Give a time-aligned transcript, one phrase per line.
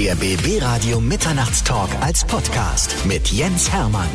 [0.00, 4.08] Der BB Radio Mitternachtstalk als Podcast mit Jens Hermann.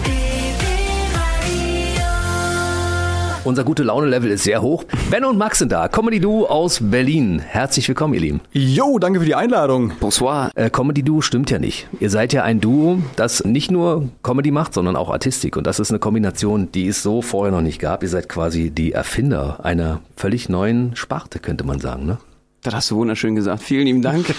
[3.44, 4.86] Unser gute Laune-Level ist sehr hoch.
[5.12, 5.88] Ben und Max sind da.
[5.88, 7.38] Comedy Duo aus Berlin.
[7.38, 8.42] Herzlich willkommen, ihr Lieben.
[8.52, 9.92] Jo, danke für die Einladung.
[10.00, 10.50] Bonsoir.
[10.56, 11.88] Äh, Comedy Duo stimmt ja nicht.
[12.00, 15.56] Ihr seid ja ein Duo, das nicht nur Comedy macht, sondern auch Artistik.
[15.56, 18.02] Und das ist eine Kombination, die es so vorher noch nicht gab.
[18.02, 22.18] Ihr seid quasi die Erfinder einer völlig neuen Sparte, könnte man sagen, ne?
[22.66, 23.62] Das hast du wunderschön gesagt.
[23.62, 24.26] Vielen lieben Dank.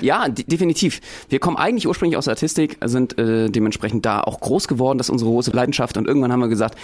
[0.00, 1.00] ja, definitiv.
[1.28, 4.96] Wir kommen eigentlich ursprünglich aus der Artistik, sind äh, dementsprechend da auch groß geworden.
[4.96, 5.98] Das ist unsere große Leidenschaft.
[5.98, 6.78] Und irgendwann haben wir gesagt,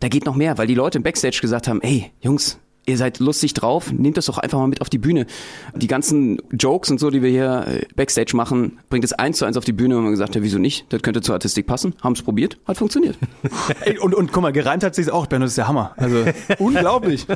[0.00, 3.18] da geht noch mehr, weil die Leute im Backstage gesagt haben, ey, Jungs, ihr seid
[3.18, 5.26] lustig drauf, nehmt das doch einfach mal mit auf die Bühne.
[5.74, 9.44] Die ganzen Jokes und so, die wir hier äh, Backstage machen, bringt es eins zu
[9.44, 10.86] eins auf die Bühne und wir gesagt, ja, wieso nicht?
[10.92, 11.94] Das könnte zur Artistik passen.
[12.02, 13.16] Haben es probiert, hat funktioniert.
[13.84, 15.92] Ey, und, und guck mal, gereimt hat sich's auch, Benno, das ist der Hammer.
[15.96, 16.24] Also
[16.58, 17.26] unglaublich.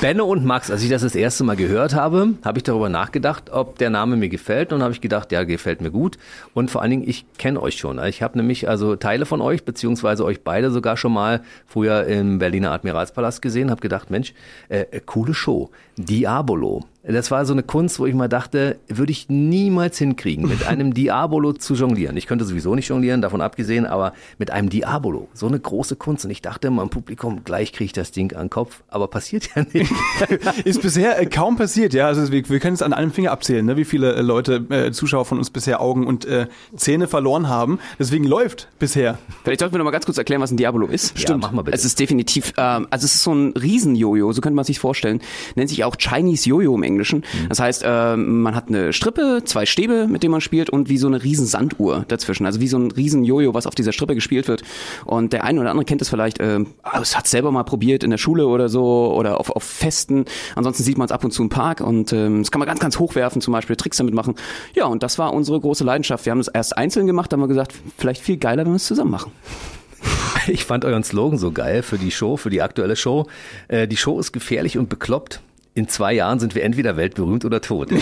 [0.00, 3.50] Benno und Max, als ich das das erste Mal gehört habe, habe ich darüber nachgedacht,
[3.50, 6.18] ob der Name mir gefällt und habe ich gedacht, ja, gefällt mir gut
[6.54, 8.02] und vor allen Dingen, ich kenne euch schon.
[8.04, 12.38] Ich habe nämlich also Teile von euch, beziehungsweise euch beide sogar schon mal früher im
[12.38, 14.34] Berliner Admiralspalast gesehen, habe gedacht, Mensch,
[14.68, 15.70] äh, coole Show.
[15.96, 16.84] Diabolo.
[17.04, 20.94] Das war so eine Kunst, wo ich mal dachte, würde ich niemals hinkriegen, mit einem
[20.94, 22.16] Diabolo zu jonglieren.
[22.16, 26.24] Ich könnte sowieso nicht jonglieren, davon abgesehen, aber mit einem Diabolo, so eine große Kunst.
[26.24, 29.08] Und ich dachte immer im Publikum, gleich kriege ich das Ding an den Kopf, aber
[29.08, 29.92] passiert ja nicht.
[30.64, 32.06] Ist bisher äh, kaum passiert, ja.
[32.06, 33.76] Also wir, wir können es an einem Finger abzählen, ne?
[33.76, 37.80] wie viele äh, Leute, äh, Zuschauer von uns bisher Augen und äh, Zähne verloren haben.
[37.98, 39.18] Deswegen läuft bisher.
[39.42, 41.18] Vielleicht sollten wir noch mal ganz kurz erklären, was ein Diabolo ist.
[41.18, 41.42] Stimmt.
[41.42, 41.76] Ja, mach mal bitte.
[41.76, 45.20] Es ist definitiv, ähm, also es ist so ein Riesen-Jojo, so könnte man sich vorstellen.
[45.56, 47.20] Nennt sich auch Chinese Jojo im Englischen.
[47.20, 47.48] Mhm.
[47.48, 50.98] Das heißt, äh, man hat eine Strippe, zwei Stäbe, mit denen man spielt und wie
[50.98, 52.46] so eine riesen Sanduhr dazwischen.
[52.46, 54.62] Also wie so ein riesen Jojo, was auf dieser Strippe gespielt wird.
[55.04, 56.60] Und der eine oder andere kennt es vielleicht, äh,
[57.00, 60.24] es hat selber mal probiert in der Schule oder so oder auf, auf Festen.
[60.54, 62.80] Ansonsten sieht man es ab und zu im Park und ähm, das kann man ganz,
[62.80, 64.34] ganz hochwerfen, zum Beispiel Tricks damit machen.
[64.74, 66.24] Ja, und das war unsere große Leidenschaft.
[66.26, 68.86] Wir haben das erst einzeln gemacht, haben wir gesagt, vielleicht viel geiler, wenn wir es
[68.86, 69.32] zusammen machen.
[70.48, 73.26] Ich fand euren Slogan so geil für die Show, für die aktuelle Show.
[73.68, 75.40] Äh, die Show ist gefährlich und bekloppt
[75.74, 77.90] in zwei Jahren sind wir entweder weltberühmt oder tot.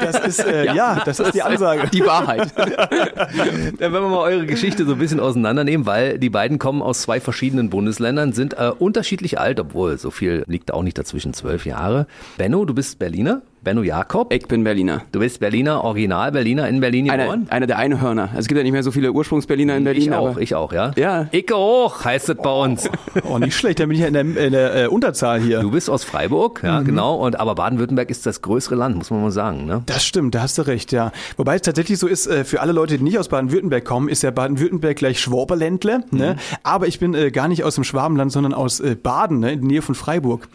[0.00, 1.88] Das ist, äh, ja, ja, das ist die Ansage.
[1.92, 2.52] Die Wahrheit.
[2.56, 7.02] Dann werden wir mal eure Geschichte so ein bisschen auseinandernehmen, weil die beiden kommen aus
[7.02, 11.66] zwei verschiedenen Bundesländern, sind äh, unterschiedlich alt, obwohl so viel liegt auch nicht dazwischen, zwölf
[11.66, 12.06] Jahre.
[12.36, 13.42] Benno, du bist Berliner?
[13.62, 14.32] Benno Jakob.
[14.32, 15.02] Ich bin Berliner.
[15.12, 17.46] Du bist Berliner, Original Berliner in Berlin geboren?
[17.48, 18.22] Einer, einer der Einhörner.
[18.28, 20.02] Also es gibt ja nicht mehr so viele Ursprungsberliner in Berlin.
[20.02, 20.92] Ich auch, ich auch, ja.
[20.96, 21.26] Ja.
[21.32, 22.88] Icke hoch heißt es bei uns.
[23.24, 25.60] Oh, nicht schlecht, dann bin ich ja in der, in der äh, Unterzahl hier.
[25.60, 26.84] Du bist aus Freiburg, ja, mhm.
[26.84, 27.16] genau.
[27.16, 29.66] Und, aber Baden-Württemberg ist das größere Land, muss man mal sagen.
[29.66, 29.82] Ne?
[29.86, 31.12] Das stimmt, da hast du recht, ja.
[31.36, 34.22] Wobei es tatsächlich so ist, äh, für alle Leute, die nicht aus Baden-Württemberg kommen, ist
[34.22, 35.98] ja Baden-Württemberg gleich Schwaberländle.
[35.98, 36.04] Ne?
[36.10, 36.18] Mhm.
[36.18, 36.36] Ne?
[36.62, 39.52] Aber ich bin äh, gar nicht aus dem Schwabenland, sondern aus äh, Baden, ne?
[39.52, 40.48] in der Nähe von Freiburg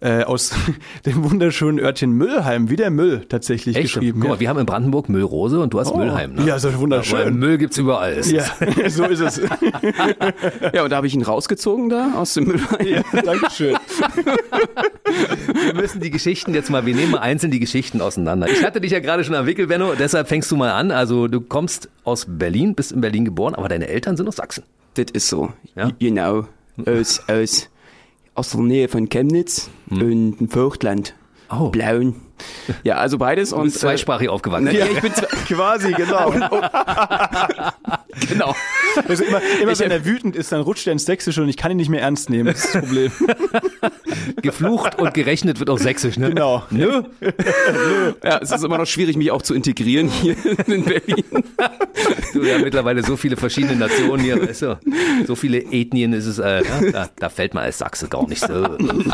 [0.00, 0.52] äh, aus
[1.06, 3.94] dem wunderschönen Örtchen Müllheim, wie der Müll tatsächlich Echt?
[3.94, 4.20] geschrieben.
[4.20, 4.40] Guck mal, ja.
[4.40, 5.98] wir haben in Brandenburg Müllrose und du hast oh.
[5.98, 6.34] Müllheim.
[6.34, 6.46] Ne?
[6.46, 7.20] Ja, so wunderschön.
[7.20, 8.20] Aber Müll gibt's überall.
[8.30, 8.44] Ja,
[8.88, 9.40] so ist es.
[10.72, 12.86] ja, und da habe ich ihn rausgezogen da aus dem Müllheim.
[12.86, 13.76] Ja, Dankeschön.
[15.64, 18.48] wir müssen die Geschichten jetzt mal, wir nehmen mal einzeln die Geschichten auseinander.
[18.48, 20.92] Ich hatte dich ja gerade schon am Wickel, Benno, deshalb fängst du mal an.
[20.92, 24.62] Also du kommst aus Berlin, bist in Berlin geboren, aber deine Eltern sind aus Sachsen.
[24.94, 25.52] Das ist so.
[25.74, 25.90] Ja?
[25.98, 26.46] Genau.
[26.86, 27.68] Aus, aus
[28.34, 30.02] aus der Nähe von Chemnitz hm.
[30.02, 31.14] und dem Vogtland.
[31.50, 31.70] Oh.
[31.70, 32.14] Blauen.
[32.84, 33.52] Ja, also beides.
[33.52, 34.70] und zweisprachig äh, aufgewachsen.
[34.72, 35.12] Ja, ich bin
[35.48, 36.32] quasi, genau.
[38.28, 38.54] genau.
[39.08, 41.70] Also immer, immer wenn er wütend ist, dann rutscht er ins Sächsische und ich kann
[41.70, 42.46] ihn nicht mehr ernst nehmen.
[42.46, 43.12] Das ist das Problem.
[44.42, 46.28] Geflucht und gerechnet wird auch Sächsisch, ne?
[46.28, 46.62] Genau.
[46.70, 47.02] Nö.
[48.22, 50.36] Ja, es ist immer noch schwierig, mich auch zu integrieren hier
[50.66, 51.24] in Berlin.
[52.32, 54.78] Du, ja mittlerweile so viele verschiedene Nationen hier, weißt du,
[55.26, 56.62] so viele Ethnien ist es, äh,
[56.92, 58.52] da, da, fällt man als Sachse gar nicht so.
[58.54, 59.04] Ne?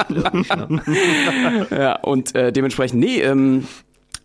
[1.71, 3.67] Ja, und äh, dementsprechend, nee, ähm,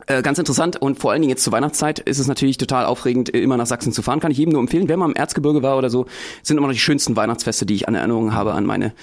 [0.08, 3.30] äh, ganz interessant und vor allen Dingen jetzt zur Weihnachtszeit ist es natürlich total aufregend,
[3.30, 4.20] immer nach Sachsen zu fahren.
[4.20, 4.88] Kann ich jedem nur empfehlen.
[4.88, 6.06] Wer mal im Erzgebirge war oder so,
[6.44, 8.94] sind immer noch die schönsten Weihnachtsfeste, die ich an Erinnerung habe an meine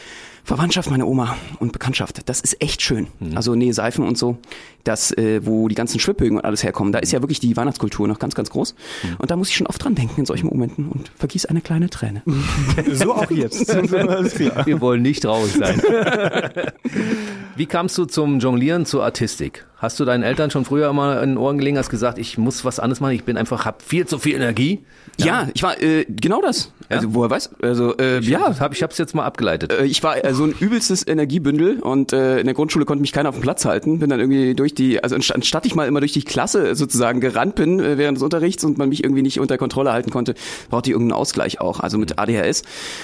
[0.49, 2.27] Verwandtschaft, meine Oma und Bekanntschaft.
[2.27, 3.09] Das ist echt schön.
[3.21, 3.37] Mhm.
[3.37, 4.39] Also nee, Seifen und so,
[4.83, 8.09] das, äh, wo die ganzen Schwibbögen und alles herkommen, da ist ja wirklich die Weihnachtskultur
[8.09, 8.75] noch ganz, ganz groß.
[9.03, 9.17] Mhm.
[9.19, 11.91] Und da muss ich schon oft dran denken in solchen Momenten und vergieß eine kleine
[11.91, 12.23] Träne.
[12.95, 13.69] so auch jetzt.
[13.69, 15.83] Wir wollen nicht traurig sein.
[17.57, 19.67] Wie kamst du zum Jonglieren, zur Artistik?
[19.77, 22.65] Hast du deinen Eltern schon früher immer in den Ohren gelegen, hast gesagt, ich muss
[22.65, 24.81] was anderes machen, ich bin einfach, hab viel zu viel Energie?
[25.19, 26.73] Ja, ja ich war äh, genau das.
[26.89, 26.97] Ja?
[26.97, 27.51] Also woher weiß?
[27.63, 29.73] Also äh, ich ja, hab, ich hab's jetzt mal abgeleitet.
[29.73, 33.13] Äh, ich war äh, so ein übelstes Energiebündel und äh, in der Grundschule konnte mich
[33.13, 34.01] keiner auf dem Platz halten.
[34.01, 37.55] Bin dann irgendwie durch die, also anstatt ich mal immer durch die Klasse sozusagen gerannt
[37.55, 40.35] bin äh, während des Unterrichts und man mich irgendwie nicht unter Kontrolle halten konnte,
[40.71, 42.63] brauchte ich irgendeinen Ausgleich auch, also mit ADHS.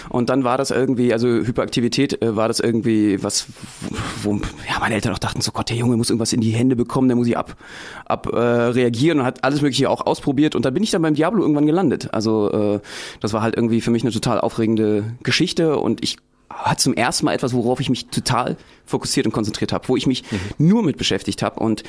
[0.08, 3.46] Und dann war das irgendwie, also Hyperaktivität äh, war das irgendwie was,
[4.22, 6.64] wo ja meine Eltern auch dachten, so Gott, der Junge muss irgendwas in die Hände
[6.64, 7.56] Hände bekommen, der muss ich ab,
[8.06, 10.54] ab äh, reagieren und hat alles Mögliche auch ausprobiert.
[10.54, 12.08] Und da bin ich dann beim Diablo irgendwann gelandet.
[12.12, 12.80] Also äh,
[13.20, 16.16] das war halt irgendwie für mich eine total aufregende Geschichte und ich
[16.50, 18.56] hat zum ersten Mal etwas, worauf ich mich total
[18.86, 20.66] fokussiert und konzentriert habe, wo ich mich mhm.
[20.66, 21.82] nur mit beschäftigt habe und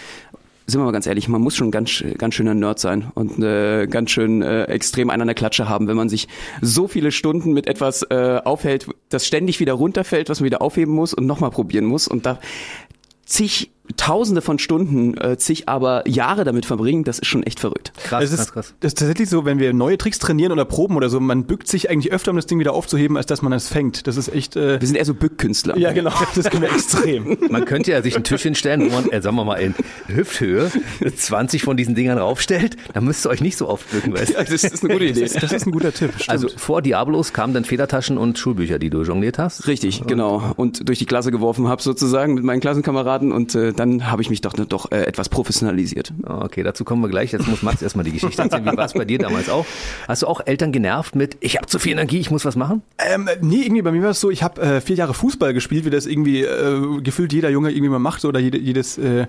[0.68, 3.86] sind wir mal ganz ehrlich, man muss schon ganz, ganz schöner Nerd sein und äh,
[3.86, 6.28] ganz schön äh, extrem einen an der Klatsche haben, wenn man sich
[6.62, 10.94] so viele Stunden mit etwas äh, aufhält, das ständig wieder runterfällt, was man wieder aufheben
[10.94, 12.08] muss und nochmal probieren muss.
[12.08, 12.40] Und da
[13.26, 17.94] zig Tausende von Stunden, äh, zig aber Jahre damit verbringen, das ist schon echt verrückt.
[18.04, 18.74] Krass, es ist, krass, krass.
[18.80, 21.68] Das ist tatsächlich so, wenn wir neue Tricks trainieren oder proben oder so, man bückt
[21.68, 24.08] sich eigentlich öfter, um das Ding wieder aufzuheben, als dass man es fängt.
[24.08, 24.56] Das ist echt.
[24.56, 25.78] Äh wir sind eher so Bückkünstler.
[25.78, 26.12] Ja, genau.
[26.36, 27.38] Das können wir extrem.
[27.50, 29.74] Man könnte ja sich einen Tisch hinstellen, wo man, äh, sagen wir mal, in
[30.08, 30.70] Hüfthöhe
[31.16, 32.76] 20 von diesen Dingern raufstellt.
[32.94, 34.34] Dann müsst ihr euch nicht so oft bücken, weißt du?
[34.34, 35.22] Ja, das ist eine gute Idee.
[35.22, 36.12] Das, das ist ein guter Tipp.
[36.16, 36.30] Stimmt.
[36.30, 39.68] Also vor Diablos kamen dann Federtaschen und Schulbücher, die du jongliert hast.
[39.68, 40.54] Richtig, genau.
[40.58, 44.30] Und durch die Klasse geworfen habe sozusagen mit meinen Klassenkameraden und äh, dann habe ich
[44.30, 46.14] mich doch doch äh, etwas professionalisiert.
[46.24, 47.32] Okay, dazu kommen wir gleich.
[47.32, 48.66] Jetzt muss Max erstmal die Geschichte erzählen.
[48.66, 49.66] Wie war es bei dir damals auch?
[50.08, 52.82] Hast du auch Eltern genervt mit, ich habe zu viel Energie, ich muss was machen?
[52.98, 55.86] Ähm, nee, irgendwie bei mir war es so, ich habe äh, vier Jahre Fußball gespielt,
[55.86, 59.28] wie das irgendwie äh, gefühlt jeder Junge irgendwie mal macht oder jede, jedes äh,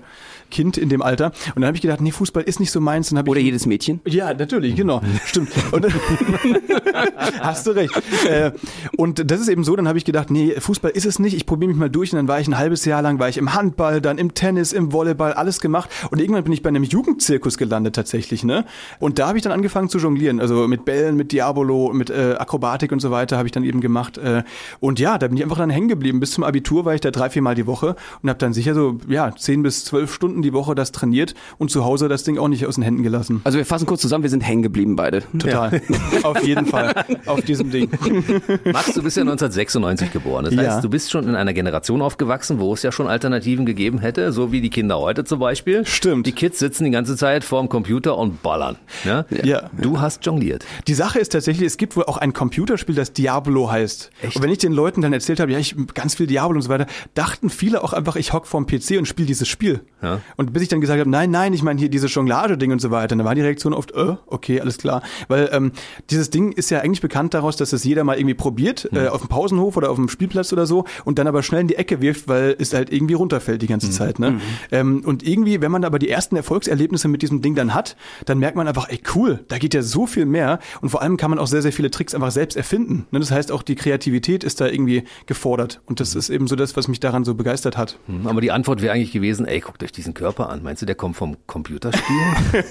[0.49, 1.27] Kind in dem Alter.
[1.27, 3.09] Und dann habe ich gedacht, nee, Fußball ist nicht so meins.
[3.09, 3.99] Dann oder ich, jedes Mädchen?
[4.05, 5.01] Ja, natürlich, genau.
[5.25, 5.49] Stimmt.
[5.71, 5.85] Und,
[7.39, 7.93] hast du recht.
[8.29, 8.51] Äh,
[8.95, 11.35] und das ist eben so, dann habe ich gedacht, nee, Fußball ist es nicht.
[11.35, 12.13] Ich probiere mich mal durch.
[12.13, 14.71] Und dann war ich ein halbes Jahr lang, war ich im Handball, dann im Tennis,
[14.71, 15.89] im Volleyball, alles gemacht.
[16.11, 18.43] Und irgendwann bin ich bei einem Jugendzirkus gelandet tatsächlich.
[18.43, 18.65] ne?
[18.99, 20.39] Und da habe ich dann angefangen zu jonglieren.
[20.39, 23.81] Also mit Bällen, mit Diabolo, mit äh, Akrobatik und so weiter habe ich dann eben
[23.81, 24.19] gemacht.
[24.19, 24.43] Äh,
[24.79, 26.19] und ja, da bin ich einfach dann hängen geblieben.
[26.19, 28.75] Bis zum Abitur war ich da drei, vier Mal die Woche und habe dann sicher
[28.75, 32.37] so, ja, zehn bis zwölf Stunden die Woche das trainiert und zu Hause das Ding
[32.37, 33.41] auch nicht aus den Händen gelassen.
[33.43, 35.23] Also wir fassen kurz zusammen, wir sind hängen geblieben beide.
[35.39, 35.81] Total.
[35.89, 36.23] Ja.
[36.23, 36.93] Auf jeden Fall.
[37.25, 37.89] Auf diesem Ding.
[38.65, 40.45] Max, du bist ja 1996 geboren.
[40.45, 40.81] Das heißt, ja.
[40.81, 44.51] du bist schon in einer Generation aufgewachsen, wo es ja schon Alternativen gegeben hätte, so
[44.51, 45.85] wie die Kinder heute zum Beispiel.
[45.85, 46.27] Stimmt.
[46.27, 48.77] Die Kids sitzen die ganze Zeit vorm Computer und ballern.
[49.05, 49.25] Ne?
[49.43, 49.69] Ja.
[49.79, 50.65] Du hast jongliert.
[50.87, 54.11] Die Sache ist tatsächlich, es gibt wohl auch ein Computerspiel, das Diablo heißt.
[54.21, 54.35] Echt?
[54.35, 56.69] Und wenn ich den Leuten dann erzählt habe, ja, ich ganz viel Diablo und so
[56.69, 59.81] weiter, dachten viele auch einfach, ich hock vorm PC und spiele dieses Spiel.
[60.01, 60.21] Ja.
[60.35, 62.91] Und bis ich dann gesagt habe, nein, nein, ich meine hier diese Jonglage-Ding und so
[62.91, 65.01] weiter, dann war die Reaktion oft, äh, okay, alles klar.
[65.27, 65.71] Weil ähm,
[66.09, 68.97] dieses Ding ist ja eigentlich bekannt daraus, dass es jeder mal irgendwie probiert, mhm.
[68.97, 71.67] äh, auf dem Pausenhof oder auf dem Spielplatz oder so, und dann aber schnell in
[71.67, 73.91] die Ecke wirft, weil es halt irgendwie runterfällt die ganze mhm.
[73.91, 74.16] Zeit.
[74.19, 74.31] Ne?
[74.31, 74.41] Mhm.
[74.71, 78.39] Ähm, und irgendwie, wenn man aber die ersten Erfolgserlebnisse mit diesem Ding dann hat, dann
[78.39, 81.29] merkt man einfach, ey cool, da geht ja so viel mehr und vor allem kann
[81.29, 83.07] man auch sehr, sehr viele Tricks einfach selbst erfinden.
[83.11, 83.19] Ne?
[83.19, 86.19] Das heißt, auch die Kreativität ist da irgendwie gefordert und das mhm.
[86.19, 87.99] ist eben so das, was mich daran so begeistert hat.
[88.07, 88.27] Mhm.
[88.27, 90.63] Aber die Antwort wäre eigentlich gewesen, ey, guckt euch diesen Körper an.
[90.63, 92.15] Meinst du, der kommt vom Computerspiel?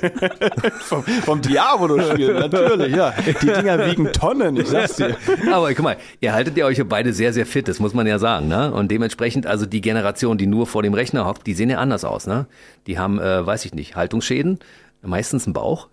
[0.80, 3.14] vom, vom Diabolo-Spiel, natürlich, ja.
[3.42, 5.16] Die Dinger wiegen Tonnen, ich sag's dir.
[5.52, 8.18] Aber guck mal, ihr haltet ja euch beide sehr, sehr fit, das muss man ja
[8.18, 8.72] sagen, ne?
[8.72, 12.04] Und dementsprechend, also die Generation, die nur vor dem Rechner hockt, die sehen ja anders
[12.04, 12.46] aus, ne?
[12.86, 14.58] Die haben, äh, weiß ich nicht, Haltungsschäden,
[15.02, 15.88] meistens ein Bauch.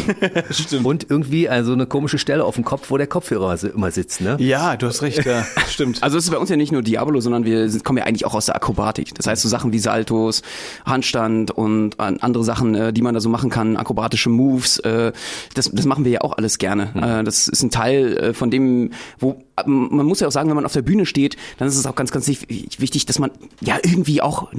[0.50, 0.84] stimmt.
[0.84, 4.36] Und irgendwie also eine komische Stelle auf dem Kopf, wo der Kopfhörer immer sitzt, ne?
[4.38, 6.02] Ja, du hast recht, ja, stimmt.
[6.02, 8.24] Also es ist bei uns ja nicht nur Diabolo, sondern wir sind, kommen ja eigentlich
[8.24, 9.14] auch aus der Akrobatik.
[9.14, 10.42] Das heißt so Sachen wie Saltos,
[10.84, 15.12] Handstand und andere Sachen, äh, die man da so machen kann, akrobatische Moves, äh,
[15.54, 16.90] das, das machen wir ja auch alles gerne.
[16.94, 17.24] Mhm.
[17.24, 20.72] Das ist ein Teil von dem, wo man muss ja auch sagen, wenn man auf
[20.72, 24.52] der Bühne steht, dann ist es auch ganz, ganz wichtig, dass man ja irgendwie auch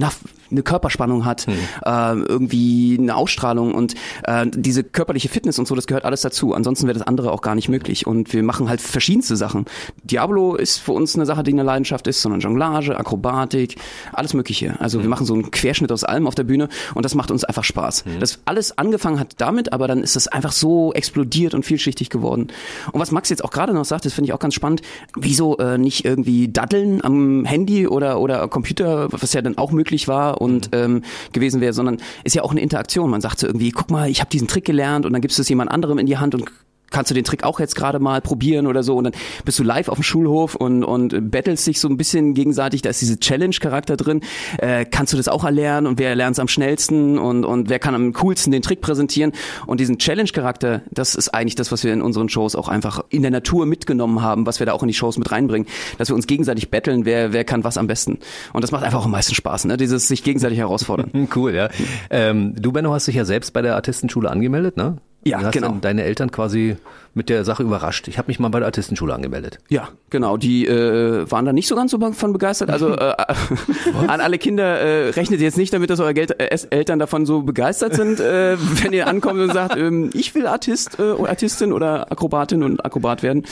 [0.50, 1.54] eine Körperspannung hat, hm.
[1.84, 3.94] äh, irgendwie eine Ausstrahlung und
[4.24, 6.54] äh, diese körperliche Fitness und so, das gehört alles dazu.
[6.54, 8.06] Ansonsten wäre das andere auch gar nicht möglich.
[8.06, 9.66] Und wir machen halt verschiedenste Sachen.
[10.02, 13.76] Diablo ist für uns eine Sache, die eine Leidenschaft ist, sondern Jonglage, Akrobatik,
[14.12, 14.78] alles Mögliche.
[14.80, 15.04] Also hm.
[15.04, 17.64] wir machen so einen Querschnitt aus allem auf der Bühne und das macht uns einfach
[17.64, 18.04] Spaß.
[18.04, 18.20] Hm.
[18.20, 22.48] Das alles angefangen hat damit, aber dann ist das einfach so explodiert und vielschichtig geworden.
[22.92, 24.82] Und was Max jetzt auch gerade noch sagt, das finde ich auch ganz spannend
[25.16, 30.08] wieso äh, nicht irgendwie daddeln am Handy oder, oder Computer, was ja dann auch möglich
[30.08, 30.78] war und mhm.
[30.78, 33.10] ähm, gewesen wäre, sondern ist ja auch eine Interaktion.
[33.10, 35.42] Man sagt so irgendwie, guck mal, ich habe diesen Trick gelernt und dann gibst du
[35.42, 36.44] es jemand anderem in die Hand und
[36.90, 39.12] kannst du den Trick auch jetzt gerade mal probieren oder so und dann
[39.44, 42.90] bist du live auf dem Schulhof und und battlest dich so ein bisschen gegenseitig, da
[42.90, 44.20] ist diese Challenge Charakter drin.
[44.58, 47.78] Äh, kannst du das auch erlernen und wer lernt es am schnellsten und und wer
[47.78, 49.32] kann am coolsten den Trick präsentieren
[49.66, 53.00] und diesen Challenge Charakter, das ist eigentlich das, was wir in unseren Shows auch einfach
[53.08, 55.68] in der Natur mitgenommen haben, was wir da auch in die Shows mit reinbringen,
[55.98, 58.18] dass wir uns gegenseitig battlen, wer wer kann was am besten.
[58.52, 59.76] Und das macht einfach auch am meisten Spaß, ne?
[59.76, 61.28] Dieses sich gegenseitig herausfordern.
[61.36, 61.68] cool, ja.
[62.10, 64.98] Ähm, du Benno hast dich ja selbst bei der Artistenschule angemeldet, ne?
[65.24, 65.72] Ja, du hast genau.
[65.80, 66.76] deine Eltern quasi
[67.14, 68.08] mit der Sache überrascht.
[68.08, 69.58] Ich habe mich mal bei der Artistenschule angemeldet.
[69.68, 70.36] Ja, genau.
[70.36, 72.70] Die äh, waren da nicht so ganz so von begeistert.
[72.70, 73.14] Also äh,
[74.06, 77.42] an alle Kinder äh, rechnet jetzt nicht damit, dass eure Geld, äh, Eltern davon so
[77.42, 82.10] begeistert sind, äh, wenn ihr ankommt und sagt, ähm, ich will Artist, äh, Artistin oder
[82.12, 83.44] Akrobatin und Akrobat werden.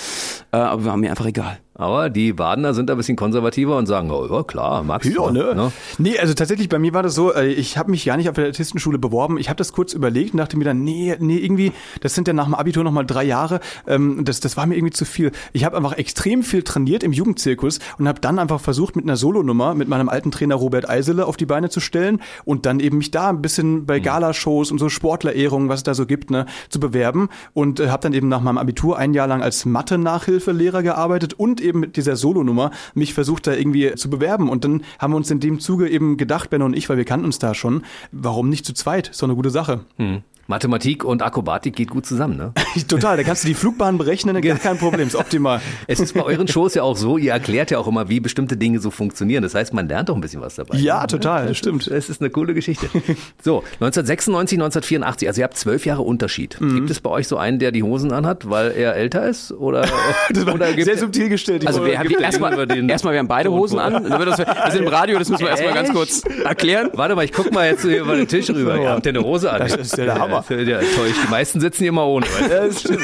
[0.52, 1.58] Äh, aber war mir einfach egal.
[1.78, 5.22] Aber die Badener sind da ein bisschen konservativer und sagen, oh, ja klar, magst du.
[5.22, 5.70] Ja, ne?
[5.98, 8.34] Nee, also tatsächlich, bei mir war das so, äh, ich habe mich ja nicht auf
[8.34, 9.38] der Artistenschule beworben.
[9.38, 12.34] Ich habe das kurz überlegt und dachte mir dann, nee, nee, irgendwie, das sind ja
[12.34, 13.47] nach dem Abitur nochmal drei Jahre.
[13.86, 15.32] Ähm, das, das war mir irgendwie zu viel.
[15.52, 19.16] Ich habe einfach extrem viel trainiert im Jugendzirkus und habe dann einfach versucht, mit einer
[19.16, 22.98] Solonummer mit meinem alten Trainer Robert Eisele auf die Beine zu stellen und dann eben
[22.98, 26.46] mich da ein bisschen bei Galashows und so Sportlerehrungen, was es da so gibt, ne,
[26.68, 30.82] zu bewerben und äh, habe dann eben nach meinem Abitur ein Jahr lang als Mathe-Nachhilfelehrer
[30.82, 35.12] gearbeitet und eben mit dieser Solonummer mich versucht da irgendwie zu bewerben und dann haben
[35.12, 37.54] wir uns in dem Zuge eben gedacht, Ben und ich, weil wir kannten uns da
[37.54, 39.08] schon, warum nicht zu zweit?
[39.08, 39.80] Ist doch eine gute Sache.
[39.96, 40.22] Hm.
[40.58, 42.52] Mathematik und Akrobatik geht gut zusammen, ne?
[42.88, 45.60] Total, da kannst du die Flugbahn berechnen, gar kein Problem, ist optimal.
[45.86, 48.56] Es ist bei euren Shows ja auch so, ihr erklärt ja auch immer, wie bestimmte
[48.56, 49.42] Dinge so funktionieren.
[49.42, 50.78] Das heißt, man lernt doch ein bisschen was dabei.
[50.78, 51.86] Ja, total, das stimmt.
[51.86, 52.88] Es ist eine coole Geschichte.
[53.42, 56.60] So, 1996, 1984, also ihr habt zwölf Jahre Unterschied.
[56.60, 56.74] Mhm.
[56.74, 59.52] Gibt es bei euch so einen, der die Hosen anhat, weil er älter ist?
[59.52, 59.86] Oder,
[60.30, 61.66] Das war oder gibt sehr subtil gestellt.
[61.66, 64.04] Also wir haben erstmal, über den erstmal, wir haben beide Hosen an.
[64.04, 66.90] Das- Wir sind im Radio, das müssen wir erstmal ganz kurz erklären.
[66.94, 68.76] Warte mal, ich guck mal jetzt hier über den Tisch rüber.
[68.80, 69.58] Ihr habt ja eine Hose an.
[69.60, 70.37] Das ist ja der Hammer.
[70.48, 71.12] Ja, ja, toll.
[71.24, 72.26] Die meisten sitzen hier mal ohne.
[72.40, 73.00] Ja, das stimmt.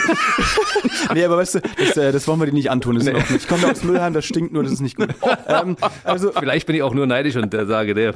[1.13, 2.95] nee, aber weißt du, das, äh, das wollen wir dir nicht antun.
[2.97, 3.43] Das ist auch nicht.
[3.43, 5.09] Ich komme da aus Müllheim, das stinkt nur, das ist nicht gut.
[5.47, 8.15] Ähm, also, Vielleicht bin ich auch nur neidisch und der sage, der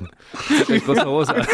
[0.69, 1.47] echt große Hose an.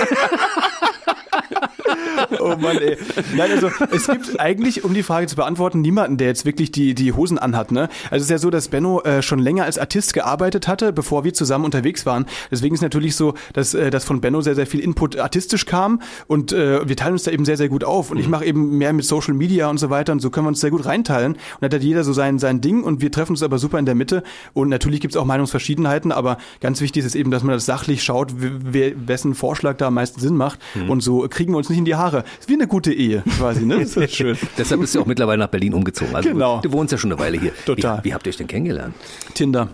[2.45, 2.97] Oh Mann, ey.
[3.37, 6.95] Nein, also es gibt eigentlich, um die Frage zu beantworten, niemanden, der jetzt wirklich die,
[6.95, 7.73] die Hosen anhat.
[7.73, 7.89] Ne?
[8.11, 11.25] Also es ist ja so, dass Benno äh, schon länger als Artist gearbeitet hatte, bevor
[11.25, 12.27] wir zusammen unterwegs waren.
[12.51, 16.03] Deswegen ist natürlich so, dass, äh, dass von Benno sehr, sehr viel Input artistisch kam
[16.27, 18.11] und äh, wir teilen uns da eben sehr, sehr gut auf.
[18.11, 20.49] Und ich mache eben mehr mit Social Media und so weiter und so können wir
[20.49, 21.35] uns sehr gut reinteilen.
[21.35, 23.87] Und dann hat jeder so sein, sein Ding und wir treffen uns aber super in
[23.87, 24.23] der Mitte.
[24.53, 28.03] Und natürlich gibt es auch Meinungsverschiedenheiten, aber ganz wichtig ist eben, dass man das sachlich
[28.03, 30.59] schaut, wer, wessen Vorschlag da am meisten Sinn macht.
[30.89, 32.25] Und so kriegen wir uns nicht in die Haare.
[32.41, 33.79] Ist wie eine gute Ehe, quasi, ne?
[33.81, 34.37] Das ist schön.
[34.59, 36.15] Deshalb bist du auch mittlerweile nach Berlin umgezogen.
[36.15, 36.61] Also Genau.
[36.61, 37.53] Du wohnst ja schon eine Weile hier.
[37.65, 37.99] Total.
[38.01, 38.95] Wie, wie habt ihr euch denn kennengelernt?
[39.35, 39.69] Tinder.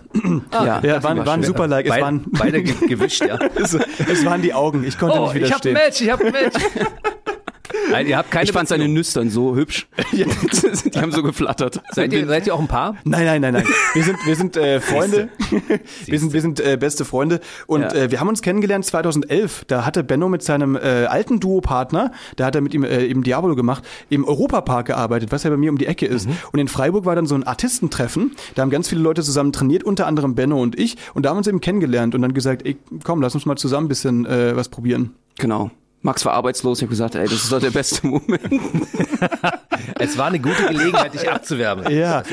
[0.53, 1.85] Ja, Ja, waren, waren super Like.
[1.85, 3.37] Es Beid- waren, beide ge- gewischt, ja.
[3.55, 4.83] es, es waren die Augen.
[4.83, 5.73] Ich konnte Oh, nicht ich hab ein widerstehen.
[5.73, 6.55] Match, ich hab ein Match.
[7.91, 8.87] Nein, ihr habt keine Ich fand seine.
[8.87, 9.87] Nüstern so hübsch.
[10.13, 10.25] Die
[10.99, 11.81] haben so geflattert.
[11.91, 12.95] Seid ihr, seid ihr auch ein Paar?
[13.03, 13.65] Nein, nein, nein, nein.
[13.93, 15.29] Wir sind, wir sind äh, Freunde.
[16.05, 17.39] wir sind, wir sind äh, beste Freunde.
[17.67, 17.93] Und Ja.
[17.93, 19.65] äh, wir haben uns kennengelernt 2011.
[19.67, 23.23] Da hatte Benno mit seinem äh, alten Duo-Partner, da hat er mit ihm äh, eben
[23.23, 26.27] Diabolo gemacht, im Europapark gearbeitet, was ja bei mir um die Ecke ist.
[26.51, 28.31] Und in Freiburg war dann so ein Artistentreffen.
[28.55, 30.97] Da haben ganz viele Leute zusammen trainiert, unter anderem Benno und ich.
[31.13, 33.55] Und da haben wir uns eben kennengelernt und dann gesagt, ey, komm, lass uns mal
[33.57, 35.15] zusammen ein bisschen äh, was probieren.
[35.37, 35.71] Genau.
[36.01, 36.79] Max war arbeitslos.
[36.79, 38.41] Ich habe gesagt, ey, das ist doch der beste Moment.
[39.99, 41.91] Es war eine gute Gelegenheit, dich abzuwerben.
[41.91, 42.23] Ja,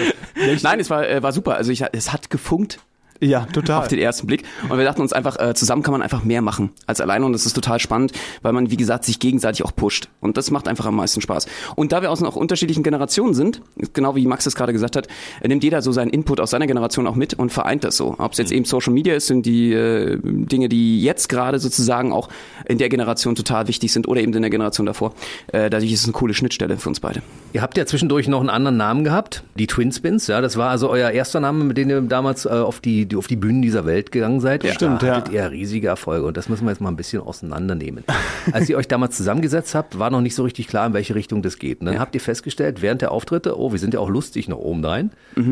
[0.63, 1.55] Nein, es war, äh, war super.
[1.55, 2.79] Also ich, es hat gefunkt
[3.21, 3.83] ja, total.
[3.83, 4.45] auf den ersten Blick.
[4.69, 7.25] Und wir dachten uns einfach, äh, zusammen kann man einfach mehr machen als alleine.
[7.25, 10.09] Und das ist total spannend, weil man, wie gesagt, sich gegenseitig auch pusht.
[10.21, 11.47] Und das macht einfach am meisten Spaß.
[11.77, 15.09] Und da wir aus noch unterschiedlichen Generationen sind, genau wie Max es gerade gesagt hat,
[15.45, 18.15] nimmt jeder so seinen Input aus seiner Generation auch mit und vereint das so.
[18.19, 22.13] Ob es jetzt eben Social Media ist, sind die äh, Dinge, die jetzt gerade sozusagen
[22.13, 22.29] auch
[22.67, 25.15] in der Generation total wichtig sind oder eben in der Generation davor.
[25.53, 27.23] Äh, dadurch ist es eine coole Schnittstelle für uns beide.
[27.53, 30.27] Ihr habt ja zwischendurch noch einen anderen Namen gehabt, die Twin Spins.
[30.27, 33.17] Ja, das war also euer erster Name, mit dem ihr damals äh, auf die, die
[33.17, 34.65] auf die Bühnen dieser Welt gegangen seid.
[34.65, 35.17] Und Stimmt, da ja.
[35.17, 38.05] hattet ihr riesige Erfolge und das müssen wir jetzt mal ein bisschen auseinandernehmen.
[38.53, 41.43] Als ihr euch damals zusammengesetzt habt, war noch nicht so richtig klar, in welche Richtung
[41.43, 41.81] das geht.
[41.81, 44.59] Und dann habt ihr festgestellt, während der Auftritte, oh, wir sind ja auch lustig noch
[44.59, 45.11] oben rein.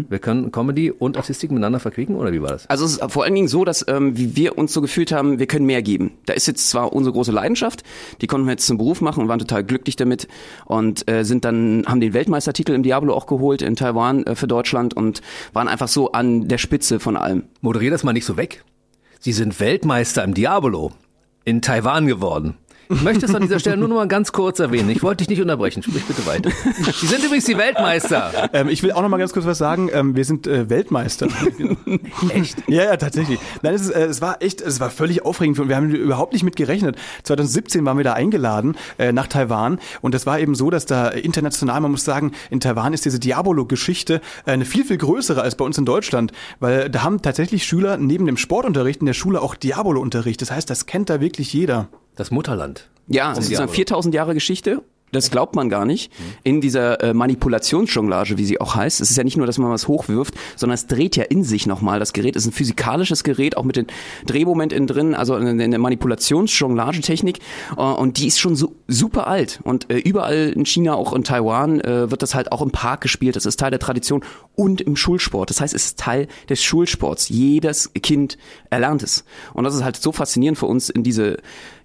[0.09, 2.69] Wir können Comedy und Artistik miteinander verquicken oder wie war das?
[2.69, 5.39] Also es ist vor allen Dingen so, dass ähm, wie wir uns so gefühlt haben,
[5.39, 6.13] wir können mehr geben.
[6.27, 7.83] Da ist jetzt zwar unsere große Leidenschaft,
[8.21, 10.29] die konnten wir jetzt zum Beruf machen und waren total glücklich damit
[10.65, 14.47] und äh, sind dann haben den Weltmeistertitel im Diablo auch geholt in Taiwan äh, für
[14.47, 15.23] Deutschland und
[15.53, 17.45] waren einfach so an der Spitze von allem.
[17.61, 18.65] Moderier das mal nicht so weg.
[19.21, 20.93] Sie sind Weltmeister im Diabolo
[21.45, 22.57] in Taiwan geworden.
[22.89, 24.91] Ich möchte es an dieser Stelle nur noch mal ganz kurz erwähnen.
[24.91, 25.83] Ich wollte dich nicht unterbrechen.
[25.83, 26.51] Sprich bitte weiter.
[26.93, 28.51] Sie sind übrigens die Weltmeister.
[28.53, 29.91] Ähm, ich will auch noch mal ganz kurz was sagen.
[29.93, 31.29] Ähm, wir sind äh, Weltmeister.
[32.31, 32.69] Echt?
[32.69, 33.39] Ja, ja, tatsächlich.
[33.63, 35.69] Nein, es, ist, äh, es war echt, es war völlig aufregend.
[35.69, 36.97] Wir haben überhaupt nicht mit gerechnet.
[37.25, 41.09] 2017 waren wir da eingeladen äh, nach Taiwan und das war eben so, dass da
[41.09, 45.57] international, man muss sagen, in Taiwan ist diese Diabolo-Geschichte äh, eine viel, viel größere als
[45.57, 49.43] bei uns in Deutschland, weil da haben tatsächlich Schüler neben dem Sportunterricht in der Schule
[49.43, 50.41] auch Diabolo-Unterricht.
[50.41, 51.89] Das heißt, das kennt da wirklich jeder.
[52.17, 52.89] Das Mutterland.
[53.09, 53.73] Ja, es ist eine Diablo.
[53.75, 54.83] 4000 Jahre Geschichte.
[55.13, 56.11] Das glaubt man gar nicht.
[56.43, 59.01] In dieser äh, Manipulationsjonglage, wie sie auch heißt.
[59.01, 61.67] Es ist ja nicht nur, dass man was hochwirft, sondern es dreht ja in sich
[61.67, 62.01] nochmal.
[62.01, 63.87] Das Gerät ist ein physikalisches Gerät, auch mit dem
[64.27, 67.39] Drehmoment innen drin, also eine, eine Manipulationsjonglagetechnik.
[67.77, 69.61] Äh, und die ist schon so, super alt.
[69.63, 73.01] Und äh, überall in China, auch in Taiwan, äh, wird das halt auch im Park
[73.01, 73.37] gespielt.
[73.37, 74.25] Das ist Teil der Tradition
[74.57, 75.51] und im Schulsport.
[75.51, 77.29] Das heißt, es ist Teil des Schulsports.
[77.29, 78.39] Jedes Kind
[78.71, 79.25] erlernt es.
[79.55, 81.37] Und das ist halt so faszinierend für uns, in diese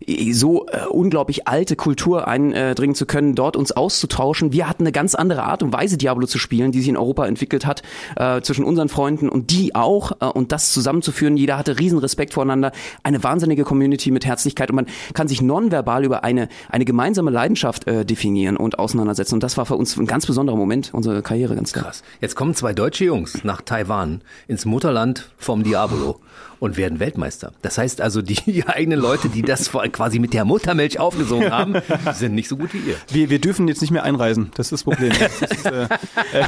[0.08, 4.54] äh, so äh, unglaublich alte Kultur eindringen zu können können, dort uns auszutauschen.
[4.54, 7.28] Wir hatten eine ganz andere Art und Weise, Diablo zu spielen, die sich in Europa
[7.28, 7.84] entwickelt hat,
[8.16, 10.14] äh, zwischen unseren Freunden und die auch.
[10.22, 12.72] Äh, und das zusammenzuführen, jeder hatte riesen Respekt voreinander,
[13.04, 17.86] eine wahnsinnige Community mit Herzlichkeit und man kann sich nonverbal über eine, eine gemeinsame Leidenschaft
[17.86, 19.36] äh, definieren und auseinandersetzen.
[19.36, 21.84] Und das war für uns ein ganz besonderer Moment unserer Karriere, ganz klar.
[21.84, 22.04] Krass.
[22.22, 26.22] Jetzt kommen zwei deutsche Jungs nach Taiwan ins Mutterland vom Diabolo
[26.60, 27.54] und werden Weltmeister.
[27.62, 31.76] Das heißt also, die eigenen Leute, die das vor- quasi mit der Muttermilch aufgesogen haben,
[32.14, 32.96] sind nicht so gut wie ihr.
[33.10, 34.52] Wir, wir dürfen jetzt nicht mehr einreisen.
[34.56, 35.12] Das ist das Problem.
[35.42, 35.88] Das ist, äh,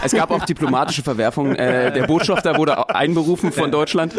[0.04, 1.56] Es gab auch diplomatische Verwerfungen.
[1.56, 4.13] Äh, der Botschafter wurde einberufen von Deutschland.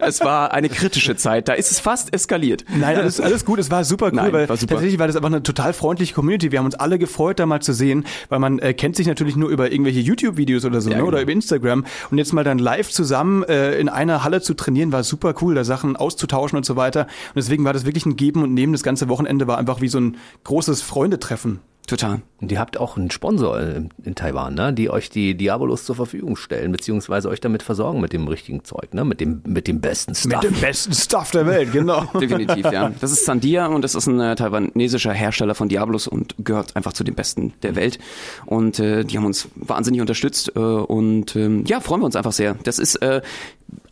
[0.00, 1.48] Es war eine kritische Zeit.
[1.48, 2.64] Da ist es fast eskaliert.
[2.74, 4.74] Nein, alles, alles gut, es war super cool, Nein, weil war super.
[4.74, 6.50] tatsächlich war das einfach eine total freundliche Community.
[6.52, 9.36] Wir haben uns alle gefreut, da mal zu sehen, weil man äh, kennt sich natürlich
[9.36, 11.02] nur über irgendwelche YouTube-Videos oder so, Ja, ne?
[11.04, 11.22] oder genau.
[11.22, 11.84] über Instagram.
[12.10, 15.54] Und jetzt mal dann live zusammen äh, in einer Halle zu trainieren, war super cool,
[15.54, 17.02] da Sachen auszutauschen und so weiter.
[17.02, 18.72] Und deswegen war das wirklich ein Geben und Nehmen.
[18.72, 21.60] Das ganze Wochenende war einfach wie so ein großes Freundetreffen.
[21.86, 22.20] Total.
[22.40, 24.72] Und ihr habt auch einen Sponsor in, in Taiwan, ne?
[24.72, 28.92] die euch die Diabolos zur Verfügung stellen, beziehungsweise euch damit versorgen mit dem richtigen Zeug,
[28.92, 29.04] ne?
[29.04, 30.42] mit, dem, mit dem besten Stuff.
[30.42, 32.04] Mit dem besten Stuff der Welt, genau.
[32.20, 32.90] Definitiv, ja.
[33.00, 36.92] Das ist Sandia und das ist ein äh, taiwanesischer Hersteller von Diablos und gehört einfach
[36.92, 37.98] zu den besten der Welt.
[38.46, 42.32] Und äh, die haben uns wahnsinnig unterstützt äh, und ähm, ja, freuen wir uns einfach
[42.32, 42.56] sehr.
[42.64, 43.22] Das ist äh,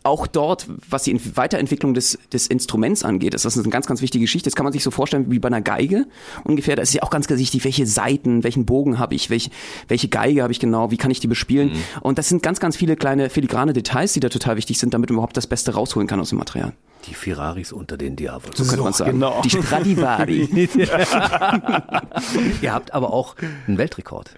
[0.05, 4.01] auch dort, was die Ent- Weiterentwicklung des, des Instruments angeht, ist das eine ganz, ganz
[4.01, 4.47] wichtige Geschichte.
[4.49, 6.05] Das kann man sich so vorstellen wie bei einer Geige
[6.43, 6.75] ungefähr.
[6.75, 9.49] Da ist ja auch ganz, ganz wichtig, welche Seiten, welchen Bogen habe ich, welche,
[9.87, 11.71] welche Geige habe ich genau, wie kann ich die bespielen.
[12.01, 15.09] Und das sind ganz, ganz viele kleine filigrane Details, die da total wichtig sind, damit
[15.09, 16.73] man überhaupt das Beste rausholen kann aus dem Material.
[17.07, 18.57] Die Ferraris unter den Diabolos.
[18.67, 19.11] könnte man sagen.
[19.11, 19.41] genau.
[19.43, 20.69] Die Stradivari.
[22.61, 23.35] ihr habt aber auch
[23.67, 24.31] einen Weltrekord.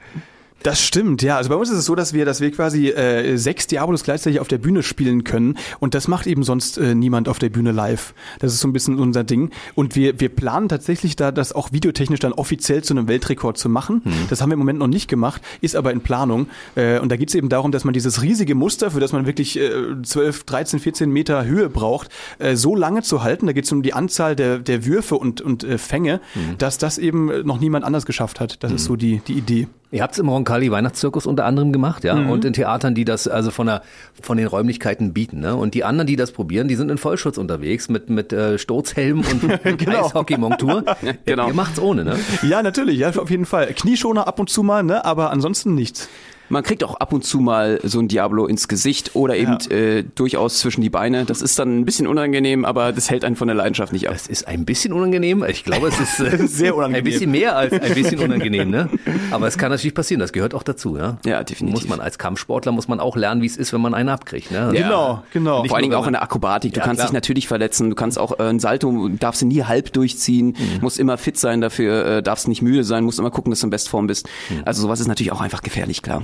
[0.64, 1.38] Das stimmt, ja.
[1.38, 4.40] Also bei uns ist es so, dass wir, dass wir quasi äh, sechs Diabolos gleichzeitig
[4.40, 7.72] auf der Bühne spielen können und das macht eben sonst äh, niemand auf der Bühne
[7.72, 8.14] live.
[8.40, 9.52] Das ist so ein bisschen unser Ding.
[9.76, 13.70] Und wir, wir planen tatsächlich da, das auch videotechnisch dann offiziell zu einem Weltrekord zu
[13.70, 14.02] machen.
[14.30, 16.48] Das haben wir im Moment noch nicht gemacht, ist aber in Planung.
[16.76, 19.26] Äh, und da geht es eben darum, dass man dieses riesige Muster, für das man
[19.26, 19.72] wirklich äh,
[20.02, 22.10] 12, 13, 14 Meter Höhe braucht,
[22.40, 23.46] äh, so lange zu halten.
[23.46, 26.20] Da geht es um die Anzahl der, der Würfe und, und äh, Fänge,
[26.58, 28.64] dass das eben noch niemand anders geschafft hat.
[28.64, 29.68] Das ist so die, die Idee.
[29.90, 33.28] Ihr habt es im Roncalli Weihnachtszirkus unter anderem gemacht, ja, und in Theatern, die das
[33.28, 33.84] also von der
[34.22, 35.56] von den Räumlichkeiten bieten, ne?
[35.56, 39.22] Und die anderen, die das probieren, die sind in Vollschutz unterwegs mit mit äh, Sturzhelm
[39.22, 40.06] und Genau.
[40.06, 40.84] Eishockey-Montur.
[41.26, 41.48] genau.
[41.48, 42.20] Ihr macht's ohne, ne?
[42.44, 43.68] Ja, natürlich, ja, auf jeden Fall.
[43.68, 46.10] Knieschoner ab und zu mal, ne, aber ansonsten nichts.
[46.50, 50.04] Man kriegt auch ab und zu mal so ein Diablo ins Gesicht oder eben äh,
[50.16, 51.26] durchaus zwischen die Beine.
[51.26, 54.16] Das ist dann ein bisschen unangenehm, aber das hält einen von der Leidenschaft nicht ab.
[54.16, 55.44] Es ist ein bisschen unangenehm.
[55.48, 57.02] Ich glaube, es ist äh, Sehr unangenehm.
[57.02, 58.90] ein bisschen mehr als ein bisschen unangenehm, ne?
[59.32, 60.20] Aber es kann natürlich passieren.
[60.20, 61.18] Das gehört auch dazu, ja.
[61.26, 61.82] Ja, definitiv.
[61.82, 64.52] Muss man als Kampfsportler muss man auch lernen, wie es ist, wenn man einen abkriegt,
[64.52, 64.72] ne?
[64.74, 64.88] Ja.
[64.88, 65.62] Genau, genau.
[65.62, 66.74] Nicht Vor allen Dingen auch in der Akrobatik.
[66.74, 67.08] Du Ja, kannst klar.
[67.10, 67.90] dich natürlich verletzen.
[67.90, 70.80] Du kannst auch äh, ein Salto, darfst du nie halb durchziehen, Mhm.
[70.82, 73.68] musst immer fit sein dafür, äh, darfst nicht müde sein, musst immer gucken, dass du
[73.68, 74.28] in Bestform bist.
[74.50, 74.62] Mhm.
[74.66, 76.24] Also sowas ist natürlich auch einfach gefährlich, klar.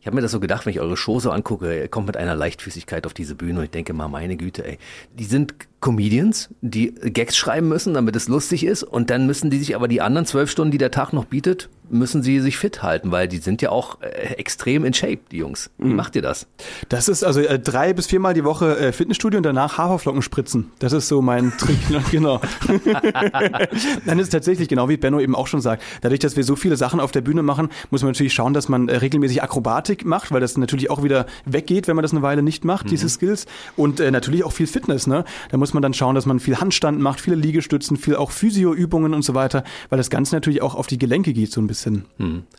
[0.01, 2.17] Ich habe mir das so gedacht, wenn ich eure Show so angucke, ihr kommt mit
[2.17, 4.79] einer Leichtfüßigkeit auf diese Bühne und ich denke mal, meine Güte, ey,
[5.13, 9.59] die sind Comedians, die Gags schreiben müssen, damit es lustig ist und dann müssen die
[9.59, 12.83] sich aber die anderen zwölf Stunden, die der Tag noch bietet, müssen sie sich fit
[12.83, 15.69] halten, weil die sind ja auch äh, extrem in Shape, die Jungs.
[15.77, 16.47] Wie macht ihr das?
[16.87, 20.71] Das ist also äh, drei bis viermal die Woche äh, Fitnessstudio und danach Haferflocken spritzen.
[20.79, 22.01] Das ist so mein Trick, ne?
[22.09, 22.39] genau.
[24.05, 26.55] Dann ist es tatsächlich, genau wie Benno eben auch schon sagt, dadurch, dass wir so
[26.55, 29.90] viele Sachen auf der Bühne machen, muss man natürlich schauen, dass man äh, regelmäßig Akrobatik
[30.05, 33.09] macht, weil das natürlich auch wieder weggeht, wenn man das eine Weile nicht macht, diese
[33.09, 33.45] Skills.
[33.75, 35.25] Und äh, natürlich auch viel Fitness, ne?
[35.49, 39.13] Da muss man dann schauen, dass man viel Handstand macht, viele Liegestützen, viel auch Physioübungen
[39.13, 42.05] und so weiter, weil das Ganze natürlich auch auf die Gelenke geht, so ein bisschen.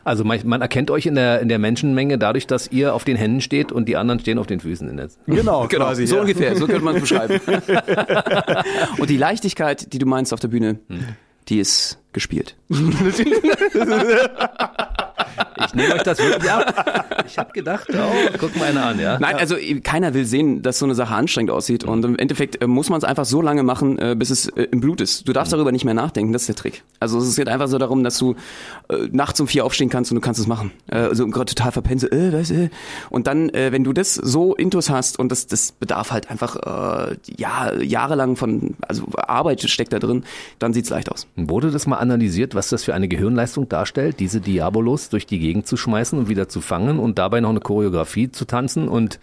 [0.03, 3.17] Also man, man erkennt euch in der, in der Menschenmenge dadurch, dass ihr auf den
[3.17, 4.87] Händen steht und die anderen stehen auf den Füßen.
[4.89, 6.07] In der Genau, Genau, quasi.
[6.07, 6.21] so ja.
[6.21, 7.39] ungefähr, so könnte man es beschreiben.
[8.97, 10.79] Und die Leichtigkeit, die du meinst auf der Bühne,
[11.49, 12.55] die ist gespielt.
[15.67, 17.23] Ich nehme euch das wirklich ab.
[17.27, 19.19] Ich habe gedacht, oh, guck mal einer an, ja.
[19.19, 21.83] Nein, also äh, keiner will sehen, dass so eine Sache anstrengend aussieht.
[21.83, 24.79] Und im Endeffekt äh, muss man es einfach so lange machen, äh, bis es im
[24.79, 25.27] Blut ist.
[25.27, 26.83] Du darfst darüber nicht mehr nachdenken, das ist der Trick.
[26.99, 28.35] Also es geht einfach so darum, dass du
[29.11, 30.71] nachts um vier aufstehen kannst und du kannst es machen.
[30.89, 32.69] Also gerade total verpennt, so, äh, was, äh.
[33.09, 37.15] Und dann, wenn du das so intus hast und das, das bedarf halt einfach äh,
[37.37, 40.23] ja, jahrelang von, also Arbeit steckt da drin,
[40.59, 41.27] dann sieht's leicht aus.
[41.35, 45.52] Wurde das mal analysiert, was das für eine Gehirnleistung darstellt, diese Diabolos durch die Gegend
[45.63, 49.19] zu schmeißen und wieder zu fangen und dabei noch eine Choreografie zu tanzen und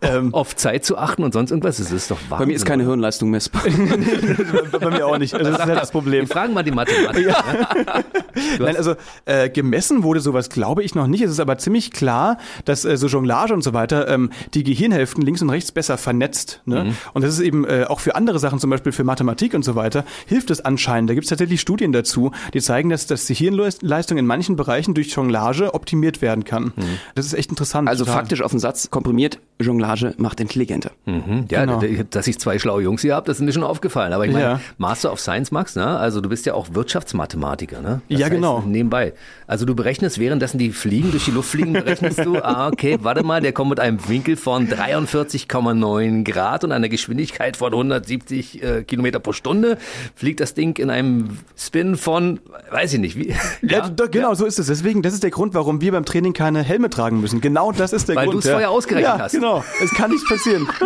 [0.00, 1.76] äh, auf Zeit zu achten und sonst irgendwas?
[1.76, 2.38] Das ist doch Wahnsinn.
[2.38, 3.62] Bei mir ist keine Hirnleistung messbar.
[4.80, 5.34] Bei mir auch nicht.
[5.34, 6.28] Also das ist halt das Problem.
[6.28, 7.44] Wir fragen mal die Mathematiker.
[8.58, 11.22] Nein, also äh, gemessen wurde sowas, glaube ich, noch nicht.
[11.22, 15.22] Es ist aber ziemlich klar, dass äh, so Jonglage und so weiter ähm, die Gehirnhälften
[15.22, 16.62] links und rechts besser vernetzt.
[16.64, 16.84] Ne?
[16.84, 16.96] Mhm.
[17.12, 19.74] Und das ist eben äh, auch für andere Sachen, zum Beispiel für Mathematik und so
[19.74, 21.10] weiter, hilft es anscheinend.
[21.10, 24.94] Da gibt es tatsächlich Studien dazu, die zeigen, dass, dass die Hirnleistung in manchen Bereichen
[24.94, 26.72] durch Jonglage optimiert werden kann.
[26.76, 26.98] Mhm.
[27.14, 27.88] Das ist echt interessant.
[27.88, 28.20] Also total.
[28.20, 30.90] faktisch auf den Satz komprimiert, Jonglage macht intelligenter.
[31.06, 31.46] Mhm.
[31.50, 31.82] Ja, genau.
[32.10, 34.12] dass ich zwei schlaue Jungs hier habe, das ist mir schon aufgefallen.
[34.12, 34.60] Aber ich meine, ja.
[34.78, 35.86] Master of Science, Max, ne?
[35.86, 37.80] also du bist ja auch Wirtschaftsmathematiker.
[37.80, 38.02] Ne?
[38.08, 38.62] Das ja, heißt, genau.
[38.66, 39.14] Nebenbei.
[39.46, 43.22] Also du berechnest, währenddessen die fliegen, durch die Luft fliegen, berechnest du, ah, okay, warte
[43.22, 48.82] mal, der kommt mit einem Winkel von 43,9 Grad und einer Geschwindigkeit von 170 äh,
[48.84, 49.78] Kilometer pro Stunde.
[50.14, 53.30] Fliegt das Ding in einem Spin von, weiß ich nicht, wie.
[53.30, 53.36] Ja,
[53.98, 54.34] ja genau, ja.
[54.34, 54.66] so ist es.
[54.66, 57.40] Deswegen, das ist der Grund, warum wir beim Training keine Helme tragen müssen.
[57.40, 58.36] Genau das ist der Weil Grund.
[58.36, 59.32] Weil du es vorher ausgerechnet ja, hast.
[59.32, 59.64] genau.
[59.82, 60.68] Es kann nicht passieren.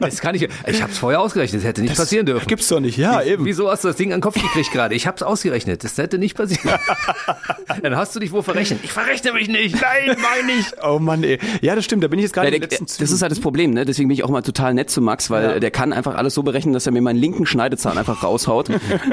[0.00, 0.48] Es kann nicht.
[0.66, 1.60] Ich habe es vorher ausgerechnet.
[1.60, 2.46] Es hätte nicht das passieren dürfen.
[2.46, 2.96] Gibt's doch nicht.
[2.96, 3.44] Ja, Wie, eben.
[3.44, 4.94] Wieso hast du das Ding an den Kopf gekriegt gerade?
[4.94, 5.84] Ich habe es ausgerechnet.
[5.84, 6.78] Das hätte nicht passieren.
[7.82, 8.80] Dann hast du dich wohl verrechnet.
[8.82, 9.76] Ich verrechne mich nicht.
[9.80, 10.66] Nein, meine ich.
[10.82, 11.38] Oh Mann, ey.
[11.60, 12.04] Ja, das stimmt.
[12.04, 12.80] Da bin ich jetzt gerade ja, Das
[13.10, 13.84] ist halt das Problem, ne?
[13.84, 15.60] Deswegen bin ich auch mal total nett zu Max, weil ja.
[15.60, 18.68] der kann einfach alles so berechnen, dass er mir meinen linken Schneidezahn einfach raushaut.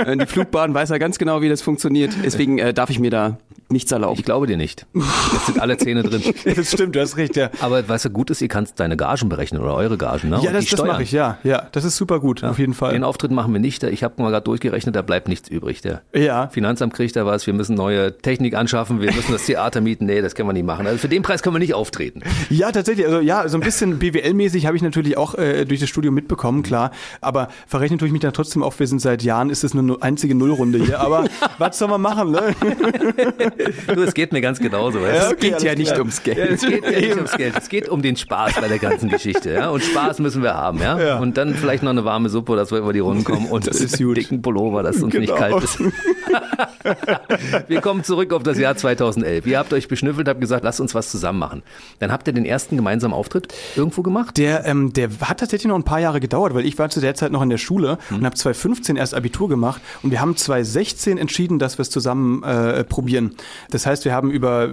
[0.05, 2.13] In die Flugbahn weiß er ganz genau, wie das funktioniert.
[2.23, 3.37] Deswegen äh, darf ich mir da
[3.73, 4.17] nichts erlauben.
[4.17, 4.85] Ich glaube dir nicht.
[4.93, 6.21] Es sind alle Zähne drin.
[6.55, 7.49] das stimmt, du hast recht, ja.
[7.59, 10.39] Aber was ja gut ist, ihr kannst deine Gagen berechnen oder eure Gagen, ne?
[10.41, 11.37] Ja, das, das mache ich, ja.
[11.43, 12.49] Ja, das ist super gut, ja.
[12.49, 12.93] auf jeden Fall.
[12.93, 13.83] Den Auftritt machen wir nicht.
[13.83, 15.81] Ich habe mal gerade durchgerechnet, da bleibt nichts übrig.
[15.81, 16.47] Der ja.
[16.47, 20.05] Finanzamt kriegt da was, wir müssen neue Technik anschaffen, wir müssen das Theater mieten.
[20.05, 20.87] Nee, das können wir nicht machen.
[20.87, 22.21] Also für den Preis können wir nicht auftreten.
[22.49, 23.05] Ja, tatsächlich.
[23.05, 26.63] Also ja, so ein bisschen BWL-mäßig habe ich natürlich auch äh, durch das Studium mitbekommen,
[26.63, 26.91] klar.
[27.21, 29.97] Aber verrechnen tue ich mich dann trotzdem auf, wir sind seit Jahren, ist es eine
[30.01, 30.99] einzige Nullrunde hier.
[30.99, 31.25] Aber
[31.57, 32.55] was soll man machen, ne?
[33.87, 34.99] du, es geht mir ganz genauso.
[34.99, 35.99] Ja, es okay, geht ja nicht klar.
[35.99, 36.37] ums Geld.
[36.37, 37.53] Ja, es geht ja nicht ums Geld.
[37.57, 39.51] Es geht um den Spaß bei der ganzen Geschichte.
[39.53, 39.69] Ja?
[39.69, 40.79] Und Spaß müssen wir haben.
[40.79, 40.99] Ja?
[40.99, 41.19] ja?
[41.19, 43.79] Und dann vielleicht noch eine warme Suppe, dass wir über die Runden kommen und das
[43.79, 45.21] ist einen dicken Pullover, dass es uns genau.
[45.21, 45.79] nicht kalt ist.
[47.67, 49.45] wir kommen zurück auf das Jahr 2011.
[49.47, 51.63] Ihr habt euch beschnüffelt, habt gesagt, lasst uns was zusammen machen.
[51.99, 54.37] Dann habt ihr den ersten gemeinsamen Auftritt irgendwo gemacht?
[54.37, 57.15] Der, ähm, der hat tatsächlich noch ein paar Jahre gedauert, weil ich war zu der
[57.15, 58.17] Zeit noch in der Schule hm.
[58.17, 62.43] und habe 2015 erst Abitur gemacht und wir haben 2016 entschieden, dass wir es zusammen
[62.43, 63.35] äh, probieren.
[63.69, 64.69] Das heißt, wir haben über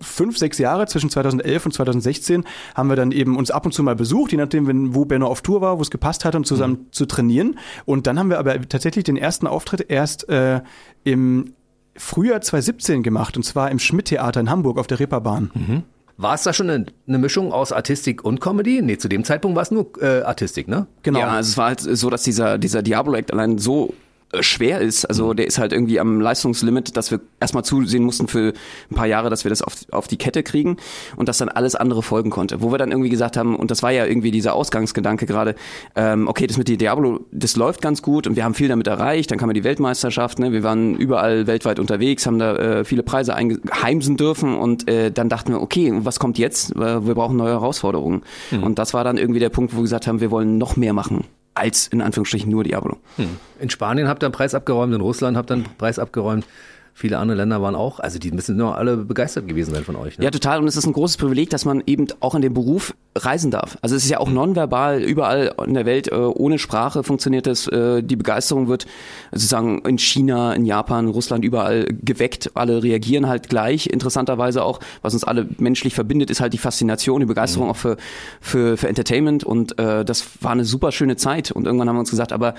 [0.00, 3.82] fünf, sechs Jahre zwischen 2011 und 2016 haben wir dann eben uns ab und zu
[3.82, 6.74] mal besucht, je nachdem, wo Benno auf Tour war, wo es gepasst hat, um zusammen
[6.74, 6.92] mhm.
[6.92, 7.58] zu trainieren.
[7.84, 10.60] Und dann haben wir aber tatsächlich den ersten Auftritt erst äh,
[11.04, 11.54] im
[11.96, 15.50] Frühjahr 2017 gemacht, und zwar im Schmidt-Theater in Hamburg auf der Reeperbahn.
[15.54, 15.82] Mhm.
[16.16, 18.80] War es da schon eine, eine, Mischung aus Artistik und Comedy?
[18.82, 20.86] Nee, zu dem Zeitpunkt war es nur äh, Artistik, ne?
[21.02, 21.18] Genau.
[21.18, 23.94] Ja, also es war halt so, dass dieser, dieser Diablo-Act allein so
[24.40, 25.04] schwer ist.
[25.04, 25.36] Also mhm.
[25.36, 28.52] der ist halt irgendwie am Leistungslimit, dass wir erstmal zusehen mussten für
[28.90, 30.76] ein paar Jahre, dass wir das auf, auf die Kette kriegen
[31.16, 32.62] und dass dann alles andere folgen konnte.
[32.62, 35.54] Wo wir dann irgendwie gesagt haben, und das war ja irgendwie dieser Ausgangsgedanke gerade,
[35.96, 38.86] ähm, okay, das mit die Diablo, das läuft ganz gut und wir haben viel damit
[38.86, 40.52] erreicht, dann kam ja die Weltmeisterschaft, ne?
[40.52, 45.28] wir waren überall weltweit unterwegs, haben da äh, viele Preise heimsen dürfen und äh, dann
[45.28, 46.74] dachten wir, okay, was kommt jetzt?
[46.74, 48.22] Wir brauchen neue Herausforderungen.
[48.50, 48.62] Mhm.
[48.62, 50.92] Und das war dann irgendwie der Punkt, wo wir gesagt haben, wir wollen noch mehr
[50.92, 52.98] machen als in Anführungsstrichen nur Diablo.
[53.16, 53.36] Hm.
[53.60, 56.46] In Spanien habt ihr einen Preis abgeräumt, in Russland habt ihr einen Preis abgeräumt.
[56.94, 60.18] Viele andere Länder waren auch, also die müssen nur alle begeistert gewesen sein von euch.
[60.18, 60.24] Ne?
[60.24, 60.60] Ja, total.
[60.60, 63.78] Und es ist ein großes Privileg, dass man eben auch in dem Beruf reisen darf.
[63.80, 67.66] Also es ist ja auch nonverbal überall in der Welt, äh, ohne Sprache funktioniert es.
[67.68, 68.86] Äh, die Begeisterung wird
[69.32, 72.50] sozusagen in China, in Japan, Russland überall geweckt.
[72.54, 73.86] Alle reagieren halt gleich.
[73.86, 77.72] Interessanterweise auch, was uns alle menschlich verbindet, ist halt die Faszination, die Begeisterung mhm.
[77.72, 77.96] auch für,
[78.40, 79.44] für, für Entertainment.
[79.44, 81.50] Und äh, das war eine super schöne Zeit.
[81.52, 82.54] Und irgendwann haben wir uns gesagt, aber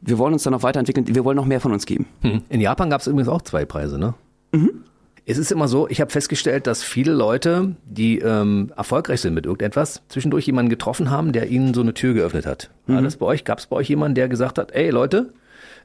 [0.00, 2.06] wir wollen uns dann noch weiterentwickeln, wir wollen noch mehr von uns geben.
[2.22, 2.42] Hm.
[2.48, 4.14] In Japan gab es übrigens auch zwei Preise, ne?
[4.52, 4.84] Mhm.
[5.26, 9.46] Es ist immer so, ich habe festgestellt, dass viele Leute, die ähm, erfolgreich sind mit
[9.46, 12.70] irgendetwas, zwischendurch jemanden getroffen haben, der ihnen so eine Tür geöffnet hat.
[12.86, 13.04] Mhm.
[13.04, 13.44] Das bei euch?
[13.44, 15.32] Gab es bei euch jemanden, der gesagt hat, ey Leute,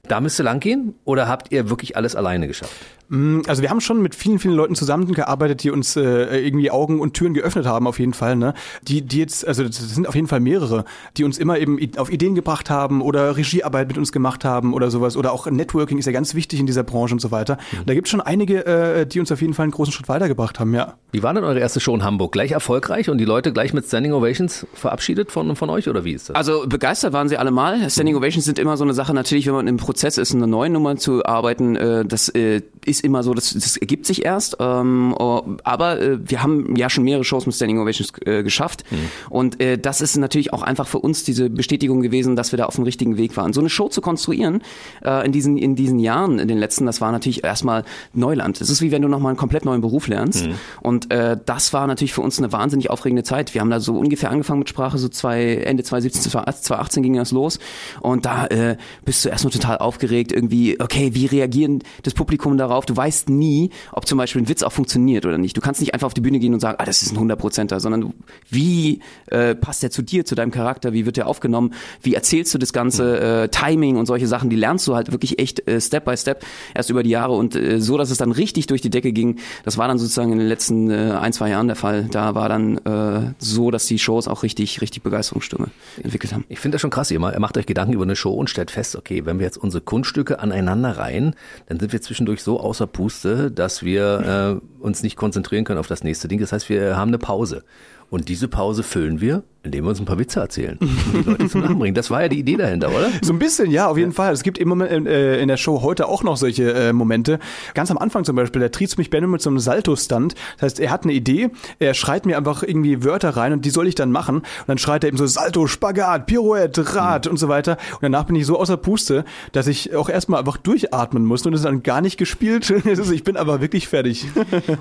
[0.07, 0.95] da müsste lang gehen?
[1.03, 2.73] Oder habt ihr wirklich alles alleine geschafft?
[3.09, 6.01] Mm, also wir haben schon mit vielen, vielen Leuten zusammengearbeitet, die uns äh,
[6.39, 8.35] irgendwie Augen und Türen geöffnet haben, auf jeden Fall.
[8.35, 8.53] Ne?
[8.83, 10.85] Die, die jetzt, also das sind auf jeden Fall mehrere,
[11.17, 14.89] die uns immer eben auf Ideen gebracht haben oder Regiearbeit mit uns gemacht haben oder
[14.91, 15.17] sowas.
[15.17, 17.57] Oder auch Networking ist ja ganz wichtig in dieser Branche und so weiter.
[17.71, 17.85] Mhm.
[17.85, 20.59] Da gibt es schon einige, äh, die uns auf jeden Fall einen großen Schritt weitergebracht
[20.59, 20.95] haben, ja.
[21.11, 22.31] Wie war denn eure erste Show in Hamburg?
[22.31, 26.13] Gleich erfolgreich und die Leute gleich mit Standing Ovations verabschiedet von, von euch oder wie
[26.13, 26.35] ist das?
[26.35, 27.89] Also begeistert waren sie alle mal.
[27.89, 30.69] Standing Ovations sind immer so eine Sache, natürlich, wenn man im Prozess ist, eine neue
[30.69, 34.57] Nummer zu arbeiten, äh, das äh, ist immer so, das, das ergibt sich erst.
[34.59, 38.83] Ähm, oh, aber äh, wir haben ja schon mehrere Shows mit Standing Ovations äh, geschafft.
[38.89, 38.97] Mhm.
[39.29, 42.65] Und äh, das ist natürlich auch einfach für uns diese Bestätigung gewesen, dass wir da
[42.65, 43.53] auf dem richtigen Weg waren.
[43.53, 44.61] So eine Show zu konstruieren
[45.03, 48.61] äh, in, diesen, in diesen Jahren, in den letzten, das war natürlich erstmal Neuland.
[48.61, 50.47] Es ist wie wenn du nochmal einen komplett neuen Beruf lernst.
[50.47, 50.55] Mhm.
[50.81, 53.53] Und äh, das war natürlich für uns eine wahnsinnig aufregende Zeit.
[53.53, 57.31] Wir haben da so ungefähr angefangen mit Sprache, so zwei, Ende 2017, 2018 ging das
[57.31, 57.59] los.
[58.01, 62.84] Und da äh, bist du erstmal total aufgeregt, irgendwie, okay, wie reagieren das Publikum darauf?
[62.85, 65.55] Du weißt nie, ob zum Beispiel ein Witz auch funktioniert oder nicht.
[65.55, 67.79] Du kannst nicht einfach auf die Bühne gehen und sagen, ah, das ist ein 100%er,
[67.79, 68.13] sondern du,
[68.49, 72.53] wie äh, passt der zu dir, zu deinem Charakter, wie wird der aufgenommen, wie erzählst
[72.53, 75.79] du das Ganze, äh, Timing und solche Sachen, die lernst du halt wirklich echt äh,
[75.81, 78.81] Step by Step erst über die Jahre und äh, so, dass es dann richtig durch
[78.81, 79.37] die Decke ging.
[79.63, 82.07] Das war dann sozusagen in den letzten äh, ein, zwei Jahren der Fall.
[82.11, 85.67] Da war dann äh, so, dass die Shows auch richtig, richtig Begeisterungsstürme
[86.01, 86.45] entwickelt haben.
[86.49, 88.95] Ich finde das schon krass, ihr macht euch Gedanken über eine Show und stellt fest,
[88.95, 91.35] okay, wenn wir jetzt unsere Kunststücke aneinander reihen,
[91.67, 95.87] dann sind wir zwischendurch so außer Puste, dass wir äh, uns nicht konzentrieren können auf
[95.87, 96.39] das nächste Ding.
[96.39, 97.63] Das heißt, wir haben eine Pause.
[98.09, 101.47] Und diese Pause füllen wir indem wir uns ein paar Witze erzählen und die Leute
[101.47, 101.95] zum Lachen bringen.
[101.95, 103.09] Das war ja die Idee dahinter, oder?
[103.21, 104.15] So ein bisschen, ja, auf jeden ja.
[104.15, 104.33] Fall.
[104.33, 107.39] Es gibt immer äh, in der Show heute auch noch solche äh, Momente.
[107.73, 110.35] Ganz am Anfang zum Beispiel, da tritt mich Benno mit so einem Salto-Stand.
[110.55, 111.49] Das heißt, er hat eine Idee,
[111.79, 114.37] er schreit mir einfach irgendwie Wörter rein und die soll ich dann machen.
[114.37, 117.31] Und dann schreit er eben so Salto, Spagat, Pirouette, Rad mhm.
[117.31, 117.77] und so weiter.
[117.93, 121.51] Und danach bin ich so außer Puste, dass ich auch erstmal einfach durchatmen muss und
[121.51, 122.69] das ist dann gar nicht gespielt.
[123.11, 124.25] ich bin aber wirklich fertig.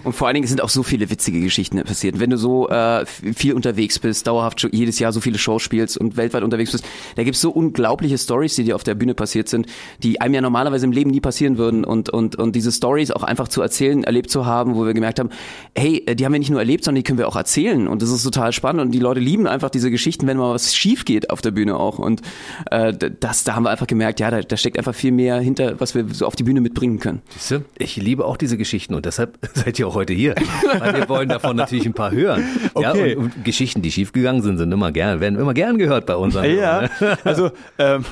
[0.04, 2.20] Und vor allen Dingen sind auch so viele witzige Geschichten passiert.
[2.20, 6.16] Wenn du so äh, viel unterwegs bist, dauerhaft jedes Jahr so viele Shows spielst und
[6.16, 6.84] weltweit unterwegs bist,
[7.16, 9.66] da gibt's so unglaubliche Stories, die dir auf der Bühne passiert sind,
[10.02, 13.22] die einem ja normalerweise im Leben nie passieren würden und und und diese Stories auch
[13.22, 15.30] einfach zu erzählen, erlebt zu haben, wo wir gemerkt haben,
[15.74, 18.02] hey, äh, die haben wir nicht nur erlebt, sondern die können wir auch erzählen und
[18.02, 21.04] das ist total spannend und die Leute lieben einfach diese Geschichten, wenn mal was schief
[21.04, 22.20] geht auf der Bühne auch und
[22.70, 25.80] äh, das, da haben wir einfach gemerkt, ja, da, da steckt einfach viel mehr hinter,
[25.80, 27.22] was wir so auf die Bühne mitbringen können.
[27.54, 30.34] Siehste, ich liebe auch diese Geschichten und deshalb seid ihr auch heute hier,
[30.78, 32.44] weil wir wollen davon natürlich ein paar hören.
[32.74, 32.82] Okay.
[32.82, 36.16] Ja, und, und Geschichten, die schiefgegangen sind, sind immer gern, werden immer gern gehört bei
[36.16, 36.34] uns.
[36.34, 36.88] Ja,
[37.24, 38.04] also ähm,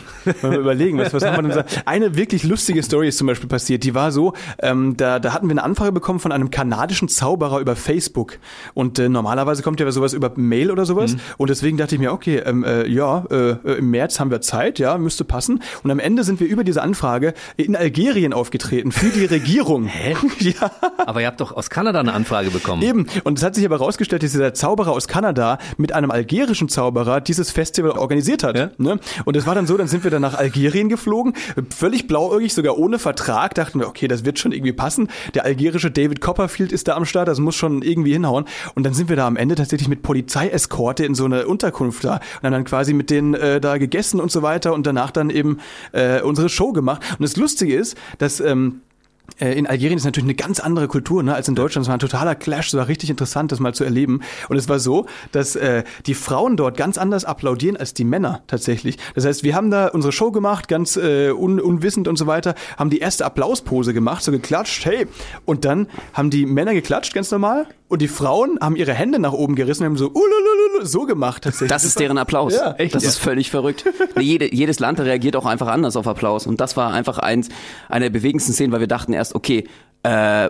[0.43, 1.83] mal überlegen, was, was haben wir denn gesagt?
[1.87, 3.85] Eine wirklich lustige Story ist zum Beispiel passiert.
[3.85, 7.61] Die war so, ähm, da, da hatten wir eine Anfrage bekommen von einem kanadischen Zauberer
[7.61, 8.39] über Facebook.
[8.75, 11.15] Und äh, normalerweise kommt ja sowas über Mail oder sowas.
[11.15, 11.21] Mhm.
[11.39, 14.79] Und deswegen dachte ich mir, okay, ähm, äh, ja, äh, im März haben wir Zeit,
[14.79, 15.63] ja, müsste passen.
[15.83, 19.87] Und am Ende sind wir über diese Anfrage in Algerien aufgetreten für die Regierung.
[19.87, 20.15] Hä?
[20.39, 20.71] ja.
[20.99, 22.83] Aber ihr habt doch aus Kanada eine Anfrage bekommen.
[22.83, 23.07] Eben.
[23.25, 26.11] Und es hat sich aber herausgestellt, dass dieser Zauberer aus Kanada mit einem
[26.43, 28.57] algerischen Zauberer dieses Festival organisiert hat.
[28.57, 28.71] Ja?
[28.77, 28.99] Ne?
[29.25, 31.35] Und es war dann so, dann sind wir dann nach Algerien geflogen,
[31.71, 35.09] völlig blauäugig, sogar ohne Vertrag, dachten wir, okay, das wird schon irgendwie passen.
[35.35, 38.47] Der algerische David Copperfield ist da am Start, das muss schon irgendwie hinhauen.
[38.75, 42.15] Und dann sind wir da am Ende tatsächlich mit Polizeieskorte in so einer Unterkunft da
[42.15, 45.31] und haben dann quasi mit denen äh, da gegessen und so weiter und danach dann
[45.31, 45.59] eben
[45.93, 47.03] äh, unsere Show gemacht.
[47.13, 48.92] Und das Lustige ist, dass ähm, äh,
[49.39, 51.85] in Algerien ist natürlich eine ganz andere Kultur ne, als in Deutschland.
[51.85, 54.21] Es war ein totaler Clash, es war richtig interessant, das mal zu erleben.
[54.49, 58.43] Und es war so, dass äh, die Frauen dort ganz anders applaudieren als die Männer
[58.47, 58.99] tatsächlich.
[59.15, 62.55] Das heißt, wir haben da unsere Show gemacht, ganz äh, un unwissend und so weiter,
[62.77, 65.07] haben die erste Applauspose gemacht, so geklatscht, hey.
[65.45, 67.67] Und dann haben die Männer geklatscht, ganz normal.
[67.93, 71.45] Und die Frauen haben ihre Hände nach oben gerissen und haben so ulululu, so gemacht
[71.45, 71.69] tatsächlich.
[71.69, 72.55] Das ist deren Applaus.
[72.55, 73.11] Ja, echt, das ja.
[73.11, 73.85] ist völlig verrückt.
[74.19, 76.47] Jede, jedes Land reagiert auch einfach anders auf Applaus.
[76.47, 77.51] Und das war einfach eins,
[77.91, 79.69] eine der bewegendsten Szenen, weil wir dachten erst, okay,
[80.05, 80.49] äh,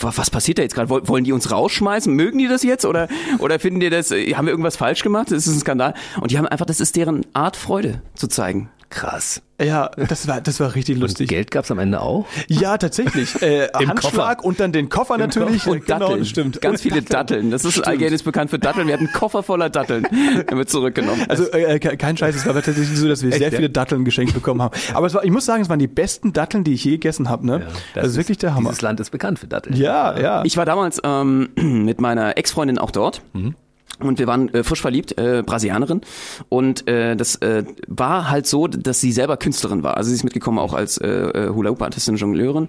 [0.00, 0.90] was passiert da jetzt gerade?
[0.90, 2.12] Wollen die uns rausschmeißen?
[2.12, 2.84] Mögen die das jetzt?
[2.84, 3.06] Oder,
[3.38, 5.30] oder finden die das, haben wir irgendwas falsch gemacht?
[5.30, 5.94] Das ist ein Skandal.
[6.20, 8.68] Und die haben einfach, das ist deren Art, Freude zu zeigen.
[8.90, 9.42] Krass.
[9.62, 11.26] Ja, das war, das war richtig lustig.
[11.26, 12.26] Und Geld gab's am Ende auch?
[12.48, 13.40] Ja, tatsächlich.
[13.40, 14.44] Äh, Handschlag Koffer.
[14.44, 15.62] und dann den Koffer Im natürlich.
[15.62, 15.70] Koffer.
[15.70, 16.24] Und genau, Datteln.
[16.24, 16.60] stimmt.
[16.60, 17.14] Ganz und viele Datteln.
[17.14, 17.50] Datteln.
[17.50, 18.88] Das ist Algerien ist bekannt für Datteln.
[18.88, 20.04] Wir hatten einen Koffer voller Datteln.
[20.50, 21.24] Haben wir zurückgenommen.
[21.28, 23.56] Also äh, kein Scheiß, es war tatsächlich so, dass wir Echt, sehr ja?
[23.56, 24.74] viele Datteln geschenkt bekommen haben.
[24.92, 27.28] Aber es war, ich muss sagen, es waren die besten Datteln, die ich je gegessen
[27.28, 27.46] habe.
[27.46, 27.60] Ne?
[27.60, 28.70] Ja, das, ist wirklich der Hammer.
[28.70, 29.76] Dieses Land ist bekannt für Datteln.
[29.76, 30.44] Ja, ja.
[30.44, 33.22] Ich war damals ähm, mit meiner Ex-Freundin auch dort.
[33.34, 33.54] Mhm.
[34.00, 36.00] Und wir waren äh, frisch verliebt, äh, Brasilianerin.
[36.48, 39.96] Und äh, das äh, war halt so, dass sie selber Künstlerin war.
[39.96, 42.68] Also sie ist mitgekommen auch als äh, äh Hula-Hoop-Artistin, Jongleurin.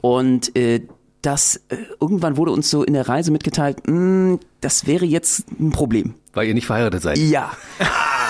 [0.00, 0.82] Und äh,
[1.22, 5.44] das äh, irgendwann wurde uns so in der Reise mitgeteilt, mh, hm, das wäre jetzt
[5.60, 6.14] ein Problem.
[6.34, 7.18] Weil ihr nicht verheiratet seid.
[7.18, 7.52] Ja.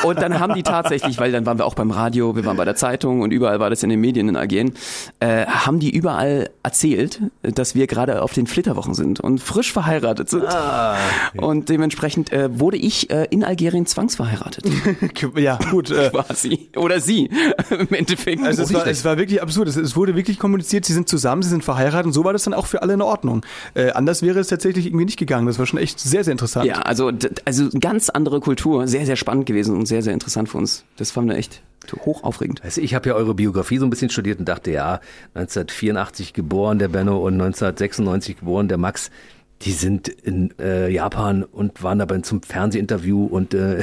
[0.02, 2.64] Und dann haben die tatsächlich, weil dann waren wir auch beim Radio, wir waren bei
[2.64, 4.74] der Zeitung und überall war das in den Medien in Algerien,
[5.20, 10.30] äh, haben die überall erzählt, dass wir gerade auf den Flitterwochen sind und frisch verheiratet
[10.30, 10.44] sind.
[10.44, 10.96] Ah,
[11.34, 11.44] okay.
[11.44, 14.64] Und dementsprechend äh, wurde ich äh, in Algerien zwangsverheiratet.
[15.36, 15.90] ja, gut.
[15.90, 16.68] Äh, Quasi.
[16.76, 17.30] Oder sie
[17.70, 18.42] im Endeffekt.
[18.44, 19.68] Also es war, es war wirklich absurd.
[19.68, 22.44] Es, es, wurde wirklich kommuniziert, sie sind zusammen, sie sind verheiratet und so war das
[22.44, 23.44] dann auch für alle in Ordnung.
[23.74, 25.46] Äh, anders wäre es tatsächlich irgendwie nicht gegangen.
[25.46, 26.66] Das war schon echt sehr, sehr interessant.
[26.66, 27.10] Ja, also,
[27.44, 30.84] also ganz andere Kultur, sehr, sehr spannend gewesen und sehr, sehr interessant für uns.
[30.96, 31.62] Das fanden wir echt
[32.04, 32.60] Hochaufregend.
[32.64, 35.00] Du, ich habe ja eure Biografie so ein bisschen studiert und dachte, ja,
[35.34, 39.10] 1984 geboren der Benno und 1996 geboren der Max.
[39.62, 43.82] Die sind in äh, Japan und waren dabei zum Fernsehinterview und äh,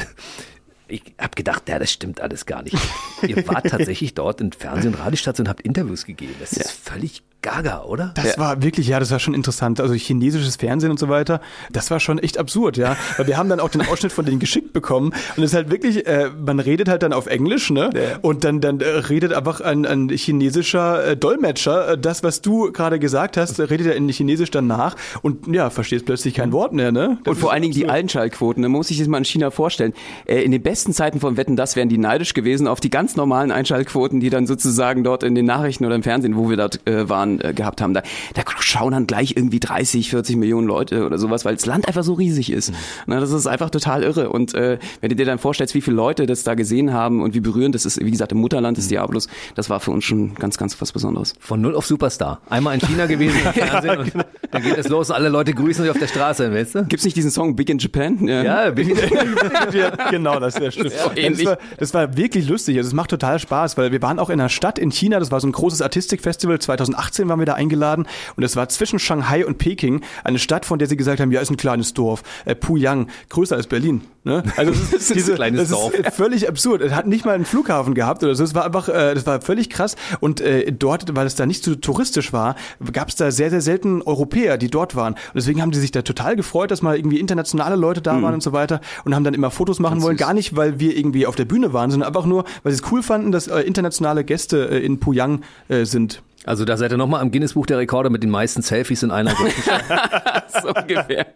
[0.87, 2.77] ich habe gedacht, ja, das stimmt alles gar nicht.
[3.25, 6.33] Ihr wart tatsächlich dort in Fernseh- und Radiostationen und habt Interviews gegeben.
[6.39, 8.13] Das ist völlig gaga, oder?
[8.15, 9.79] Das war wirklich, ja, das war schon interessant.
[9.79, 11.41] Also chinesisches Fernsehen und so weiter,
[11.71, 12.95] das war schon echt absurd, ja.
[13.17, 15.69] Weil wir haben dann auch den Ausschnitt von denen geschickt bekommen und es ist halt
[15.69, 17.89] wirklich, äh, man redet halt dann auf Englisch, ne?
[18.21, 22.71] Und dann, dann äh, redet einfach ein, ein chinesischer äh, Dolmetscher äh, das, was du
[22.71, 26.53] gerade gesagt hast, äh, redet er in Chinesisch dann nach und ja, verstehst plötzlich kein
[26.53, 27.19] Wort mehr, ne?
[27.25, 27.83] Das Und vor allen Dingen die.
[27.93, 29.93] Einschaltquoten, da muss ich das mal in China vorstellen.
[30.25, 33.15] Äh, in den besten Zeiten von Wetten, das wären die neidisch gewesen auf die ganz
[33.15, 36.87] normalen Einschaltquoten, die dann sozusagen dort in den Nachrichten oder im Fernsehen, wo wir dort
[36.87, 37.93] äh, waren, äh, gehabt haben.
[37.93, 38.01] Da,
[38.33, 42.01] da schauen dann gleich irgendwie 30, 40 Millionen Leute oder sowas, weil das Land einfach
[42.03, 42.73] so riesig ist.
[43.05, 44.31] Na, das ist einfach total irre.
[44.31, 47.35] Und äh, wenn du dir dann vorstellst, wie viele Leute das da gesehen haben und
[47.35, 50.33] wie berührend das ist, wie gesagt, im Mutterland des Diabolos, das war für uns schon
[50.33, 51.35] ganz, ganz was Besonderes.
[51.39, 52.41] Von null auf Superstar.
[52.49, 54.11] Einmal in China gewesen im Fernsehen und
[54.49, 56.85] dann geht es los, alle Leute grüßen sich auf der Straße, weißt du?
[56.85, 58.27] Gibt's nicht diesen Song Big in Japan?
[58.27, 58.97] Ja, bin ich,
[59.73, 60.91] ja, genau, das stimmt.
[60.91, 62.77] so das, war, das war wirklich lustig.
[62.77, 65.19] Also es macht total Spaß, weil wir waren auch in einer Stadt in China.
[65.19, 66.59] Das war so ein großes Artistikfestival.
[66.59, 70.79] 2018 waren wir da eingeladen und es war zwischen Shanghai und Peking eine Stadt, von
[70.79, 72.23] der sie gesagt haben, ja, ist ein kleines Dorf.
[72.45, 74.01] Äh, Puyang, größer als Berlin.
[74.23, 74.43] Ne?
[74.55, 75.93] Also es ist, ein diese, kleines das Dorf.
[76.13, 76.81] völlig absurd.
[76.81, 78.43] Es hat nicht mal einen Flughafen gehabt oder so.
[78.43, 79.95] Es war einfach, äh, das war völlig krass.
[80.19, 82.55] Und äh, dort, weil es da nicht so touristisch war,
[82.91, 85.13] gab es da sehr, sehr selten Europäer, die dort waren.
[85.13, 88.33] Und deswegen haben die sich da total gefreut, dass mal irgendwie internationale Leute da waren
[88.33, 90.17] und so weiter und haben dann immer Fotos machen wollen.
[90.17, 92.91] Gar nicht, weil wir irgendwie auf der Bühne waren, sondern einfach nur, weil sie es
[92.91, 96.21] cool fanden, dass äh, internationale Gäste äh, in Puyang äh, sind.
[96.45, 99.33] Also da seid ihr nochmal am Guinness-Buch der Rekorde mit den meisten Selfies in einer
[99.33, 99.51] Gruppe.
[100.61, 101.27] so ungefähr.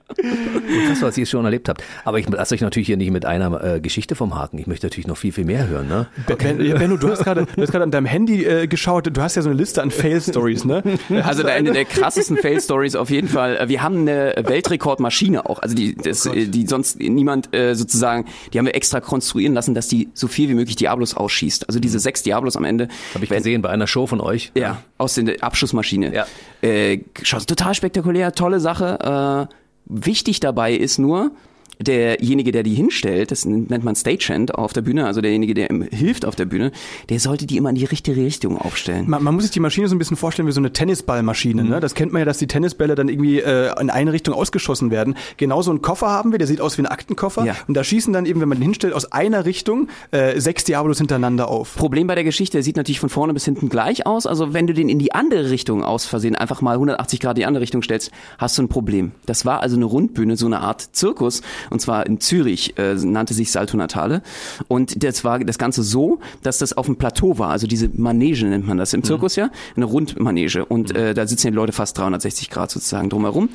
[0.90, 1.84] Das, was ihr schon erlebt habt.
[2.04, 4.58] Aber ich lasse euch natürlich hier nicht mit einer äh, Geschichte vom Haken.
[4.58, 5.88] Ich möchte natürlich noch viel, viel mehr hören.
[5.88, 6.08] Ne?
[6.26, 9.10] Ben, ja, Benno, du hast gerade du hast gerade an deinem Handy äh, geschaut.
[9.16, 10.84] Du hast ja so eine Liste an Fail-Stories, ne?
[11.24, 13.68] Also der, eine der krassesten Fail-Stories auf jeden Fall.
[13.68, 18.60] Wir haben eine Weltrekordmaschine auch, also die, das, äh, die sonst niemand äh, sozusagen, die
[18.60, 21.68] haben wir extra konstruieren lassen, dass die so viel wie möglich Diablos ausschießt.
[21.68, 22.88] Also diese sechs Diablos am Ende.
[23.14, 24.52] Habe ich gesehen bei einer Show von euch.
[24.56, 26.14] Ja, aus der Abschussmaschine.
[26.14, 26.26] Ja.
[26.62, 29.50] Äh, total spektakulär, tolle Sache.
[29.50, 29.56] Äh,
[29.86, 31.32] wichtig dabei ist nur,
[31.80, 35.84] derjenige, der die hinstellt, das nennt man Stagehand auf der Bühne, also derjenige, der ihm
[35.84, 36.72] hilft auf der Bühne,
[37.10, 39.10] der sollte die immer in die richtige Richtung aufstellen.
[39.10, 41.64] Man, man muss sich die Maschine so ein bisschen vorstellen wie so eine Tennisballmaschine.
[41.64, 41.80] Ne?
[41.80, 45.16] Das kennt man ja, dass die Tennisbälle dann irgendwie äh, in eine Richtung ausgeschossen werden.
[45.38, 47.46] Genauso einen Koffer haben wir, der sieht aus wie ein Aktenkoffer.
[47.46, 47.56] Ja.
[47.68, 50.98] Und da schießen dann eben, wenn man den hinstellt, aus einer Richtung äh, sechs Diabolos
[50.98, 51.76] hintereinander auf.
[51.76, 54.26] Problem bei der Geschichte, der sieht natürlich von vorne bis hinten gleich aus.
[54.26, 57.42] Also wenn du den in die andere Richtung aus Versehen einfach mal 180 Grad in
[57.42, 59.12] die andere Richtung stellst, hast du ein Problem.
[59.26, 61.42] Das war also eine Rundbühne, so eine Art Zirkus.
[61.70, 64.22] Und zwar in Zürich, äh, nannte sich Salto Natale.
[64.68, 67.50] Und das war das Ganze so, dass das auf dem Plateau war.
[67.50, 69.50] Also diese Manege nennt man das im Zirkus ja.
[69.76, 70.66] Eine Rundmanege.
[70.66, 73.50] Und äh, da sitzen die Leute fast 360 Grad sozusagen drumherum.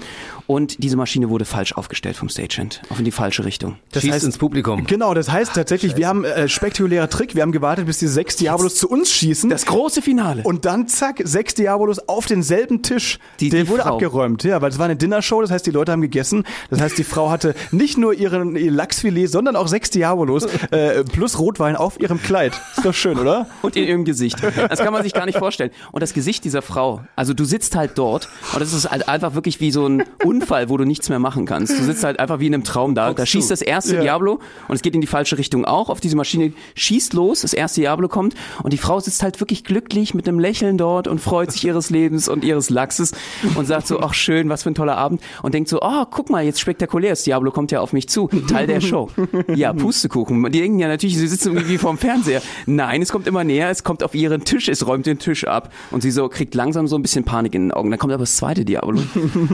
[0.47, 2.83] Und diese Maschine wurde falsch aufgestellt vom Stagehand.
[2.91, 3.77] Auf in die falsche Richtung.
[3.93, 4.85] Das Schießt heißt- ins Publikum.
[4.87, 7.35] Genau, das heißt tatsächlich, wir haben äh, spektakulärer Trick.
[7.35, 9.49] Wir haben gewartet, bis diese sechs Diabolos zu uns schießen.
[9.51, 10.43] Das große Finale.
[10.45, 13.19] und dann zack, sechs Diabolos auf denselben Tisch.
[13.41, 13.95] Die- Der die wurde Frau.
[13.95, 16.45] abgeräumt, ja, weil es war eine Dinnershow, das heißt, die Leute haben gegessen.
[16.71, 21.05] Das heißt, die Frau hatte nicht nur ihren ihr Lachsfilet, sondern auch sechs Diabolos äh,
[21.05, 22.53] plus Rotwein auf ihrem Kleid.
[22.77, 23.47] Ist doch schön, oder?
[23.63, 24.37] und in ihrem Gesicht.
[24.69, 25.71] Das kann man sich gar nicht vorstellen.
[25.93, 29.35] Und das Gesicht dieser Frau, also du sitzt halt dort und das ist halt einfach
[29.35, 31.79] wirklich wie so ein Unfall, wo du nichts mehr machen kannst.
[31.79, 33.13] Du sitzt halt einfach wie in einem Traum da.
[33.15, 34.03] Da schießt das erste Ja.
[34.03, 35.89] Diablo und es geht in die falsche Richtung auch.
[35.89, 39.65] Auf diese Maschine schießt los, das erste Diablo kommt und die Frau sitzt halt wirklich
[39.65, 43.13] glücklich mit einem Lächeln dort und freut sich ihres Lebens und ihres Lachses
[43.55, 46.31] und sagt so, ach schön, was für ein toller Abend und denkt so, oh, guck
[46.31, 49.09] mal, jetzt spektakulär, das Diablo kommt ja auf mich zu, Teil der Show.
[49.55, 50.43] Ja, Pustekuchen.
[50.51, 52.43] Die denken ja natürlich, sie sitzen irgendwie vorm Fernseher.
[52.67, 55.73] Nein, es kommt immer näher, es kommt auf ihren Tisch, es räumt den Tisch ab
[55.91, 57.91] und sie so kriegt langsam so ein bisschen Panik in den Augen.
[57.91, 59.01] Dann kommt aber das zweite Diablo,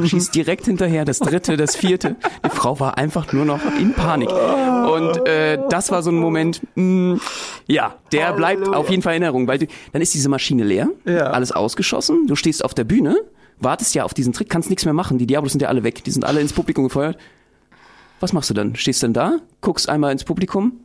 [0.04, 2.16] schießt direkt hinterher, das dritte, das vierte.
[2.44, 4.30] Die Frau war einfach nur noch in Panik.
[4.30, 7.18] Und äh, das war so ein Moment, mh,
[7.66, 10.88] ja, der bleibt auf jeden Fall in Erinnerung, weil du, dann ist diese Maschine leer,
[11.04, 11.30] Ja.
[11.30, 13.16] alles ausgeschossen, du stehst auf der Bühne,
[13.60, 16.02] wartest ja auf diesen Trick, kannst nichts mehr machen, die Diablos sind ja alle weg,
[16.04, 17.18] die sind alle ins Publikum gefeuert.
[18.20, 18.74] Was machst du dann?
[18.74, 20.80] Stehst dann da, guckst einmal ins Publikum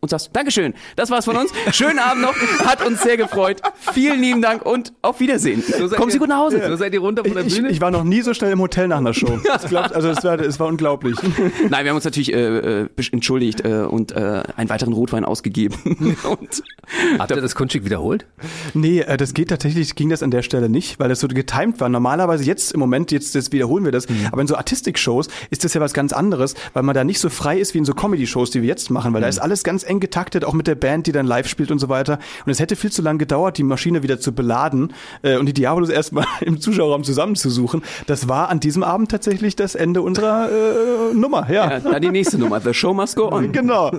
[0.00, 1.50] und sagst, Dankeschön, das war's von uns.
[1.72, 2.34] Schönen Abend noch,
[2.66, 3.60] hat uns sehr gefreut.
[3.92, 5.62] Vielen lieben Dank und auf Wiedersehen.
[5.62, 6.62] seid Kommen Sie ihr- gut nach Hause.
[6.68, 7.68] So seid ihr runter von der Ich, Bühne?
[7.70, 9.38] ich war noch nie so schnell im Hotel nach einer Show.
[9.44, 11.16] Das glaubt, also es war, es war unglaublich.
[11.68, 15.76] Nein, wir haben uns natürlich äh, äh, entschuldigt äh, und äh, einen weiteren Rotwein ausgegeben.
[16.24, 16.62] und
[17.18, 18.26] Habt ihr das Kunststück wiederholt?
[18.74, 21.80] Nee, äh, das geht tatsächlich, ging das an der Stelle nicht, weil das so getimed
[21.80, 21.88] war.
[21.88, 25.74] Normalerweise jetzt im Moment, jetzt, jetzt wiederholen wir das, aber in so Artistik-Shows ist das
[25.74, 28.50] ja was ganz anderes, weil man da nicht so frei ist wie in so Comedy-Shows,
[28.50, 31.06] die wir jetzt machen, weil da ist alles ganz eng getaktet, auch mit der Band,
[31.06, 32.18] die dann live spielt und so weiter.
[32.46, 35.52] Und es hätte viel zu lange gedauert, die Maschine wieder zu beladen äh, und die
[35.52, 37.82] Diabolos erstmal im Zuschauerraum zusammenzusuchen.
[38.06, 41.70] Das war an diesem Abend tatsächlich das Ende unserer äh, Nummer, ja.
[41.72, 42.60] Ja, dann die nächste Nummer.
[42.60, 43.50] The Show Must Go On.
[43.60, 43.90] Genau.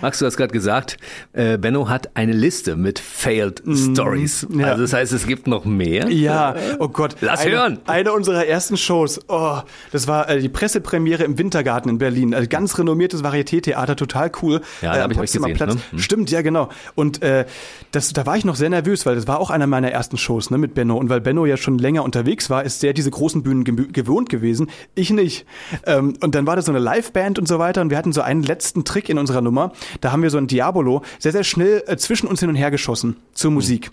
[0.00, 0.96] Max, du hast gerade gesagt,
[1.32, 3.62] äh, Benno hat eine Liste mit Failed
[3.92, 4.46] Stories.
[4.56, 4.66] ja.
[4.68, 6.08] Also das heißt, es gibt noch mehr.
[6.08, 7.16] Ja, oh Gott.
[7.20, 7.78] Lass eine, hören.
[7.86, 9.20] Eine unserer ersten Shows.
[9.28, 9.58] Oh,
[9.92, 12.34] das war äh, die Pressepremiere im Wintergarten in Berlin.
[12.34, 14.60] Also ganz renommiertes Varieté-Theater, total cool.
[14.82, 15.74] Ja, da Äh, hab ich euch Potsdamer gesehen, Platz.
[15.74, 15.80] ne?
[15.92, 15.98] Hm.
[15.98, 16.68] Stimmt, ja genau.
[16.94, 17.46] Und äh,
[17.92, 20.50] das, da war ich noch sehr nervös, weil das war auch einer meiner ersten Shows
[20.50, 20.96] ne, mit Benno.
[20.96, 24.28] Und weil Benno ja schon länger unterwegs war, ist der diese großen Bühnen ge gewohnt
[24.28, 24.70] gewesen.
[24.94, 25.46] Ich nicht.
[25.84, 27.80] Ähm, und dann war das so eine Liveband und so weiter.
[27.80, 29.72] Und wir hatten so einen letzten Trick in unserer Nummer.
[30.00, 32.70] Da haben wir so ein Diabolo sehr, sehr schnell äh, zwischen uns hin und her
[32.70, 33.90] geschossen zur Musik.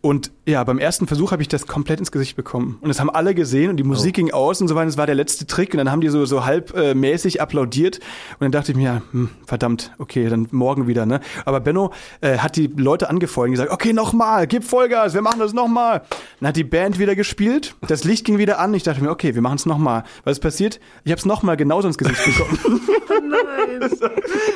[0.00, 2.76] Und ja, beim ersten Versuch habe ich das komplett ins Gesicht bekommen.
[2.82, 4.84] Und das haben alle gesehen und die Musik ging aus und so weiter.
[4.84, 5.72] Das war der letzte Trick.
[5.72, 6.94] Und dann haben die so, so halb äh,
[7.38, 8.00] applaudiert.
[8.32, 11.06] Und dann dachte ich mir, hm, verdammt, okay, dann morgen wieder.
[11.06, 11.20] Ne?
[11.44, 15.40] Aber Benno äh, hat die Leute angefeuert und gesagt, okay, nochmal, gib Vollgas, wir machen
[15.40, 16.02] das nochmal.
[16.40, 18.72] Dann hat die Band wieder gespielt, das Licht ging wieder an.
[18.74, 20.04] Ich dachte mir, okay, wir machen es nochmal.
[20.24, 20.80] Was ist passiert?
[21.04, 22.80] Ich habe es nochmal genauso ins Gesicht bekommen.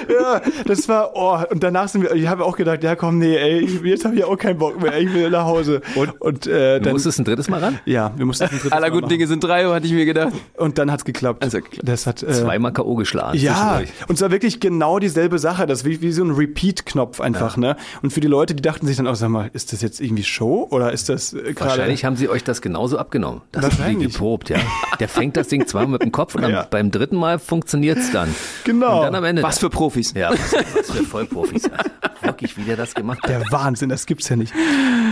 [0.09, 3.37] ja, das war, oh, und danach sind wir, ich habe auch gedacht, ja komm, nee,
[3.37, 5.81] ey, ich- jetzt habe ich auch keinen Bock mehr, ich will nach Hause.
[5.95, 7.79] Und, und äh, Du dann, musstest ein drittes Mal ran?
[7.85, 9.09] ja, wir mussten ein drittes Aller Mal guten machen.
[9.11, 10.33] Dinge sind drei, hatte ich mir gedacht.
[10.57, 11.43] Und dann hat's geklappt.
[11.43, 11.89] Also geklappt.
[11.89, 12.95] Das hat äh, Zweimal K.O.
[12.97, 13.39] geschlagen.
[13.39, 15.67] ja, und zwar wirklich genau dieselbe Sache.
[15.67, 17.76] Das ist wie, wie so ein Repeat-Knopf einfach, ne?
[18.03, 20.22] Und für die Leute, die dachten sich dann auch, sag mal, ist das jetzt irgendwie
[20.24, 21.70] Show oder ist das äh, gerade.
[21.70, 23.41] Wahrscheinlich haben sie euch das genauso abgenommen.
[23.53, 24.12] Das ist wie Wahrscheinlich.
[24.12, 24.59] geprobt, ja.
[25.01, 26.66] Der fängt das Ding zweimal mit dem Kopf und dann Ja.
[26.70, 28.34] beim dritten Mal funktioniert's dann.
[28.64, 28.99] Genau.
[28.99, 29.43] Und dann am Ende.
[29.43, 30.12] Was für Profis.
[30.14, 31.64] Ja, was, was für Vollprofis.
[31.64, 31.91] Also,
[32.22, 33.30] wirklich, wie der das gemacht hat.
[33.30, 34.53] Der Wahnsinn, das gibt's ja nicht.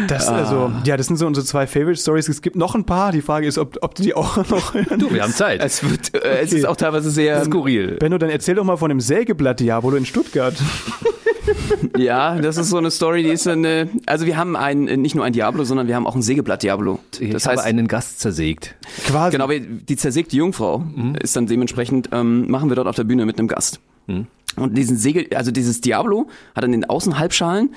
[0.08, 2.28] Das, also, ja, das sind so unsere zwei Favorite Stories.
[2.28, 3.12] Es gibt noch ein paar.
[3.12, 4.72] Die Frage ist, ob, ob du die auch noch.
[4.98, 5.60] Du, wir haben Zeit.
[5.62, 7.44] Es, wird, äh, es ist auch teilweise sehr.
[7.44, 7.96] Skurril.
[7.98, 10.54] Benno, dann erzähl doch mal von dem Sägeblatt Diabolo in Stuttgart.
[11.96, 13.88] Ja, das ist so eine Story, die ist eine.
[14.06, 16.98] Also wir haben ein, nicht nur ein Diablo, sondern wir haben auch ein Sägeblatt Diablo.
[17.20, 18.74] Ich Das habe heißt, einen Gast zersägt.
[19.06, 19.36] Quasi.
[19.36, 20.84] genau, die zersägte Jungfrau
[21.20, 23.80] ist dann dementsprechend, ähm, machen wir dort auf der Bühne mit einem Gast.
[24.08, 27.74] Und diesen Säge, also dieses Diablo hat an den Außenhalbschalen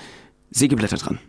[0.51, 1.19] Sägeblätter dran.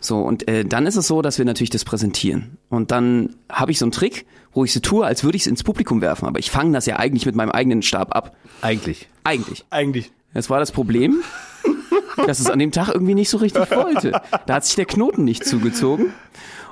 [0.00, 2.58] So, und äh, dann ist es so, dass wir natürlich das präsentieren.
[2.68, 5.46] Und dann habe ich so einen Trick, wo ich so tue, als würde ich es
[5.46, 6.26] ins Publikum werfen.
[6.26, 8.34] Aber ich fange das ja eigentlich mit meinem eigenen Stab ab.
[8.60, 9.08] Eigentlich.
[9.24, 9.64] Eigentlich.
[9.70, 10.10] Eigentlich.
[10.34, 11.22] Jetzt war das Problem,
[12.26, 14.20] dass es an dem Tag irgendwie nicht so richtig wollte.
[14.46, 16.12] Da hat sich der Knoten nicht zugezogen.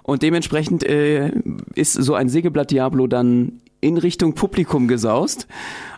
[0.03, 1.33] Und dementsprechend äh,
[1.75, 5.49] ist so ein Sägeblatt Diablo dann in Richtung Publikum gesaust.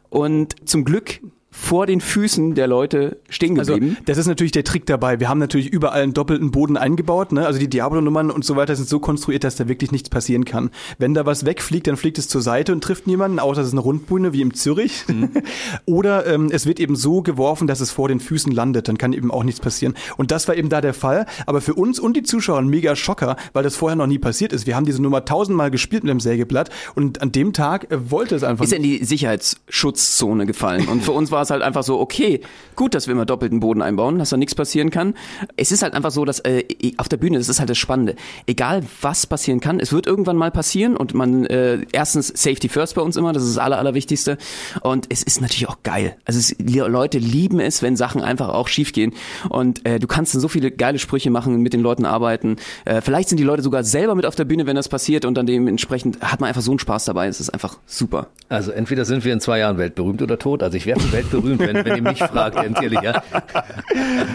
[0.08, 1.20] Und zum Glück
[1.60, 3.96] vor den Füßen der Leute stehen Also, geblieben.
[4.06, 5.18] das ist natürlich der Trick dabei.
[5.20, 7.32] Wir haben natürlich überall einen doppelten Boden eingebaut.
[7.32, 7.44] Ne?
[7.44, 10.70] Also die Diablo-Nummern und so weiter sind so konstruiert, dass da wirklich nichts passieren kann.
[10.98, 13.72] Wenn da was wegfliegt, dann fliegt es zur Seite und trifft niemanden, außer es ist
[13.74, 15.04] eine Rundbühne wie im Zürich.
[15.84, 18.88] Oder ähm, es wird eben so geworfen, dass es vor den Füßen landet.
[18.88, 19.94] Dann kann eben auch nichts passieren.
[20.16, 21.26] Und das war eben da der Fall.
[21.46, 24.52] Aber für uns und die Zuschauer ein mega Schocker, weil das vorher noch nie passiert
[24.52, 24.66] ist.
[24.66, 28.34] Wir haben diese Nummer tausendmal gespielt mit dem Sägeblatt und an dem Tag äh, wollte
[28.36, 30.88] es einfach ist in die Sicherheitsschutzzone gefallen.
[30.88, 32.40] Und für uns war es halt einfach so, okay,
[32.76, 35.14] gut, dass wir immer doppelten Boden einbauen, dass da nichts passieren kann.
[35.56, 36.64] Es ist halt einfach so, dass äh,
[36.96, 38.14] auf der Bühne, das ist halt das Spannende.
[38.46, 42.94] Egal was passieren kann, es wird irgendwann mal passieren und man, äh, erstens Safety First
[42.94, 44.38] bei uns immer, das ist das Aller, Allerwichtigste.
[44.82, 46.16] Und es ist natürlich auch geil.
[46.24, 49.12] Also es, Leute lieben es, wenn Sachen einfach auch schief gehen.
[49.48, 52.56] Und äh, du kannst dann so viele geile Sprüche machen, mit den Leuten arbeiten.
[52.84, 55.34] Äh, vielleicht sind die Leute sogar selber mit auf der Bühne, wenn das passiert und
[55.34, 57.26] dann dementsprechend hat man einfach so einen Spaß dabei.
[57.28, 58.28] Es ist einfach super.
[58.48, 60.62] Also entweder sind wir in zwei Jahren weltberühmt oder tot.
[60.62, 63.22] Also ich wäre schon weltberühmt, wenn, wenn ihr mich fragt, ganz ehrlich, ja.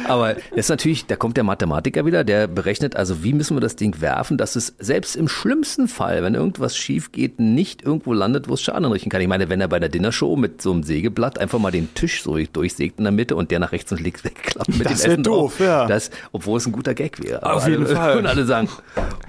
[0.07, 3.61] Aber das ist natürlich, da kommt der Mathematiker wieder, der berechnet, also wie müssen wir
[3.61, 8.13] das Ding werfen, dass es selbst im schlimmsten Fall, wenn irgendwas schief geht, nicht irgendwo
[8.13, 9.21] landet, wo es Schaden anrichten kann.
[9.21, 12.23] Ich meine, wenn er bei der Dinnershow mit so einem Sägeblatt einfach mal den Tisch
[12.23, 15.11] so durchsägt in der Mitte und der nach rechts und links wegklappt mit Das dem
[15.11, 15.85] Essen doof, drauf, ja.
[15.87, 17.43] Das, obwohl es ein guter Gag wäre.
[17.43, 18.17] Auf Aber jeden alle, Fall.
[18.17, 18.69] Und alle sagen,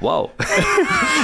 [0.00, 0.30] wow.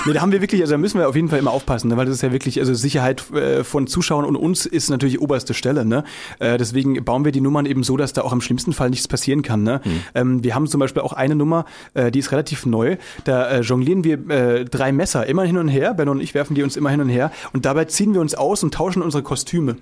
[0.07, 1.97] Nee, da haben wir wirklich, also da müssen wir auf jeden Fall immer aufpassen, ne?
[1.97, 5.53] weil das ist ja wirklich, also Sicherheit äh, von Zuschauern und uns ist natürlich oberste
[5.55, 5.85] Stelle.
[5.85, 6.05] Ne?
[6.41, 9.07] Äh, deswegen bauen wir die Nummern eben so, dass da auch im schlimmsten Fall nichts
[9.07, 9.63] passieren kann.
[9.63, 9.81] Ne?
[10.15, 11.65] Ähm, wir haben zum Beispiel auch eine Nummer,
[11.95, 12.97] äh, die ist relativ neu.
[13.25, 15.95] Da äh, jonglieren wir äh, drei Messer immer hin und her.
[15.95, 17.31] Ben und ich werfen die uns immer hin und her.
[17.53, 19.77] Und dabei ziehen wir uns aus und tauschen unsere Kostüme.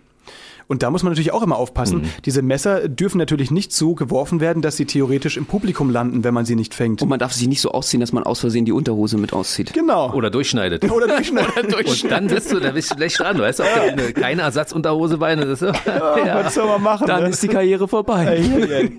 [0.69, 2.11] Und da muss man natürlich auch immer aufpassen.
[2.27, 6.35] Diese Messer dürfen natürlich nicht so geworfen werden, dass sie theoretisch im Publikum landen, wenn
[6.35, 7.01] man sie nicht fängt.
[7.01, 9.73] Und man darf sich nicht so ausziehen, dass man aus Versehen die Unterhose mit auszieht.
[9.73, 10.13] Genau.
[10.13, 10.85] Oder durchschneidet.
[10.91, 11.73] Oder durchschneiden.
[11.75, 13.39] Und dann bist du, da bist du schlecht dran.
[13.39, 15.35] Du weißt auch, keine, keine Ersatzunterhose bei.
[15.35, 16.45] Ist so, ja.
[16.45, 17.07] Was soll man machen?
[17.07, 17.29] Dann ne?
[17.31, 18.43] ist die Karriere vorbei.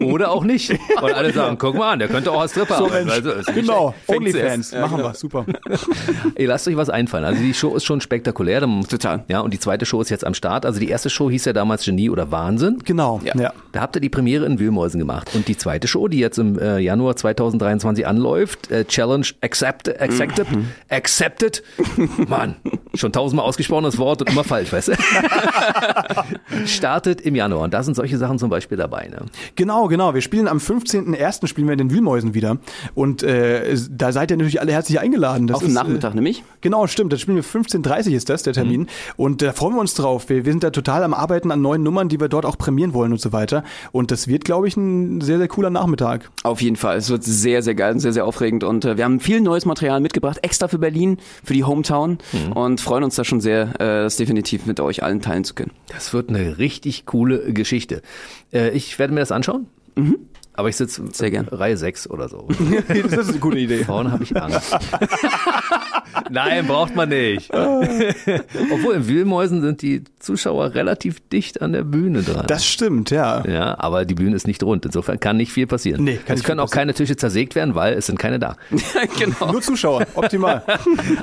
[0.02, 0.72] Oder auch nicht.
[0.72, 3.10] Und alle sagen, guck mal an, der könnte auch als Stripper So, arbeiten.
[3.10, 4.72] Also, genau, Onlyfans.
[4.72, 5.10] Ja, machen genau.
[5.10, 5.46] wir, super.
[6.36, 7.26] Ey, lasst euch was einfallen.
[7.26, 8.62] Also die Show ist schon spektakulär.
[8.90, 9.24] Total.
[9.28, 10.66] Ja, und die zweite Show ist jetzt am Start.
[10.66, 12.80] Also die erste Show hieß ja damals Genie oder Wahnsinn.
[12.86, 13.36] Genau, Ja.
[13.40, 13.54] ja.
[13.72, 15.30] Da habt ihr die Premiere in Wühlmäusen gemacht.
[15.36, 20.48] Und die zweite Show, die jetzt im äh, Januar 2023 anläuft, äh, Challenge Accepted, Accepted,
[20.90, 21.62] Accepted.
[22.28, 22.56] Mann,
[22.96, 24.94] schon tausendmal ausgesprochen das Wort und immer falsch, weißt du?
[26.66, 27.62] Startet im Januar.
[27.64, 29.08] Und da sind solche Sachen zum Beispiel dabei.
[29.08, 29.20] Ne?
[29.56, 30.14] Genau, genau.
[30.14, 31.48] Wir spielen am 15.01.
[31.48, 32.58] spielen wir in den Wühlmäusen wieder.
[32.96, 35.48] Und äh, da seid ihr natürlich alle herzlich eingeladen.
[35.48, 36.44] Das Auf dem ist, Nachmittag Äh, nämlich.
[36.62, 37.14] genau, stimmt.
[37.14, 38.88] Das spielen wir 15.30 ist das, der Termin.
[39.16, 40.30] Und da freuen wir uns drauf.
[40.30, 42.94] Wir, wir sind da total am Arbeiten an neuen Nummern, die wir dort auch prämieren
[42.94, 43.64] wollen und so weiter.
[43.92, 46.30] Und das wird, glaube ich, ein sehr, sehr cooler Nachmittag.
[46.44, 46.98] Auf jeden Fall.
[46.98, 48.64] Es wird sehr, sehr geil und sehr, sehr aufregend.
[48.64, 52.18] Und äh, wir haben viel neues Material mitgebracht, extra für Berlin, für die Hometown.
[52.54, 55.72] Und freuen uns da schon sehr, äh, das definitiv mit euch allen teilen zu können.
[55.90, 58.02] Das wird eine richtig coole Geschichte.
[58.54, 59.68] Äh, ich werde mir das anschauen.
[60.60, 61.48] Aber ich sitze Sehr gern.
[61.48, 62.50] Reihe 6 oder so.
[62.90, 63.86] das ist eine gute Idee.
[63.86, 64.78] Vorne habe ich Angst.
[66.30, 67.50] Nein, braucht man nicht.
[67.54, 72.46] Obwohl in Wühlmäusen sind die Zuschauer relativ dicht an der Bühne dran.
[72.48, 73.44] Das stimmt, ja.
[73.48, 74.86] ja, aber die Bühne ist nicht rund.
[74.86, 76.04] Insofern kann nicht viel passieren.
[76.04, 78.58] Nee, kann es können auch keine Tische zersägt werden, weil es sind keine da.
[79.18, 79.52] genau.
[79.52, 80.64] Nur Zuschauer, optimal.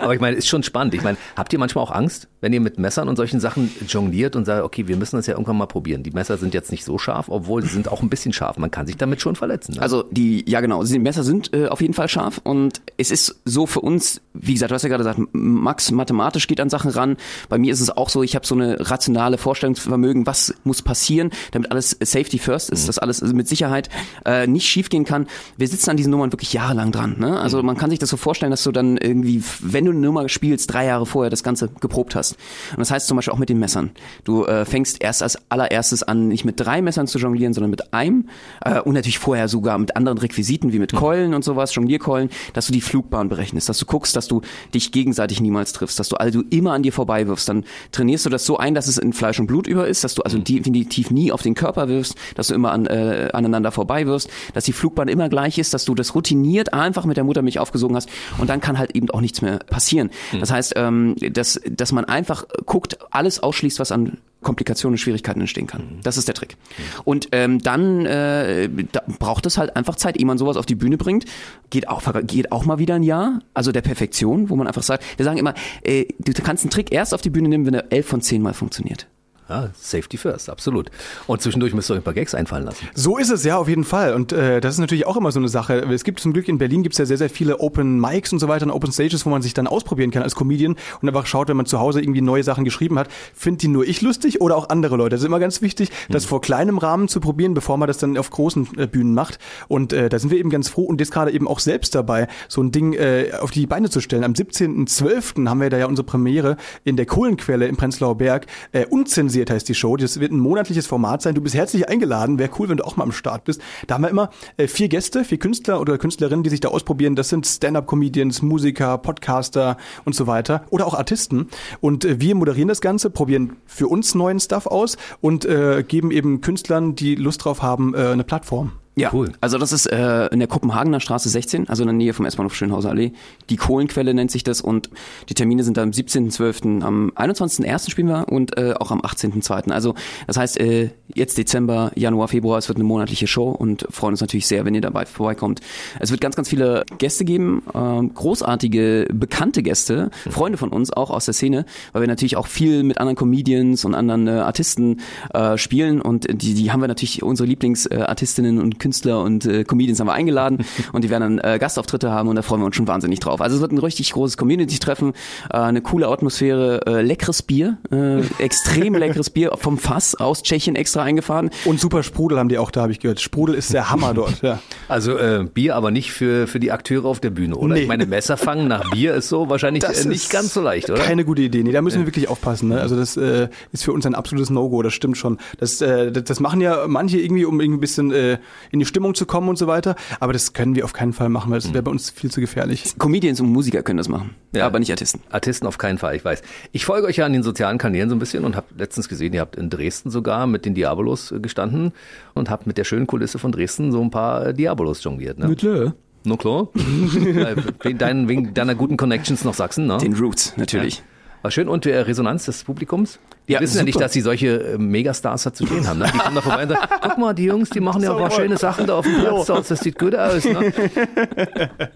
[0.00, 0.94] Aber ich meine, ist schon spannend.
[0.94, 4.34] Ich meine, habt ihr manchmal auch Angst, wenn ihr mit Messern und solchen Sachen jongliert
[4.34, 6.02] und sagt, okay, wir müssen das ja irgendwann mal probieren.
[6.02, 8.56] Die Messer sind jetzt nicht so scharf, obwohl sie sind auch ein bisschen scharf.
[8.56, 9.74] Man kann sich damit schon verletzen.
[9.74, 9.82] Ne?
[9.82, 13.40] Also die, ja genau, die Messer sind äh, auf jeden Fall scharf und es ist
[13.44, 16.90] so für uns, wie gesagt, du hast ja gerade gesagt, Max mathematisch geht an Sachen
[16.90, 17.16] ran.
[17.48, 21.30] Bei mir ist es auch so, ich habe so eine rationale Vorstellungsvermögen, was muss passieren,
[21.52, 23.88] damit alles Safety first ist, dass alles mit Sicherheit
[24.24, 25.26] äh, nicht schiefgehen kann.
[25.56, 27.16] Wir sitzen an diesen Nummern wirklich jahrelang dran.
[27.18, 27.38] Ne?
[27.38, 30.28] Also man kann sich das so vorstellen, dass du dann irgendwie, wenn du eine Nummer
[30.28, 32.36] spielst, drei Jahre vorher das Ganze geprobt hast.
[32.72, 33.90] Und das heißt zum Beispiel auch mit den Messern.
[34.24, 37.92] Du äh, fängst erst als allererstes an, nicht mit drei Messern zu jonglieren, sondern mit
[37.92, 38.28] einem
[38.60, 42.66] äh, und natürlich vorher sogar mit anderen Requisiten wie mit Keulen und sowas, Jonglierkeulen, dass
[42.66, 44.42] du die Flugbahn berechnest, dass du guckst, dass du
[44.74, 47.48] dich gegenseitig niemals triffst, dass du also immer an dir vorbei wirfst.
[47.48, 50.14] Dann trainierst du das so ein, dass es in Fleisch und Blut über ist, dass
[50.14, 54.06] du also definitiv nie auf den Körper wirfst, dass du immer an, äh, aneinander vorbei
[54.06, 57.58] wirfst, dass die Flugbahn immer gleich ist, dass du das routiniert einfach mit der Muttermilch
[57.58, 58.08] aufgesogen hast
[58.38, 60.10] und dann kann halt eben auch nichts mehr passieren.
[60.40, 65.40] Das heißt, ähm, dass, dass man einfach guckt, alles ausschließt, was an Komplikationen und Schwierigkeiten
[65.40, 65.98] entstehen kann.
[66.04, 66.56] Das ist der Trick.
[67.02, 70.76] Und ähm, dann äh, da braucht es halt einfach Zeit, ehe man sowas auf die
[70.76, 71.24] Bühne bringt.
[71.68, 75.04] Geht auch, geht auch mal wieder ein Jahr, also der Perfektion, wo man einfach sagt,
[75.16, 77.90] wir sagen immer, äh, du kannst einen Trick erst auf die Bühne nehmen, wenn er
[77.90, 79.08] elf von zehn Mal funktioniert.
[79.48, 80.90] Ja, Safety first, absolut.
[81.28, 82.88] Und zwischendurch müsst ihr euch ein paar Gags einfallen lassen.
[82.94, 84.12] So ist es ja auf jeden Fall.
[84.12, 85.78] Und äh, das ist natürlich auch immer so eine Sache.
[85.92, 88.48] Es gibt zum Glück in Berlin gibt's ja sehr, sehr viele Open Mics und so
[88.48, 91.46] weiter und Open Stages, wo man sich dann ausprobieren kann als Comedian und einfach schaut,
[91.48, 94.56] wenn man zu Hause irgendwie neue Sachen geschrieben hat, findet die nur ich lustig oder
[94.56, 95.10] auch andere Leute.
[95.10, 98.18] Das ist immer ganz wichtig, das vor kleinem Rahmen zu probieren, bevor man das dann
[98.18, 99.38] auf großen äh, Bühnen macht.
[99.68, 102.26] Und äh, da sind wir eben ganz froh und jetzt gerade eben auch selbst dabei,
[102.48, 104.24] so ein Ding äh, auf die Beine zu stellen.
[104.24, 105.48] Am 17.12.
[105.48, 108.46] haben wir da ja unsere Premiere in der Kohlenquelle im Prenzlauer Berg.
[108.72, 109.96] Äh, unzensiert heißt die Show.
[109.96, 111.34] Das wird ein monatliches Format sein.
[111.34, 112.38] Du bist herzlich eingeladen.
[112.38, 113.60] Wäre cool, wenn du auch mal am Start bist.
[113.86, 117.16] Da haben wir immer äh, vier Gäste, vier Künstler oder Künstlerinnen, die sich da ausprobieren.
[117.16, 120.64] Das sind Stand-up-Comedians, Musiker, Podcaster und so weiter.
[120.70, 121.48] Oder auch Artisten.
[121.80, 126.10] Und äh, wir moderieren das Ganze, probieren für uns neuen Stuff aus und äh, geben
[126.10, 128.72] eben Künstlern, die Lust drauf haben, äh, eine Plattform.
[128.98, 129.30] Ja, Cool.
[129.42, 132.54] also das ist äh, in der Kopenhagener Straße 16, also in der Nähe vom S-Bahnhof
[132.54, 133.12] Schönhauser Allee.
[133.50, 134.88] Die Kohlenquelle nennt sich das und
[135.28, 137.90] die Termine sind am 17.12., am 21.01.
[137.90, 139.70] spielen wir und äh, auch am 18.02.
[139.70, 139.94] Also
[140.26, 144.22] das heißt, äh, jetzt Dezember, Januar, Februar, es wird eine monatliche Show und freuen uns
[144.22, 145.60] natürlich sehr, wenn ihr dabei vorbeikommt.
[146.00, 151.10] Es wird ganz, ganz viele Gäste geben, ähm, großartige, bekannte Gäste, Freunde von uns, auch
[151.10, 155.00] aus der Szene, weil wir natürlich auch viel mit anderen Comedians und anderen äh, Artisten
[155.34, 159.98] äh, spielen und die, die haben wir natürlich, unsere Lieblingsartistinnen und Künstler und äh, Comedians
[159.98, 162.76] haben wir eingeladen und die werden dann äh, Gastauftritte haben und da freuen wir uns
[162.76, 163.40] schon wahnsinnig drauf.
[163.40, 165.12] Also es wird ein richtig großes Community-Treffen,
[165.50, 170.76] äh, eine coole Atmosphäre, äh, leckeres Bier, äh, extrem leckeres Bier vom Fass aus Tschechien
[170.76, 171.50] extra eingefahren.
[171.64, 173.20] Und super Sprudel haben die auch da, habe ich gehört.
[173.20, 174.40] Sprudel ist der Hammer dort.
[174.42, 174.60] Ja.
[174.86, 177.74] Also äh, Bier, aber nicht für, für die Akteure auf der Bühne, oder?
[177.74, 177.80] Nee.
[177.82, 180.90] Ich meine, Messer fangen nach Bier ist so wahrscheinlich Das äh, nicht ganz so leicht,
[180.90, 181.02] oder?
[181.02, 181.64] Keine gute Idee.
[181.64, 182.68] Nee, da müssen wir wirklich aufpassen.
[182.68, 182.80] Ne?
[182.80, 185.38] Also das äh, ist für uns ein absolutes No-Go, das stimmt schon.
[185.58, 188.38] Das, äh, das, das machen ja manche irgendwie, um irgendwie ein bisschen äh,
[188.76, 189.96] in die Stimmung zu kommen und so weiter.
[190.20, 192.40] Aber das können wir auf keinen Fall machen, weil das wäre bei uns viel zu
[192.40, 192.94] gefährlich.
[192.98, 194.66] Comedians und Musiker können das machen, Ja.
[194.66, 195.20] aber nicht Artisten.
[195.30, 196.42] Artisten auf keinen Fall, ich weiß.
[196.72, 199.32] Ich folge euch ja an den sozialen Kanälen so ein bisschen und habe letztens gesehen,
[199.32, 201.92] ihr habt in Dresden sogar mit den Diabolos äh, gestanden
[202.34, 205.38] und habt mit der schönen Kulisse von Dresden so ein paar äh, Diabolos jongliert.
[205.38, 205.54] Ne?
[205.60, 205.90] Lö.
[206.24, 206.68] No klar.
[206.76, 209.98] Äh, wegen, deinen, wegen deiner guten Connections nach Sachsen, ne?
[209.98, 211.02] Den Roots, natürlich.
[211.46, 211.68] War schön.
[211.68, 213.20] Und äh, Resonanz des Publikums?
[213.46, 214.06] Die Ja, wissen ja nicht, super.
[214.06, 216.00] dass sie solche äh, Megastars da zu stehen haben.
[216.00, 216.10] Ne?
[216.12, 218.56] Die kommen da vorbei und sagen, guck mal, die Jungs, die machen ja aber schöne
[218.58, 219.46] Sachen da auf dem Platz.
[219.46, 219.70] dort.
[219.70, 220.44] Das sieht gut aus.
[220.44, 220.72] Ne?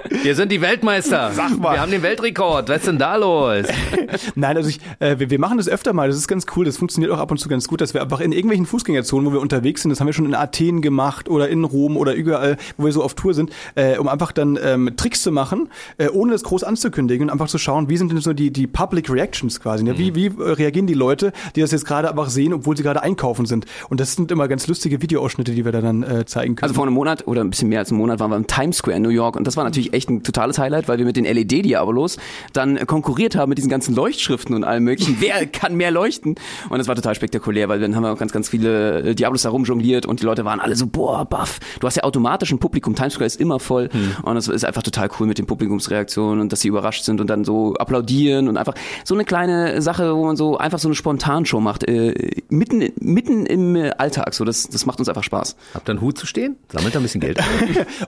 [0.23, 1.33] Wir sind die Weltmeister.
[1.35, 1.73] Sag mal.
[1.75, 2.69] Wir haben den Weltrekord.
[2.69, 3.67] Was ist denn da los?
[4.37, 6.07] Nein, also ich, äh, wir, wir machen das öfter mal.
[6.07, 6.65] Das ist ganz cool.
[6.65, 9.33] Das funktioniert auch ab und zu ganz gut, dass wir einfach in irgendwelchen Fußgängerzonen, wo
[9.33, 12.59] wir unterwegs sind, das haben wir schon in Athen gemacht oder in Rom oder überall,
[12.77, 16.09] wo wir so auf Tour sind, äh, um einfach dann ähm, Tricks zu machen, äh,
[16.09, 19.11] ohne das groß anzukündigen und einfach zu schauen, wie sind denn so die, die Public
[19.41, 19.85] Reactions quasi.
[19.85, 19.99] Ne?
[19.99, 23.03] Wie, wie äh, reagieren die Leute, die das jetzt gerade einfach sehen, obwohl sie gerade
[23.03, 23.67] einkaufen sind.
[23.89, 26.65] Und das sind immer ganz lustige Videoausschnitte, die wir da dann äh, zeigen können.
[26.65, 28.79] Also vor einem Monat oder ein bisschen mehr als einem Monat waren wir im Times
[28.79, 31.17] Square in New York und das war natürlich echt ein totales Highlight, weil wir mit
[31.17, 32.19] den LED-Diabolos
[32.53, 35.17] dann konkurriert haben mit diesen ganzen Leuchtschriften und allem möglichen.
[35.21, 36.35] Wer kann mehr leuchten?
[36.69, 39.43] Und das war total spektakulär, weil dann haben wir auch ganz, ganz viele äh, Diabolos
[39.43, 41.61] da rumjongliert und die Leute waren alle so, boah, baff.
[41.81, 42.95] Du hast ja automatisch ein Publikum.
[42.95, 43.89] Times Square ist immer voll
[44.23, 47.29] und es ist einfach total cool mit den Publikumsreaktionen und dass sie überrascht sind und
[47.29, 48.75] dann so applaudieren und einfach
[49.05, 53.47] so eine kleine Sache, wo man so einfach so eine Spontanshow macht, äh, mitten, mitten
[53.47, 54.35] im äh, Alltag.
[54.35, 55.55] So, das, das macht uns einfach Spaß.
[55.73, 56.57] Habt ihr einen Hut zu stehen?
[56.69, 57.41] Sammelt da ein bisschen Geld?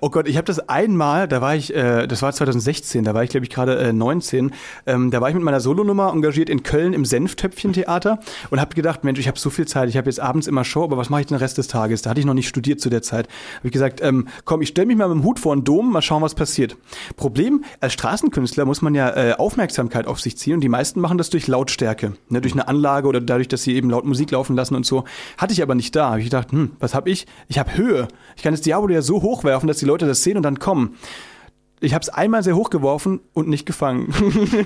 [0.00, 3.22] Oh Gott, ich habe das einmal, da war ich, äh, das war 2016, da war
[3.22, 4.52] ich glaube ich gerade äh, 19,
[4.86, 8.18] ähm, da war ich mit meiner Solonummer engagiert in Köln im Senftöpfchen-Theater
[8.50, 10.82] und habe gedacht, Mensch, ich habe so viel Zeit, ich habe jetzt abends immer Show,
[10.82, 12.02] aber was mache ich den Rest des Tages?
[12.02, 13.28] Da hatte ich noch nicht studiert zu der Zeit.
[13.58, 15.92] Habe ich gesagt, ähm, komm, ich stelle mich mal mit dem Hut vor den Dom,
[15.92, 16.76] mal schauen, was passiert.
[17.16, 21.18] Problem, als Straßenkünstler muss man ja äh, Aufmerksamkeit auf sich ziehen und die meisten machen
[21.18, 24.56] das durch Lautstärke, ne, durch eine Anlage oder dadurch, dass sie eben laut Musik laufen
[24.56, 25.04] lassen und so.
[25.36, 26.10] Hatte ich aber nicht da.
[26.10, 27.26] Habe ich gedacht, hm, was habe ich?
[27.48, 28.08] Ich habe Höhe.
[28.36, 30.96] Ich kann das Diabolo ja so hochwerfen, dass die Leute das sehen und dann kommen.
[31.82, 34.06] Ich habe es einmal sehr hoch geworfen und nicht gefangen.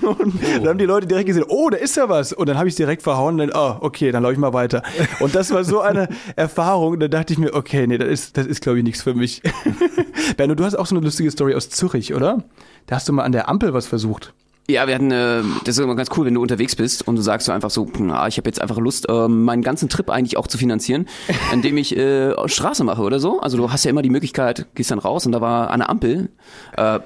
[0.03, 2.35] und dann haben die Leute direkt gesehen, oh, da ist ja was.
[2.35, 4.53] Und dann habe ich es direkt verhauen und dann, oh, okay, dann laufe ich mal
[4.53, 4.83] weiter.
[5.21, 7.01] Und das war so eine Erfahrung.
[7.01, 9.43] Da dachte ich mir, okay, nee, das ist, das ist glaube ich, nichts für mich.
[10.37, 12.45] Benno, du hast auch so eine lustige Story aus Zürich, oder?
[12.87, 14.35] Da hast du mal an der Ampel was versucht.
[14.69, 17.23] Ja, wir hatten, äh, das ist immer ganz cool, wenn du unterwegs bist und du
[17.23, 20.37] sagst so einfach so, na, ich habe jetzt einfach Lust, äh, meinen ganzen Trip eigentlich
[20.37, 21.07] auch zu finanzieren,
[21.53, 23.41] indem ich äh, Straße mache oder so.
[23.41, 26.31] Also du hast ja immer die Möglichkeit, gehst dann raus und da war der Ampel.
[26.77, 26.99] Äh,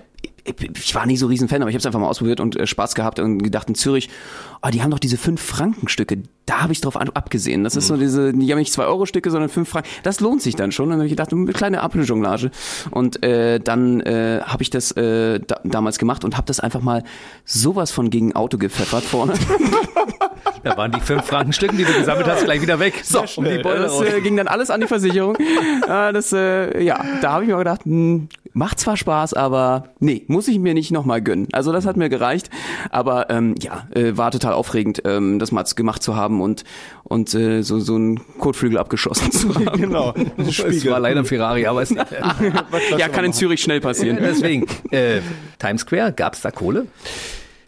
[0.45, 2.66] ich war nicht so riesen Fan, aber ich habe es einfach mal ausprobiert und äh,
[2.66, 4.09] Spaß gehabt und gedacht in Zürich,
[4.62, 7.62] oh, die haben doch diese 5-Franken-Stücke, da habe ich drauf abgesehen.
[7.62, 9.88] Das ist so diese, die haben nicht 2-Euro-Stücke, sondern 5 Franken.
[10.03, 10.86] Das lohnt sich dann schon.
[10.86, 12.51] Und dann habe ich gedacht, eine kleine Apfeljonglage.
[12.91, 16.80] Und äh, dann äh, habe ich das äh, da, damals gemacht und habe das einfach
[16.80, 17.05] mal
[17.45, 19.34] sowas von gegen Auto gepfeffert vorne.
[20.62, 23.01] Da waren die fünf Frankenstücken, die du gesammelt hast, gleich wieder weg.
[23.03, 24.05] So, um die Beule das raus.
[24.05, 25.36] äh, ging dann alles an die Versicherung.
[25.88, 30.24] äh, das, äh, ja, da habe ich mir gedacht, hm, macht zwar Spaß, aber nee,
[30.26, 31.48] muss ich mir nicht nochmal gönnen.
[31.53, 32.51] Also das hat mir gereicht.
[32.90, 36.64] Aber ähm, ja, äh, war total aufregend, ähm, das mal gemacht zu haben und,
[37.05, 39.80] und äh, so, so einen Kotflügel abgeschossen zu haben.
[39.80, 40.14] Genau.
[40.36, 41.90] Es war leider ein Ferrari, aber es
[42.98, 44.18] ja, kann in Zürich schnell passieren.
[44.20, 45.20] Deswegen, äh,
[45.59, 46.86] Times Square, gab's da Kohle?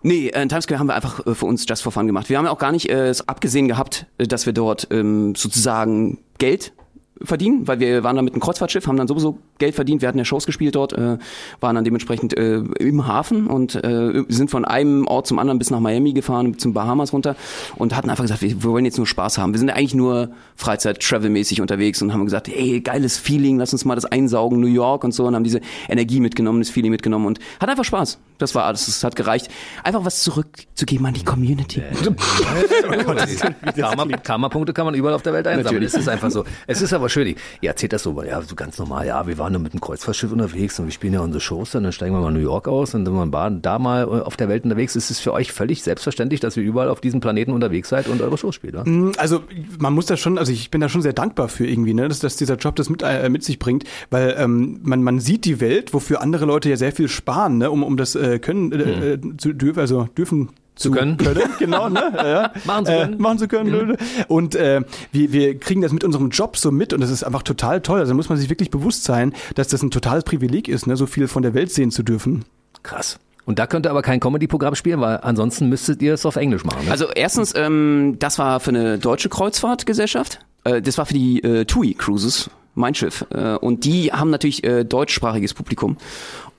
[0.03, 2.29] Nee, äh, Times Square haben wir einfach äh, für uns Just for Fun gemacht.
[2.29, 5.35] Wir haben ja auch gar nicht äh, es abgesehen gehabt, äh, dass wir dort ähm,
[5.35, 6.73] sozusagen Geld
[7.21, 10.03] verdienen, weil wir waren da mit einem Kreuzfahrtschiff, haben dann sowieso Geld verdient.
[10.03, 11.19] Wir hatten ja Shows gespielt dort, äh,
[11.61, 15.71] waren dann dementsprechend äh, im Hafen und äh, sind von einem Ort zum anderen bis
[15.71, 17.37] nach Miami gefahren, zum Bahamas runter
[17.77, 19.53] und hatten einfach gesagt, wir, wir wollen jetzt nur Spaß haben.
[19.53, 23.95] Wir sind eigentlich nur Freizeit-Travel-mäßig unterwegs und haben gesagt, ey, geiles Feeling, lass uns mal
[23.95, 27.39] das einsaugen, New York und so und haben diese Energie mitgenommen, das Feeling mitgenommen und
[27.61, 28.19] hat einfach Spaß.
[28.43, 29.49] Das war alles, es hat gereicht.
[29.85, 31.83] Einfach was zurückzugeben an die Community.
[33.77, 35.83] Karma- Karma-Punkte kann man überall auf der Welt einsammeln.
[35.83, 36.45] Es ist einfach so.
[36.67, 37.23] Es ist aber schön.
[37.61, 39.07] Ihr erzählt das so, ja, so ganz normal.
[39.07, 41.85] Ja, wir waren nur mit einem Kreuzfahrtschiff unterwegs und wir spielen ja unsere Shows dann,
[41.85, 44.37] dann steigen wir mal in New York aus und dann sind wir da mal auf
[44.37, 44.97] der Welt unterwegs.
[44.97, 48.21] Ist es für euch völlig selbstverständlich, dass ihr überall auf diesem Planeten unterwegs seid und
[48.21, 49.13] eure Shows spielt, oder?
[49.19, 49.43] Also
[49.79, 52.19] man muss da schon, also ich bin da schon sehr dankbar für irgendwie, ne, dass,
[52.19, 55.61] dass dieser Job das mit, äh, mit sich bringt, weil ähm, man, man sieht die
[55.61, 59.15] Welt, wofür andere Leute ja sehr viel sparen, ne, um, um das äh, können äh,
[59.15, 61.17] äh, zu dürfen, also dürfen zu können.
[61.59, 62.13] genau, ne?
[62.17, 62.53] Ja.
[62.65, 63.15] Machen zu können.
[63.15, 63.97] Äh, machen zu können.
[64.29, 67.43] Und äh, wir, wir kriegen das mit unserem Job so mit und das ist einfach
[67.43, 68.01] total toll.
[68.01, 71.07] Also muss man sich wirklich bewusst sein, dass das ein totales Privileg ist, ne, so
[71.07, 72.45] viel von der Welt sehen zu dürfen.
[72.83, 73.19] Krass.
[73.45, 76.65] Und da könnt ihr aber kein Comedy-Programm spielen, weil ansonsten müsstet ihr es auf Englisch
[76.65, 76.85] machen.
[76.85, 76.91] Ne?
[76.91, 80.39] Also erstens, ähm, das war für eine deutsche Kreuzfahrtgesellschaft.
[80.65, 83.27] Äh, das war für die äh, TUI Cruises, mein Schiff.
[83.31, 85.97] Äh, und die haben natürlich äh, deutschsprachiges Publikum.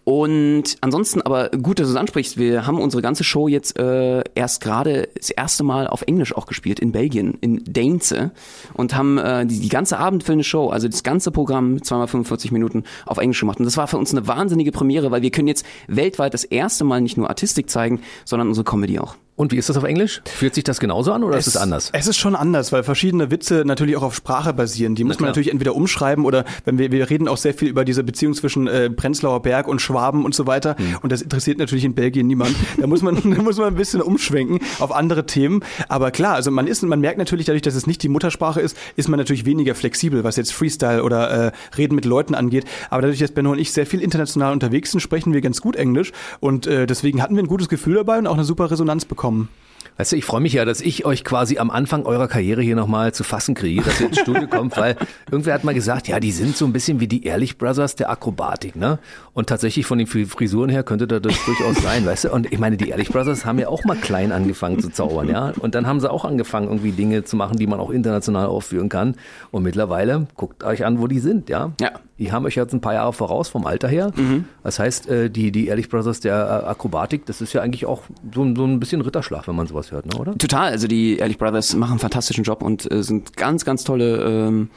[0.06, 4.22] Und ansonsten, aber gut, dass du es ansprichst, wir haben unsere ganze Show jetzt äh,
[4.36, 8.32] erst gerade das erste Mal auf Englisch auch gespielt, in Belgien, in Deinze.
[8.74, 12.84] Und haben äh, die, die ganze abendfüllende Show, also das ganze Programm, zweimal 45 Minuten,
[13.06, 13.60] auf Englisch gemacht.
[13.60, 16.84] Und das war für uns eine wahnsinnige Premiere, weil wir können jetzt weltweit das erste
[16.84, 19.16] Mal nicht nur Artistik zeigen, sondern unsere Comedy auch.
[19.36, 20.22] Und wie ist das auf Englisch?
[20.26, 21.90] Fühlt sich das genauso an oder ist es anders?
[21.92, 24.94] Es ist schon anders, weil verschiedene Witze natürlich auch auf Sprache basieren.
[24.94, 27.84] Die muss man natürlich entweder umschreiben oder wenn wir, wir reden auch sehr viel über
[27.84, 30.76] diese Beziehung zwischen äh, Prenzlauer Berg und Schwaben und so weiter.
[30.78, 30.98] Hm.
[31.02, 32.56] Und das interessiert natürlich in Belgien niemand.
[32.80, 35.62] Da muss man, da muss man ein bisschen umschwenken auf andere Themen.
[35.90, 38.78] Aber klar, also man ist, man merkt natürlich dadurch, dass es nicht die Muttersprache ist,
[38.98, 42.66] ist man natürlich weniger flexibel, was jetzt Freestyle oder äh, Reden mit Leuten angeht.
[42.92, 45.76] Aber dadurch, dass Benno und ich sehr viel international unterwegs sind, sprechen wir ganz gut
[45.76, 46.12] Englisch.
[46.40, 49.23] Und äh, deswegen hatten wir ein gutes Gefühl dabei und auch eine super Resonanz bekommen
[49.24, 49.48] kommen.
[49.98, 52.76] Weißt du, ich freue mich ja, dass ich euch quasi am Anfang eurer Karriere hier
[52.76, 54.96] nochmal zu fassen kriege, dass ihr ins Studio kommt, weil
[55.32, 58.10] irgendwer hat mal gesagt, ja, die sind so ein bisschen wie die Ehrlich Brothers der
[58.10, 59.00] Akrobatik, ne?
[59.34, 62.32] Und tatsächlich von den Frisuren her könnte das durchaus sein, weißt du?
[62.32, 65.54] Und ich meine, die Ehrlich Brothers haben ja auch mal klein angefangen zu zaubern, ja?
[65.60, 68.90] Und dann haben sie auch angefangen, irgendwie Dinge zu machen, die man auch international aufführen
[68.90, 69.16] kann.
[69.52, 71.72] Und mittlerweile, guckt euch an, wo die sind, ja?
[71.80, 71.92] Ja.
[72.20, 74.12] Die haben euch jetzt ein paar Jahre voraus vom Alter her.
[74.64, 78.04] Das heißt, äh, die, die Ehrlich Brothers der äh, Akrobatik, das ist ja eigentlich auch
[78.34, 80.38] so, ein- so ein bisschen Ritterschlag, wenn man sowas hört, ne, oder?
[80.38, 84.24] Total, also die Ehrlich Brothers machen einen fantastischen Job und äh, sind ganz, ganz tolle
[84.24, 84.70] ähm,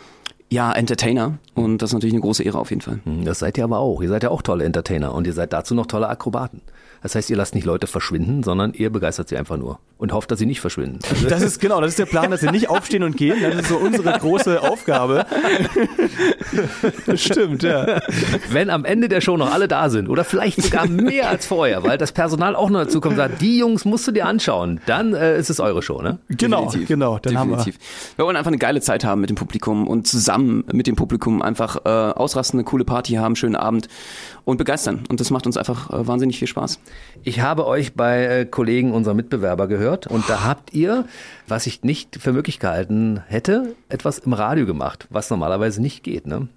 [0.49, 3.01] ja, Entertainer und das ist natürlich eine große Ehre auf jeden Fall.
[3.05, 4.01] Hm, Das seid ihr aber auch.
[4.03, 6.61] Ihr seid ja auch tolle Entertainer und ihr seid dazu noch tolle Akrobaten.
[7.03, 10.31] Das heißt, ihr lasst nicht Leute verschwinden, sondern ihr begeistert sie einfach nur und hofft,
[10.31, 10.99] dass sie nicht verschwinden.
[11.11, 13.41] Also, Das ist genau, das ist der Plan, dass wir nicht aufstehen und gehen.
[13.41, 15.27] Das ist so unsere große Aufgabe.
[17.15, 18.01] Stimmt, ja.
[18.51, 21.83] wenn am Ende der Show noch alle da sind oder vielleicht sogar mehr als vorher,
[21.83, 24.81] weil das Personal auch noch dazu kommt und sagt, die Jungs musst du dir anschauen,
[24.87, 26.19] dann äh, ist es eure Show, ne?
[26.29, 26.89] Genau, Definitiv.
[26.89, 27.19] genau.
[27.19, 27.79] Dann Definitiv.
[28.17, 31.43] Wir wollen einfach eine geile Zeit haben mit dem Publikum und zusammen mit dem Publikum
[31.43, 33.89] einfach äh, ausrasten, eine coole Party haben, schönen Abend
[34.47, 35.05] und begeistern.
[35.11, 36.79] Und das macht uns einfach äh, wahnsinnig viel Spaß.
[37.25, 41.05] Ich habe euch bei äh, Kollegen unserer Mitbewerber gehört und da habt ihr,
[41.49, 46.27] was ich nicht für möglich gehalten hätte, etwas im Radio gemacht, was normalerweise nicht geht.
[46.27, 46.49] Ne?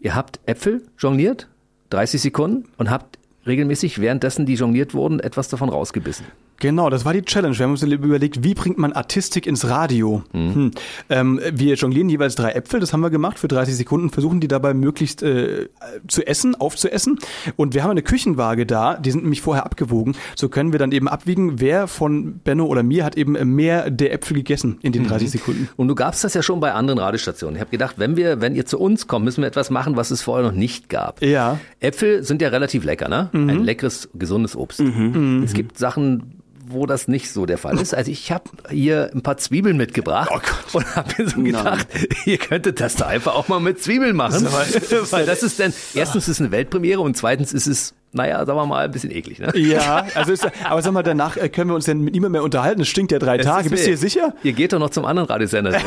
[0.00, 1.48] Ihr habt Äpfel jongliert,
[1.90, 6.24] 30 Sekunden und habt regelmäßig währenddessen, die jongliert wurden, etwas davon rausgebissen.
[6.60, 7.56] Genau, das war die Challenge.
[7.56, 10.24] Wir haben uns überlegt, wie bringt man Artistik ins Radio?
[10.32, 10.72] Hm.
[11.08, 14.48] Ähm, wir jonglieren jeweils drei Äpfel, das haben wir gemacht für 30 Sekunden, versuchen die
[14.48, 15.68] dabei möglichst äh,
[16.08, 17.20] zu essen, aufzuessen.
[17.54, 20.16] Und wir haben eine Küchenwaage da, die sind nämlich vorher abgewogen.
[20.34, 24.12] So können wir dann eben abwiegen, wer von Benno oder mir hat eben mehr der
[24.12, 25.68] Äpfel gegessen in den 30 Sekunden.
[25.76, 27.54] Und du gabst das ja schon bei anderen Radiostationen.
[27.54, 30.10] Ich habe gedacht, wenn wir, wenn ihr zu uns kommt, müssen wir etwas machen, was
[30.10, 31.22] es vorher noch nicht gab.
[31.22, 31.60] Ja.
[31.78, 33.30] Äpfel sind ja relativ lecker, ne?
[33.32, 34.80] Ein leckeres, gesundes Obst.
[34.80, 36.38] Es gibt Sachen,
[36.70, 37.94] wo das nicht so der Fall ist.
[37.94, 40.30] Also ich habe hier ein paar Zwiebeln mitgebracht
[40.72, 41.86] und habe mir so gedacht,
[42.24, 44.46] ihr könntet das da einfach auch mal mit Zwiebeln machen.
[45.10, 48.58] Weil das ist dann, erstens ist es eine Weltpremiere und zweitens ist es, naja, sagen
[48.58, 49.38] wir mal, ein bisschen eklig.
[49.38, 49.52] Ne?
[49.54, 52.42] Ja, also ist, aber sag mal, danach äh, können wir uns denn mit niemandem mehr
[52.42, 52.80] unterhalten.
[52.80, 53.66] Es stinkt ja drei Das Tage.
[53.66, 54.34] ist Bist du dir sicher?
[54.42, 55.72] Ihr geht doch noch zum anderen Radiosender.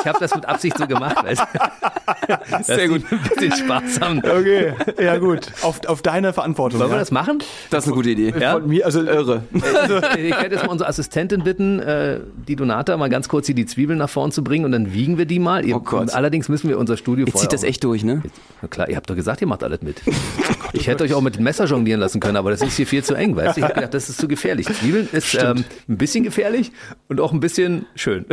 [0.00, 1.16] Ich habe das mit Absicht so gemacht.
[1.24, 1.42] Weißt?
[1.42, 2.62] du?
[2.62, 3.02] Sehr gut.
[3.10, 4.18] Ein bisschen Spaß haben.
[4.18, 5.52] Okay, ja gut.
[5.62, 6.78] Auf, auf deine Verantwortung.
[6.80, 7.00] Wollen wir ja.
[7.00, 7.42] das machen?
[7.70, 8.32] Das ist eine gute Idee.
[8.38, 8.52] Ja?
[8.52, 9.42] Von mir, also Irre.
[9.74, 13.54] Also, ich werde jetzt mal unsere Assistentin bitten, äh, die Donata, mal ganz kurz hier
[13.54, 15.64] die Zwiebeln nach vorn zu bringen und dann wiegen wir die mal.
[15.64, 16.14] Ihr, Oh Gott.
[16.14, 18.22] Allerdings müssen wir unser Studio Jetzt zieht das echt durch, ne?
[18.62, 20.02] Na klar, ihr habt doch gesagt, ihr macht alles mit.
[20.72, 23.02] Ich hätte euch auch mit dem Messer jonglieren lassen können, aber das ist hier viel
[23.04, 23.60] zu eng, weißt du?
[23.60, 24.66] Ich habe gedacht, das ist zu gefährlich.
[24.66, 26.72] Zwiebeln ist ähm, ein bisschen gefährlich
[27.08, 28.24] und auch ein bisschen schön.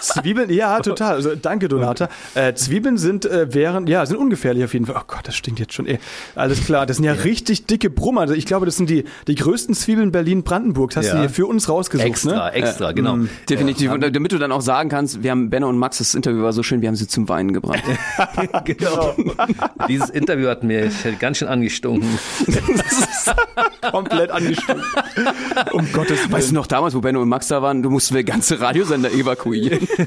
[0.00, 1.14] Zwiebeln, ja, total.
[1.14, 2.08] Also danke, Donata.
[2.34, 4.96] Äh, Zwiebeln sind äh, wären, ja, sind ungefährlich auf jeden Fall.
[4.98, 5.86] Oh Gott, das stinkt jetzt schon.
[5.86, 5.98] Ey.
[6.34, 8.22] Alles klar, das sind ja, richtig dicke Brummer.
[8.22, 10.96] Also ich glaube, das sind die, die größten Zwiebeln Berlin-Brandenburgs.
[10.96, 11.14] Hast Ja.
[11.14, 12.52] du hier für uns rausgesucht, Extra, ne?
[12.52, 13.18] extra, genau.
[13.48, 13.92] Definitiv.
[13.92, 16.52] Und damit du dann auch sagen kannst, wir haben Benno und Max, das Interview war
[16.52, 17.82] so schön, wir haben sie zum Weinen gebracht.
[18.64, 19.14] genau.
[19.88, 22.18] Dieses Interview hat mir ganz schön angestunken.
[23.90, 24.82] Komplett angestimmt.
[25.72, 26.32] um Gottes Willen.
[26.32, 29.10] Weißt du noch damals, wo Benno und Max da waren, du mussten wir ganze Radiosender
[29.12, 29.86] evakuieren.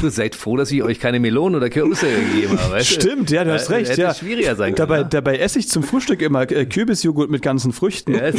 [0.00, 2.74] Du seid froh, dass ich euch keine Melonen oder Kürbisse gegeben habe.
[2.74, 3.00] Weißt du?
[3.00, 3.90] Stimmt, ja, du hast Äh, recht.
[3.90, 4.14] hätte ja.
[4.14, 5.04] schwieriger sein können, Dabei, ja.
[5.04, 8.14] dabei esse ich zum Frühstück immer äh, Kürbisjoghurt mit ganzen Früchten.
[8.14, 8.30] Ja,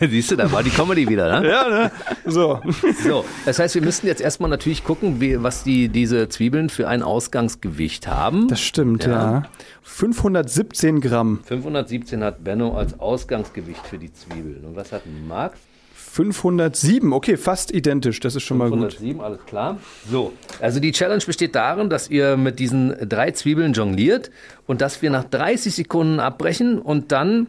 [0.08, 1.48] Siehst du, da war die Comedy wieder, ne?
[1.48, 1.90] Ja, ne?
[2.26, 2.60] So.
[3.04, 6.88] So, das heißt, wir müssten jetzt erstmal natürlich gucken, wie, was die, diese Zwiebeln für
[6.88, 8.48] ein Ausgangsgewicht haben.
[8.48, 9.10] Das stimmt, ja.
[9.10, 9.42] Ja.
[9.82, 11.40] 517 Gramm.
[11.44, 14.64] 517 hat Benno als Ausgangsgewicht für die Zwiebeln.
[14.64, 15.58] Und was hat Max?
[15.94, 18.18] 507, okay, fast identisch.
[18.18, 18.92] Das ist schon mal gut.
[18.92, 19.78] 507, alles klar.
[20.10, 24.30] So, also die Challenge besteht darin, dass ihr mit diesen drei Zwiebeln jongliert
[24.66, 27.46] und dass wir nach 30 Sekunden abbrechen und dann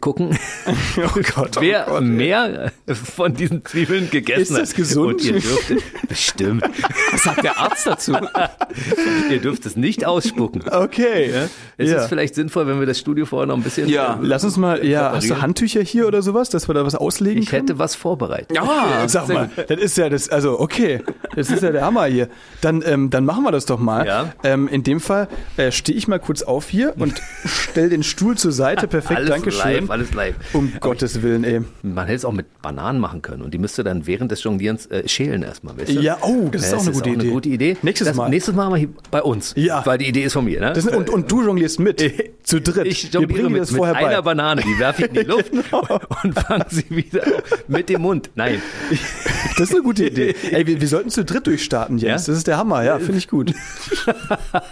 [0.00, 0.38] gucken,
[0.96, 2.06] Oh Gott, oh wer Gott, ey.
[2.06, 4.76] mehr von diesen Zwiebeln gegessen Ist das hat.
[4.76, 5.14] gesund?
[5.14, 5.72] Und ihr dürft,
[6.08, 6.62] bestimmt,
[7.12, 8.12] Was sagt der Arzt dazu?
[9.30, 10.62] ihr dürft es nicht ausspucken.
[10.68, 11.32] Okay.
[11.76, 11.98] Es ja.
[12.02, 13.88] ist vielleicht sinnvoll, wenn wir das Studio vorher noch ein bisschen.
[13.88, 14.18] Ja.
[14.20, 15.40] Lass uns mal, ja, hast du.
[15.40, 17.62] Handtücher hier oder sowas, dass wir da was auslegen Ich können?
[17.62, 18.52] hätte was vorbereitet.
[18.54, 21.02] Ja, Sag mal, das ist ja das, also okay,
[21.34, 22.28] das ist ja der Hammer hier.
[22.60, 24.06] Dann, ähm, dann machen wir das doch mal.
[24.06, 24.32] Ja.
[24.44, 28.36] Ähm, in dem Fall äh, stehe ich mal kurz auf hier und stell den Stuhl
[28.36, 28.86] zur Seite.
[28.88, 29.60] Perfekt, Alles danke schön.
[29.72, 30.34] Live, alles live.
[30.52, 31.60] Um Gottes Willen, ey.
[31.82, 34.86] Man hätte es auch mit Bananen machen können und die müsste dann während des Jonglierens
[34.86, 36.00] äh, schälen erstmal, weißt du?
[36.00, 37.28] Ja, oh, das ist auch eine gute Idee.
[37.30, 37.76] gute Idee.
[37.82, 38.28] Nächstes das, Mal.
[38.28, 39.54] Nächstes Mal mal bei uns.
[39.56, 39.84] Ja.
[39.84, 40.72] Weil die Idee ist von mir, ne?
[40.72, 42.00] Das und, und du jonglierst mit.
[42.42, 42.86] Zu dritt.
[42.86, 44.34] ich Wir jongliere mit, das mit vorher einer bei.
[44.34, 48.30] Banane, die werfe ich in die Luft und fange sie wieder auf, mit dem Mund.
[48.34, 48.60] Nein.
[49.56, 50.34] Das ist eine gute Idee.
[50.52, 52.26] Ey, wir, wir sollten zu dritt durchstarten, Jens.
[52.26, 52.32] Ja?
[52.32, 53.52] Das ist der Hammer, ja, finde ich gut.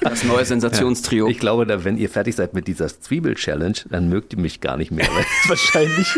[0.01, 1.28] Das neue Sensationstrio.
[1.28, 4.76] Ich glaube, da, wenn ihr fertig seid mit dieser Zwiebel-Challenge, dann mögt ihr mich gar
[4.76, 5.07] nicht mehr.
[5.07, 6.09] Weil Wahrscheinlich.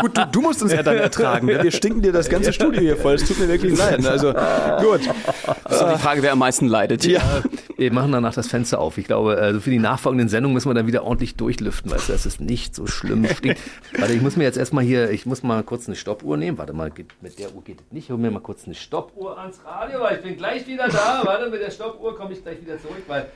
[0.00, 1.46] gut, du, du musst uns ja dann ertragen.
[1.46, 1.62] Ne?
[1.62, 3.14] Wir stinken dir das ganze Studio hier voll.
[3.14, 4.00] Es tut mir wirklich leid.
[4.00, 4.10] ne?
[4.10, 5.00] Also, gut.
[5.64, 7.04] Das ist die Frage, wer am meisten leidet.
[7.04, 7.20] Ja.
[7.76, 8.98] wir machen danach das Fenster auf.
[8.98, 12.12] Ich glaube, also für die nachfolgenden Sendungen müssen wir dann wieder ordentlich durchlüften, weißt du,
[12.12, 13.26] das ist nicht so schlimm.
[13.26, 13.60] Stinkt.
[13.98, 16.58] Warte, ich muss mir jetzt erstmal hier, ich muss mal kurz eine Stoppuhr nehmen.
[16.58, 18.04] Warte mal, geht- mit der Uhr geht es nicht.
[18.06, 21.22] Ich hol mir mal kurz eine Stoppuhr ans Radio, weil ich bin gleich wieder da.
[21.24, 23.26] Warte, mit der Stoppuhr komme ich gleich wieder zurück, weil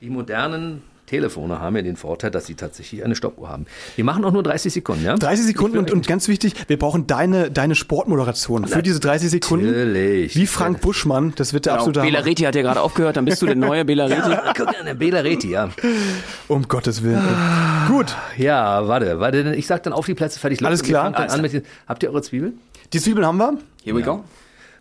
[0.00, 3.66] die modernen Telefone haben ja den Vorteil, dass sie tatsächlich eine Stoppuhr haben.
[3.96, 5.16] Wir machen auch nur 30 Sekunden, ja?
[5.16, 9.66] 30 Sekunden und, und ganz wichtig, wir brauchen deine, deine Sportmoderation für diese 30 Sekunden.
[9.66, 10.36] Natürlich.
[10.36, 11.86] Wie Frank Buschmann, das wird der Genau.
[11.86, 12.20] absolute Bela.
[12.20, 14.36] Reti hat ja gerade aufgehört, dann bist du der neue Bela Reti.
[14.56, 15.70] Guck an, der Bela Reti, ja.
[16.48, 17.22] Um Gottes Willen.
[17.88, 20.64] Gut, Ja, warte, warte, ich sag dann auf die Plätze fertig.
[20.64, 21.14] Alles klar.
[21.14, 22.58] Alles an mit den, habt ihr eure Zwiebeln?
[22.92, 23.58] die Zwiebeln haben wir.
[23.84, 24.24] Here we go.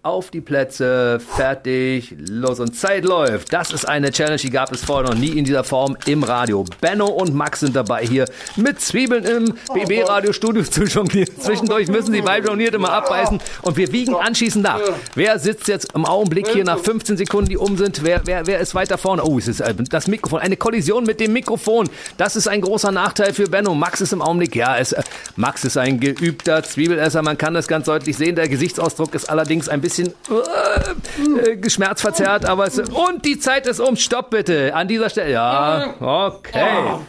[0.08, 3.52] Auf die Plätze, fertig, los und Zeit läuft.
[3.52, 6.64] Das ist eine Challenge, die gab es vorher noch nie in dieser Form im Radio.
[6.80, 8.24] Benno und Max sind dabei hier
[8.56, 11.38] mit Zwiebeln im BB-Radio-Studio zu jonglieren.
[11.38, 14.80] Zwischendurch müssen sie beim Jonglieren immer abbeißen und wir wiegen anschließend nach.
[15.16, 18.02] Wer sitzt jetzt im Augenblick hier nach 15 Sekunden, die um sind?
[18.06, 19.26] Wer, wer, wer ist weiter vorne?
[19.26, 21.90] Oh, es ist äh, das Mikrofon, eine Kollision mit dem Mikrofon.
[22.16, 23.76] Das ist ein großer Nachteil für Benno.
[23.76, 25.04] Max ist im Augenblick, ja, es, äh,
[25.36, 27.22] Max ist ein geübter Zwiebelesser.
[27.24, 28.38] Man kann das ganz deutlich sehen.
[28.38, 33.80] Der Gesichtsausdruck ist allerdings ein bisschen äh, äh, schmerzverzerrt, aber es, und die Zeit ist
[33.80, 33.96] um.
[33.96, 34.74] Stopp bitte.
[34.76, 35.32] An dieser Stelle.
[35.32, 37.00] Ja, okay.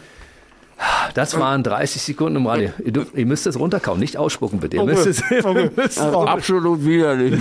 [1.14, 2.70] Das waren 30 Sekunden im Radio.
[2.84, 4.76] Ihr, dürft, ihr müsst es runterkauen, nicht ausspucken bitte.
[4.76, 7.41] Ihr müsst es, ihr müsst Absolut widerlich.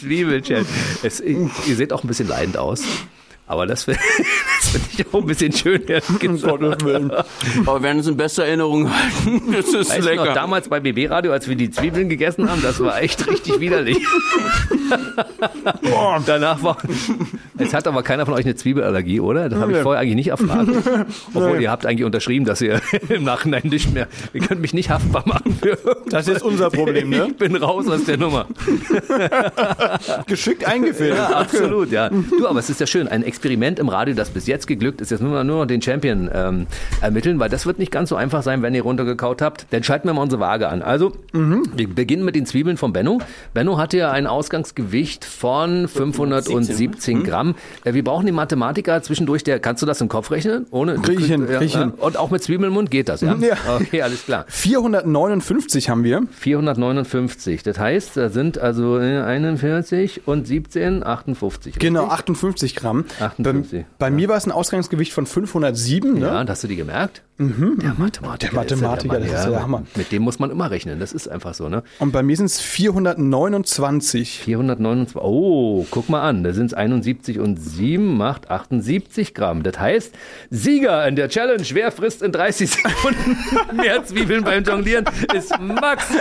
[0.00, 0.64] Zwiebelchat.
[1.02, 2.82] Es, ihr seht auch ein bisschen leidend aus.
[3.48, 3.98] Aber das finde
[4.60, 6.62] find ich auch ein bisschen schön, ehrlich gesagt.
[6.62, 9.42] Aber wir werden uns in bester Erinnerung halten.
[9.58, 10.34] Das ist Weißt du noch, lecker.
[10.34, 13.98] damals bei BB Radio, als wir die Zwiebeln gegessen haben, das war echt richtig widerlich.
[16.26, 16.76] Danach war.
[17.58, 19.48] Jetzt hat aber keiner von euch eine Zwiebelallergie, oder?
[19.48, 20.68] Das habe ich vorher eigentlich nicht erfragt.
[21.34, 24.06] Obwohl ihr habt eigentlich unterschrieben, dass ihr im Nachhinein nicht mehr.
[24.32, 25.78] Ihr könnt mich nicht haftbar machen für.
[26.10, 27.28] Das ist unser Problem, ne?
[27.30, 28.46] Ich bin raus aus der Nummer.
[30.26, 31.16] Geschickt eingefädelt.
[31.16, 32.10] Ja, absolut, ja.
[32.10, 35.10] Du, aber es ist ja schön, ein Experiment im Radio, das bis jetzt geglückt ist.
[35.12, 36.66] Jetzt müssen wir nur noch den Champion ähm,
[37.00, 39.66] ermitteln, weil das wird nicht ganz so einfach sein, wenn ihr runtergekaut habt.
[39.70, 40.82] Dann schalten wir mal unsere Waage an.
[40.82, 43.20] Also, wir beginnen mit den Zwiebeln von Benno.
[43.54, 47.54] Benno hatte ja ein Ausgangsgewicht von 517 Gramm.
[47.84, 50.66] Äh, Wir brauchen den Mathematiker zwischendurch, der, kannst du das im Kopf rechnen?
[50.72, 50.96] Ohne?
[50.96, 51.92] Krieg ich hin, krieg ich hin.
[51.92, 53.36] Und auch mit Zwiebeln im Mund geht das, ja?
[53.38, 53.56] Ja.
[53.80, 54.46] Okay, alles klar.
[54.48, 56.22] 459 haben wir.
[56.32, 57.62] 459.
[57.62, 61.78] Das heißt, da sind also äh, 41 und 17, 58.
[61.78, 62.18] Genau, richtig?
[62.18, 63.04] 58 Gramm.
[63.28, 66.14] 58, Bei, bei mir war es ein Ausgangsgewicht von 507.
[66.14, 66.26] Ne?
[66.26, 67.22] Ja, und hast du die gemerkt?
[67.40, 68.50] Der Mathematiker.
[68.50, 69.84] Der Mathematiker, das ist ja der Hammer.
[69.94, 70.98] Mit dem muss man immer rechnen.
[70.98, 71.84] Das ist einfach so, ne?
[72.00, 74.40] Und bei mir sind es 429.
[74.40, 75.16] 429.
[75.22, 76.42] Oh, guck mal an.
[76.42, 79.62] Da sind es 71 und 7 macht 78 Gramm.
[79.62, 80.16] Das heißt,
[80.50, 83.36] Sieger in der Challenge, wer frisst in 30 Sekunden
[83.76, 86.10] mehr Zwiebeln beim Jonglieren, ist Max.
[86.10, 86.20] Mit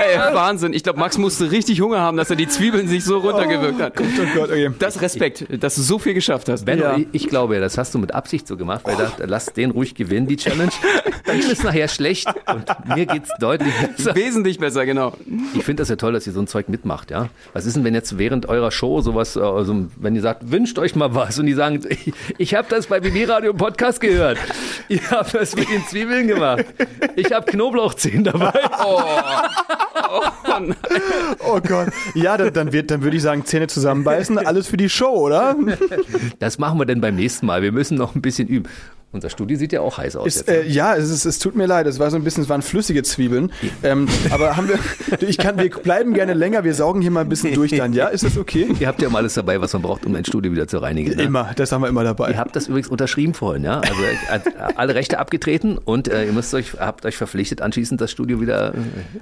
[0.00, 0.72] Ey, Wahnsinn.
[0.72, 3.94] Ich glaube, Max musste richtig Hunger haben, dass er die Zwiebeln sich so runtergewirkt hat.
[4.00, 4.04] Oh
[4.34, 4.70] Gott, okay.
[4.80, 6.64] Das ist Respekt, dass du so viel geschafft hast.
[6.64, 6.96] Benno, Ja.
[6.96, 9.72] ich, ich glaube, das hast du mit Absicht so gemacht, weil ich dachte, lass den
[9.72, 10.70] ruhig gewinnen, die Challenge.
[11.24, 12.64] Dann ist es nachher schlecht und
[12.96, 14.14] mir geht's deutlich besser.
[14.14, 15.12] Wesentlich besser, genau.
[15.54, 17.28] Ich finde das ja toll, dass ihr so ein Zeug mitmacht, ja.
[17.52, 20.78] Was ist denn, wenn jetzt während eurer Show sowas, äh, also wenn ihr sagt, wünscht
[20.78, 24.00] euch mal was und die sagen, ich, ich habe das bei BB Radio im Podcast
[24.00, 24.38] gehört.
[24.88, 26.64] Ihr habt das mit den Zwiebeln gemacht.
[27.16, 28.52] Ich habe Knoblauchzehen dabei.
[28.84, 29.00] Oh
[30.48, 30.74] nein.
[31.48, 31.88] Oh Gott.
[32.14, 35.56] Ja, dann, dann, wird, dann würde ich sagen, Zähne zusammenbeißen, alles für die Show, oder?
[36.38, 37.62] Das machen wir dann beim nächsten Mal.
[37.62, 38.68] Wir müssen noch ein bisschen üben.
[39.12, 40.26] Unser Studio sieht ja auch heiß aus.
[40.26, 40.48] Ist, jetzt.
[40.48, 42.60] äh, ja, es, ist, es tut mir leid, es war so ein bisschen, es waren
[42.60, 43.50] flüssige Zwiebeln.
[43.82, 44.78] Ähm, aber haben wir,
[45.26, 48.08] ich kann, wir bleiben gerne länger, wir saugen hier mal ein bisschen durch dann, ja?
[48.08, 48.66] Ist das okay?
[48.80, 51.16] Ihr habt ja mal alles dabei, was man braucht, um ein Studio wieder zu reinigen.
[51.16, 51.22] Ne?
[51.22, 52.36] Immer, das haben wir immer Ihr dabei.
[52.36, 53.80] habt das übrigens unterschrieben vorhin, ja?
[53.80, 58.10] Also äh, alle Rechte abgetreten und äh, ihr müsst euch, habt euch verpflichtet, anschließend das
[58.10, 58.74] Studio wieder.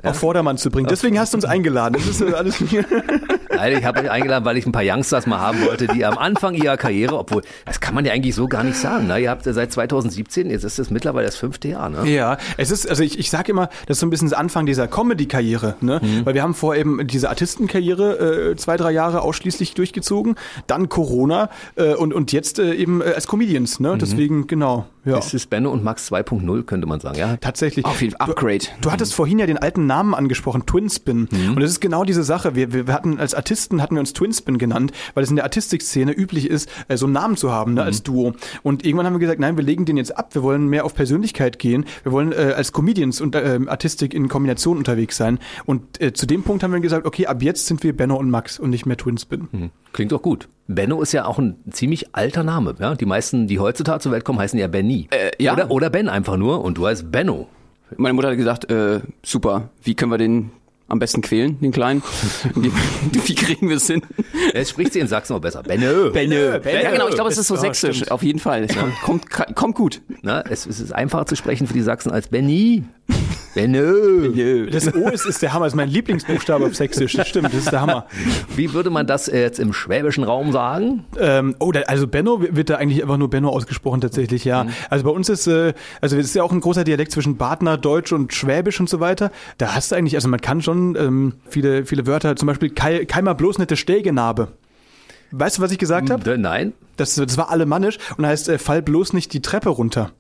[0.03, 0.89] Äh, Auf Vordermann zu bringen.
[0.89, 1.95] Deswegen hast du uns eingeladen.
[1.95, 2.57] Das ist äh, alles
[3.65, 6.19] Nein, ich habe euch eingeladen, weil ich ein paar Youngsters mal haben wollte, die am
[6.19, 9.07] Anfang ihrer Karriere, obwohl, das kann man ja eigentlich so gar nicht sagen.
[9.07, 9.21] Ne?
[9.21, 12.07] Ihr habt ja seit 2017, jetzt ist es mittlerweile das fünfte Jahr, ne?
[12.07, 14.67] Ja, es ist, also ich, ich sage immer, das ist so ein bisschen das Anfang
[14.67, 15.99] dieser Comedy-Karriere, ne?
[16.03, 16.27] Mhm.
[16.27, 20.35] Weil wir haben vor eben diese Artistenkarriere äh, zwei, drei Jahre ausschließlich durchgezogen,
[20.67, 23.87] dann Corona äh, und, und jetzt äh, eben äh, als Comedians, Mhm.
[23.87, 23.99] ne?
[23.99, 24.85] Deswegen, genau.
[25.05, 25.19] Ja.
[25.19, 27.37] Es ist Benno und Max 2.0, könnte man sagen, ja.
[27.37, 27.85] Tatsächlich.
[27.85, 28.31] Auf jeden Fall.
[28.31, 28.65] Upgrade.
[28.81, 31.29] Du hattest vorhin ja den alten Namen angesprochen, Twinspin.
[31.49, 32.55] Und das ist genau diese Sache.
[32.55, 36.13] Wir, wir hatten als Artisten hatten wir uns Twinspin genannt, weil es in der Artistik-Szene
[36.13, 38.35] üblich ist, äh, so einen Namen zu haben, ne, als Duo.
[38.63, 40.35] Und irgendwann haben wir gesagt, nein, wir legen den jetzt ab.
[40.35, 41.85] Wir wollen mehr auf Persönlichkeit gehen.
[42.03, 45.39] Wir wollen äh, als Comedians und äh, Artistik in Kombination unterwegs sein.
[45.65, 48.31] Und äh, zu dem Punkt haben wir gesagt, okay, ab jetzt sind wir Benno und
[48.31, 49.49] Max und nicht mehr Twinspin.
[49.51, 49.71] Hm.
[49.93, 50.49] Klingt doch gut.
[50.67, 52.75] Benno ist ja auch ein ziemlich alter Name.
[52.79, 52.95] Ja?
[52.95, 55.09] Die meisten, die heutzutage zur Welt kommen, heißen ja Benny.
[55.11, 55.53] Äh, ja.
[55.53, 57.49] Oder, oder Ben einfach nur und du heißt Benno.
[57.97, 60.51] Meine Mutter hat gesagt, äh, super, wie können wir den
[60.89, 62.03] am besten quälen, den Kleinen?
[62.55, 62.73] wie,
[63.13, 64.03] wie kriegen wir es hin?
[64.53, 65.63] Jetzt spricht sie in Sachsen auch besser.
[65.63, 66.11] Benno.
[66.11, 66.35] Benno.
[66.35, 68.11] Ja, genau, ich glaube, es ist so Ja, sächsisch, stimmt.
[68.11, 68.65] auf jeden Fall.
[68.65, 70.01] Es kommt, kommt, kommt gut.
[70.23, 72.85] Na, es, es ist einfacher zu sprechen für die Sachsen als Benny.
[73.55, 74.67] Benno.
[74.71, 77.13] Das O ist, ist der Hammer, ist mein Lieblingsbuchstabe auf Sächsisch.
[77.13, 78.07] Das stimmt, das ist der Hammer.
[78.57, 81.05] Wie würde man das äh, jetzt im schwäbischen Raum sagen?
[81.19, 84.67] Ähm, oh, da, also Benno wird da eigentlich einfach nur Benno ausgesprochen tatsächlich, ja.
[84.91, 87.79] Also bei uns ist, äh, also es ist ja auch ein großer Dialekt zwischen Badner,
[87.79, 89.31] Deutsch und Schwäbisch und so weiter.
[89.59, 93.05] Da hast du eigentlich, also man kann schon ähm, viele, viele Wörter, zum Beispiel Kei,
[93.05, 94.49] Keimer bloß nette Stegenabe.
[95.31, 96.39] Weißt du, was ich gesagt habe?
[96.39, 96.75] Nein.
[96.97, 100.13] Das, das war alemannisch und heißt, äh, fall bloß nicht die Treppe runter.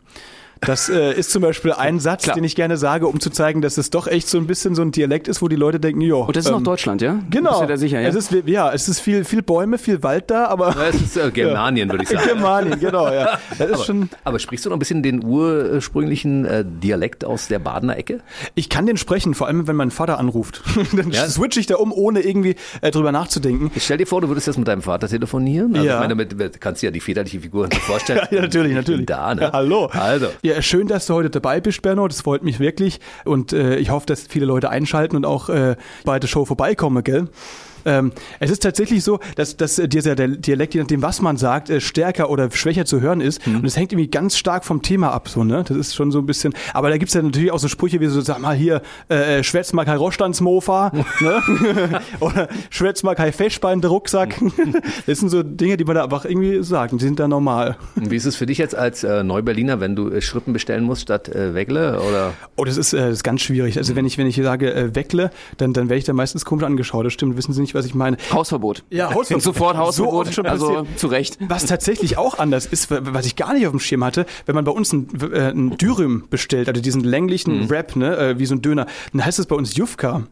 [0.60, 2.36] Das äh, ist zum Beispiel ein Satz, Klar.
[2.36, 4.82] den ich gerne sage, um zu zeigen, dass es doch echt so ein bisschen so
[4.82, 6.22] ein Dialekt ist, wo die Leute denken, jo.
[6.22, 7.18] Und das ist noch ähm, Deutschland, ja?
[7.30, 7.58] Genau.
[7.60, 8.08] Bist da sicher, ja?
[8.08, 11.16] Es ist, ja, es ist viel, viel Bäume, viel Wald da, aber Ja, Es ist
[11.16, 12.26] äh, Germanien, würde ich sagen.
[12.26, 13.38] Germanien, genau, ja.
[13.58, 14.08] Das ist Aber, schon.
[14.24, 18.20] aber sprichst du noch ein bisschen den ursprünglichen äh, Dialekt aus der Badener Ecke?
[18.54, 20.62] Ich kann den sprechen, vor allem wenn mein Vater anruft.
[20.96, 21.28] Dann Ja?
[21.28, 23.70] switch ich da um, ohne irgendwie äh, drüber nachzudenken.
[23.74, 25.74] Ich stell dir vor, du würdest jetzt mit deinem Vater telefonieren.
[25.74, 25.94] Also Ja.
[25.94, 28.20] ich meine, mit, mit, kannst du ja die väterliche Figur nicht vorstellen.
[28.30, 29.06] Ja, natürlich, Ich natürlich.
[29.06, 29.42] Da, ne?
[29.42, 29.86] Ja, hallo.
[29.92, 30.28] Also.
[30.44, 32.06] Ja, schön, dass du heute dabei bist, Berno.
[32.06, 33.00] Das freut mich wirklich.
[33.24, 35.74] Und äh, ich hoffe, dass viele Leute einschalten und auch äh,
[36.04, 37.28] bei der Show vorbeikommen, gell?
[37.84, 41.36] Ähm, es ist tatsächlich so, dass, dass äh, dieser der Dialekt, je nachdem, was man
[41.36, 43.46] sagt, äh, stärker oder schwächer zu hören ist.
[43.46, 45.64] Und es hängt irgendwie ganz stark vom Thema ab, so, ne?
[45.66, 46.54] Das ist schon so ein bisschen.
[46.72, 49.44] Aber da gibt's ja natürlich auch so Sprüche wie so, sag mal hier, äh, äh,
[49.44, 52.00] schwätz mal kein Rostandsmofa, ne?
[52.20, 54.40] oder schwätz mal kein Festbein der Rucksack.
[55.06, 56.92] das sind so Dinge, die man da einfach irgendwie sagt.
[56.92, 57.76] Die sind da normal.
[57.96, 60.84] Und wie ist es für dich jetzt als äh, Neuberliner, wenn du äh, Schrippen bestellen
[60.84, 62.00] musst statt äh, Wegle?
[62.00, 62.32] Oder?
[62.56, 63.78] Oh, das ist, das ist ganz schwierig.
[63.78, 66.64] Also wenn ich, wenn ich sage, äh, weckle, dann, dann werde ich da meistens komisch
[66.64, 67.04] angeschaut.
[67.04, 68.16] Das stimmt, wissen Sie nicht, was ich meine.
[68.32, 68.84] Hausverbot.
[68.90, 69.42] Ja, Hausverbot.
[69.42, 70.26] Sofort So Hausverbot.
[70.26, 71.38] oft schon also zu Recht.
[71.40, 74.64] Was tatsächlich auch anders ist, was ich gar nicht auf dem Schirm hatte, wenn man
[74.64, 78.54] bei uns ein, äh, ein Dürüm bestellt, also diesen länglichen Wrap, ne, äh, wie so
[78.54, 80.24] ein Döner, dann heißt es bei uns Jufka.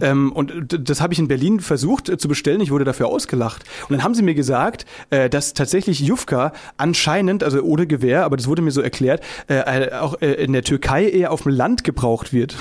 [0.00, 0.52] Ähm, und
[0.88, 2.60] das habe ich in Berlin versucht äh, zu bestellen.
[2.60, 3.64] Ich wurde dafür ausgelacht.
[3.88, 8.36] Und dann haben sie mir gesagt, äh, dass tatsächlich Jufka anscheinend, also ohne Gewehr, aber
[8.36, 11.52] das wurde mir so erklärt, äh, äh, auch äh, in der Türkei eher auf dem
[11.52, 12.56] Land gebraucht wird.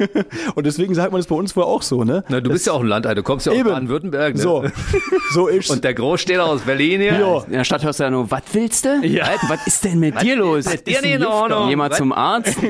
[0.54, 2.24] und deswegen sagt man das bei uns wohl auch so, ne?
[2.28, 3.68] Na, du bist ja auch ein Landei, du kommst ja aus Eben.
[3.70, 4.34] Baden-Württemberg.
[4.34, 4.40] Ne?
[4.40, 4.64] So,
[5.32, 7.18] so ist Und der Großstädter aus Berlin hier.
[7.18, 7.44] Ja.
[7.44, 9.00] In der Stadt hörst du ja nur, was willst du?
[9.04, 9.26] Ja.
[9.42, 10.66] Was, was ist denn mit dir los?
[10.66, 11.68] ist mit dir nicht in Ordnung?
[11.68, 11.98] Jemand Was?
[11.98, 12.56] zum Arzt?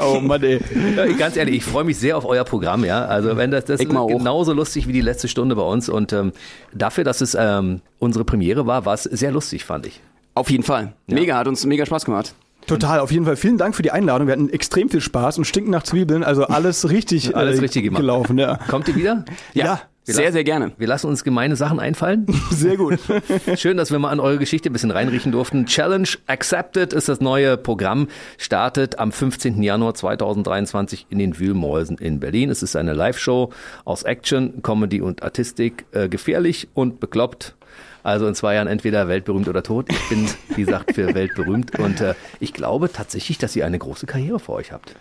[0.00, 0.60] Oh Mann, ey.
[0.96, 3.04] Ja, ganz ehrlich, ich freue mich sehr auf euer Programm, ja.
[3.06, 4.06] Also wenn das, das Ich ist auch.
[4.08, 5.88] genauso lustig wie die letzte Stunde bei uns.
[5.88, 6.32] Und ähm,
[6.74, 10.00] dafür, dass es ähm, unsere Premiere war, war es sehr lustig, fand ich.
[10.34, 10.92] Auf jeden Fall.
[11.06, 12.34] Mega, hat uns mega Spaß gemacht.
[12.66, 13.36] Total, auf jeden Fall.
[13.36, 14.26] Vielen Dank für die Einladung.
[14.26, 16.24] Wir hatten extrem viel Spaß und stinken nach Zwiebeln.
[16.24, 18.00] Also alles richtig, Alles äh, richtig gemacht.
[18.00, 18.38] gelaufen.
[18.38, 18.58] Ja.
[18.68, 19.24] Kommt ihr wieder?
[19.52, 19.82] Ja.
[20.06, 20.72] Wir sehr, sehr gerne.
[20.76, 22.26] Wir lassen uns gemeine Sachen einfallen.
[22.50, 22.98] Sehr gut.
[23.56, 25.64] Schön, dass wir mal an eure Geschichte ein bisschen reinriechen durften.
[25.64, 29.62] Challenge Accepted ist das neue Programm, startet am 15.
[29.62, 32.50] Januar 2023 in den Wühlmäusen in Berlin.
[32.50, 33.50] Es ist eine Live-Show
[33.86, 37.54] aus Action, Comedy und Artistik, äh, gefährlich und bekloppt.
[38.02, 39.86] Also in zwei Jahren entweder weltberühmt oder tot.
[39.88, 44.04] Ich bin, wie gesagt, für weltberühmt und äh, ich glaube tatsächlich, dass ihr eine große
[44.04, 44.94] Karriere vor euch habt.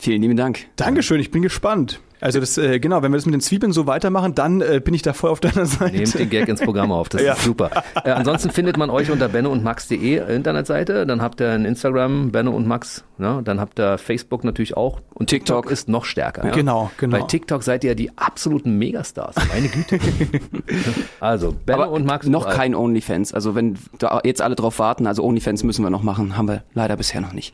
[0.00, 0.66] Vielen lieben Dank.
[0.74, 2.00] Dankeschön, ich bin gespannt.
[2.22, 4.94] Also das, äh, genau, wenn wir das mit den Zwiebeln so weitermachen, dann äh, bin
[4.94, 5.96] ich da voll auf deiner Seite.
[5.96, 7.32] Nehmt den Gag ins Programm auf, das Ja.
[7.34, 7.70] ist super.
[8.04, 12.30] Äh, ansonsten findet man euch unter benno und max.de Internetseite, dann habt ihr ein Instagram,
[12.30, 13.40] Benno und Max, ne?
[13.44, 15.72] dann habt ihr Facebook natürlich auch und TikTok, TikTok.
[15.72, 16.46] ist noch stärker.
[16.46, 16.52] Ja?
[16.52, 17.18] Genau, genau.
[17.18, 19.98] Bei TikTok seid ihr die absoluten Megastars, meine Güte.
[21.20, 22.26] also, Benno Aber und Max.
[22.28, 22.56] noch überall.
[22.56, 23.34] kein OnlyFans.
[23.34, 26.62] Also wenn da jetzt alle drauf warten, also OnlyFans müssen wir noch machen, haben wir
[26.74, 27.52] leider bisher noch nicht.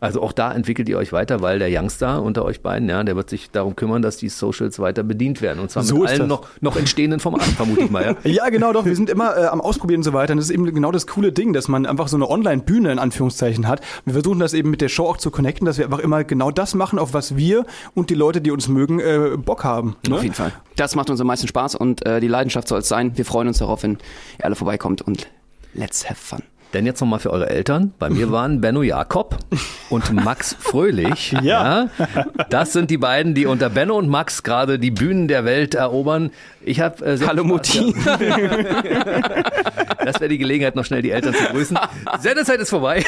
[0.00, 3.16] Also auch da entwickelt ihr euch weiter, weil der Youngster unter euch beiden, ja, der
[3.16, 5.60] wird sich darum kümmern, dass die Socials weiter bedient werden.
[5.60, 6.28] Und zwar So mit ist allen das.
[6.28, 8.04] noch, noch entstehenden Formaten, vermute ich mal.
[8.04, 8.16] Ja?
[8.30, 8.84] Ja, genau, doch.
[8.84, 10.32] Wir sind immer äh, am Ausprobieren und so weiter.
[10.32, 12.98] Und das ist eben genau das coole Ding, dass man einfach so eine Online-Bühne in
[12.98, 13.80] Anführungszeichen hat.
[14.04, 16.50] Wir versuchen das eben mit der Show auch zu connecten, dass wir einfach immer genau
[16.50, 19.96] das machen, auf was wir und die Leute, die uns mögen, äh, Bock haben.
[20.08, 20.16] Ne?
[20.16, 20.52] Auf jeden Fall.
[20.76, 23.12] Das macht uns am meisten Spaß und äh, die Leidenschaft soll es sein.
[23.16, 23.98] Wir freuen uns darauf, wenn
[24.38, 25.26] ihr alle vorbeikommt und
[25.74, 26.42] let's have fun.
[26.72, 27.92] Denn jetzt nochmal für eure Eltern.
[27.98, 29.36] Bei mir waren Benno Jakob
[29.88, 31.34] und Max Fröhlich.
[31.42, 31.88] Ja.
[32.50, 36.30] Das sind die beiden, die unter Benno und Max gerade die Bühnen der Welt erobern.
[36.62, 37.94] Ich habe äh, sehr Hallo Mutti.
[40.02, 41.78] Das wäre die Gelegenheit, noch schnell die Eltern zu grüßen.
[42.20, 43.04] Sendezeit ist vorbei.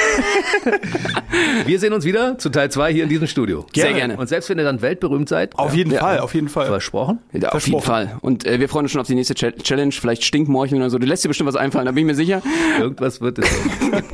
[1.66, 3.64] Wir sehen uns wieder zu Teil 2 hier in diesem Studio.
[3.74, 4.16] Sehr gerne.
[4.18, 6.00] Und selbst wenn ihr dann weltberühmt seid, Auf jeden Ja.
[6.00, 6.66] Fall, auf jeden Fall.
[6.66, 7.80] versprochen, Ja, auf jeden.
[7.80, 8.18] Fall.
[8.20, 9.90] Und äh, wir freuen uns schon auf die nächste Chal- Challenge.
[9.92, 10.98] Vielleicht Stinkmorcheln oder so.
[10.98, 12.42] Du lässt dir bestimmt was einfallen, da bin ich mir sicher.
[12.78, 13.46] irgendwas wird es.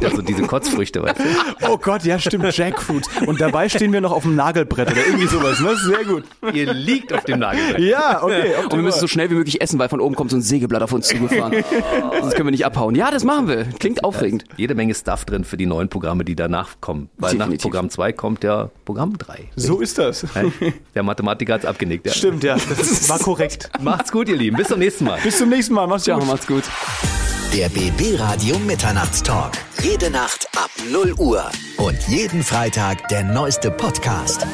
[0.05, 1.68] Also diese Kotzfrüchte, weißt du?
[1.68, 3.07] Oh Gott, ja stimmt, Jackfruit.
[3.26, 5.74] Und dabei stehen wir noch auf dem Nagelbrett oder irgendwie sowas, ne?
[5.76, 6.24] Sehr gut.
[6.55, 7.80] Ihr liegt auf dem Nagel.
[7.82, 8.53] Ja, okay.
[8.62, 10.83] Und wir müssen so schnell wie möglich essen, weil von oben kommt so ein Sägeblatt
[10.83, 11.53] auf uns zugefahren.
[12.20, 12.95] Sonst können wir nicht abhauen.
[12.95, 13.64] Ja, das machen wir.
[13.79, 14.45] Klingt aufregend.
[14.57, 17.09] Jede Menge Stuff drin für die neuen Programme, die danach kommen.
[17.18, 17.59] Weil Definitiv.
[17.59, 19.49] nach Programm 2 kommt ja Programm 3.
[19.57, 20.26] So ist das.
[20.95, 22.07] Der Mathematiker hat's abgenickt.
[22.07, 22.12] Ja.
[22.12, 22.57] Stimmt, ja.
[22.68, 23.70] Das war korrekt.
[23.81, 24.57] Macht's gut, ihr Lieben.
[24.57, 25.18] Bis zum nächsten Mal.
[25.22, 25.99] Bis zum nächsten Mal.
[25.99, 26.29] Ciao, gut.
[26.29, 26.64] macht's gut.
[27.55, 29.53] Der BB Radio Mitternachtstalk.
[29.83, 31.45] Jede Nacht ab 0 Uhr.
[31.79, 34.47] Und jeden Freitag der neueste Podcast.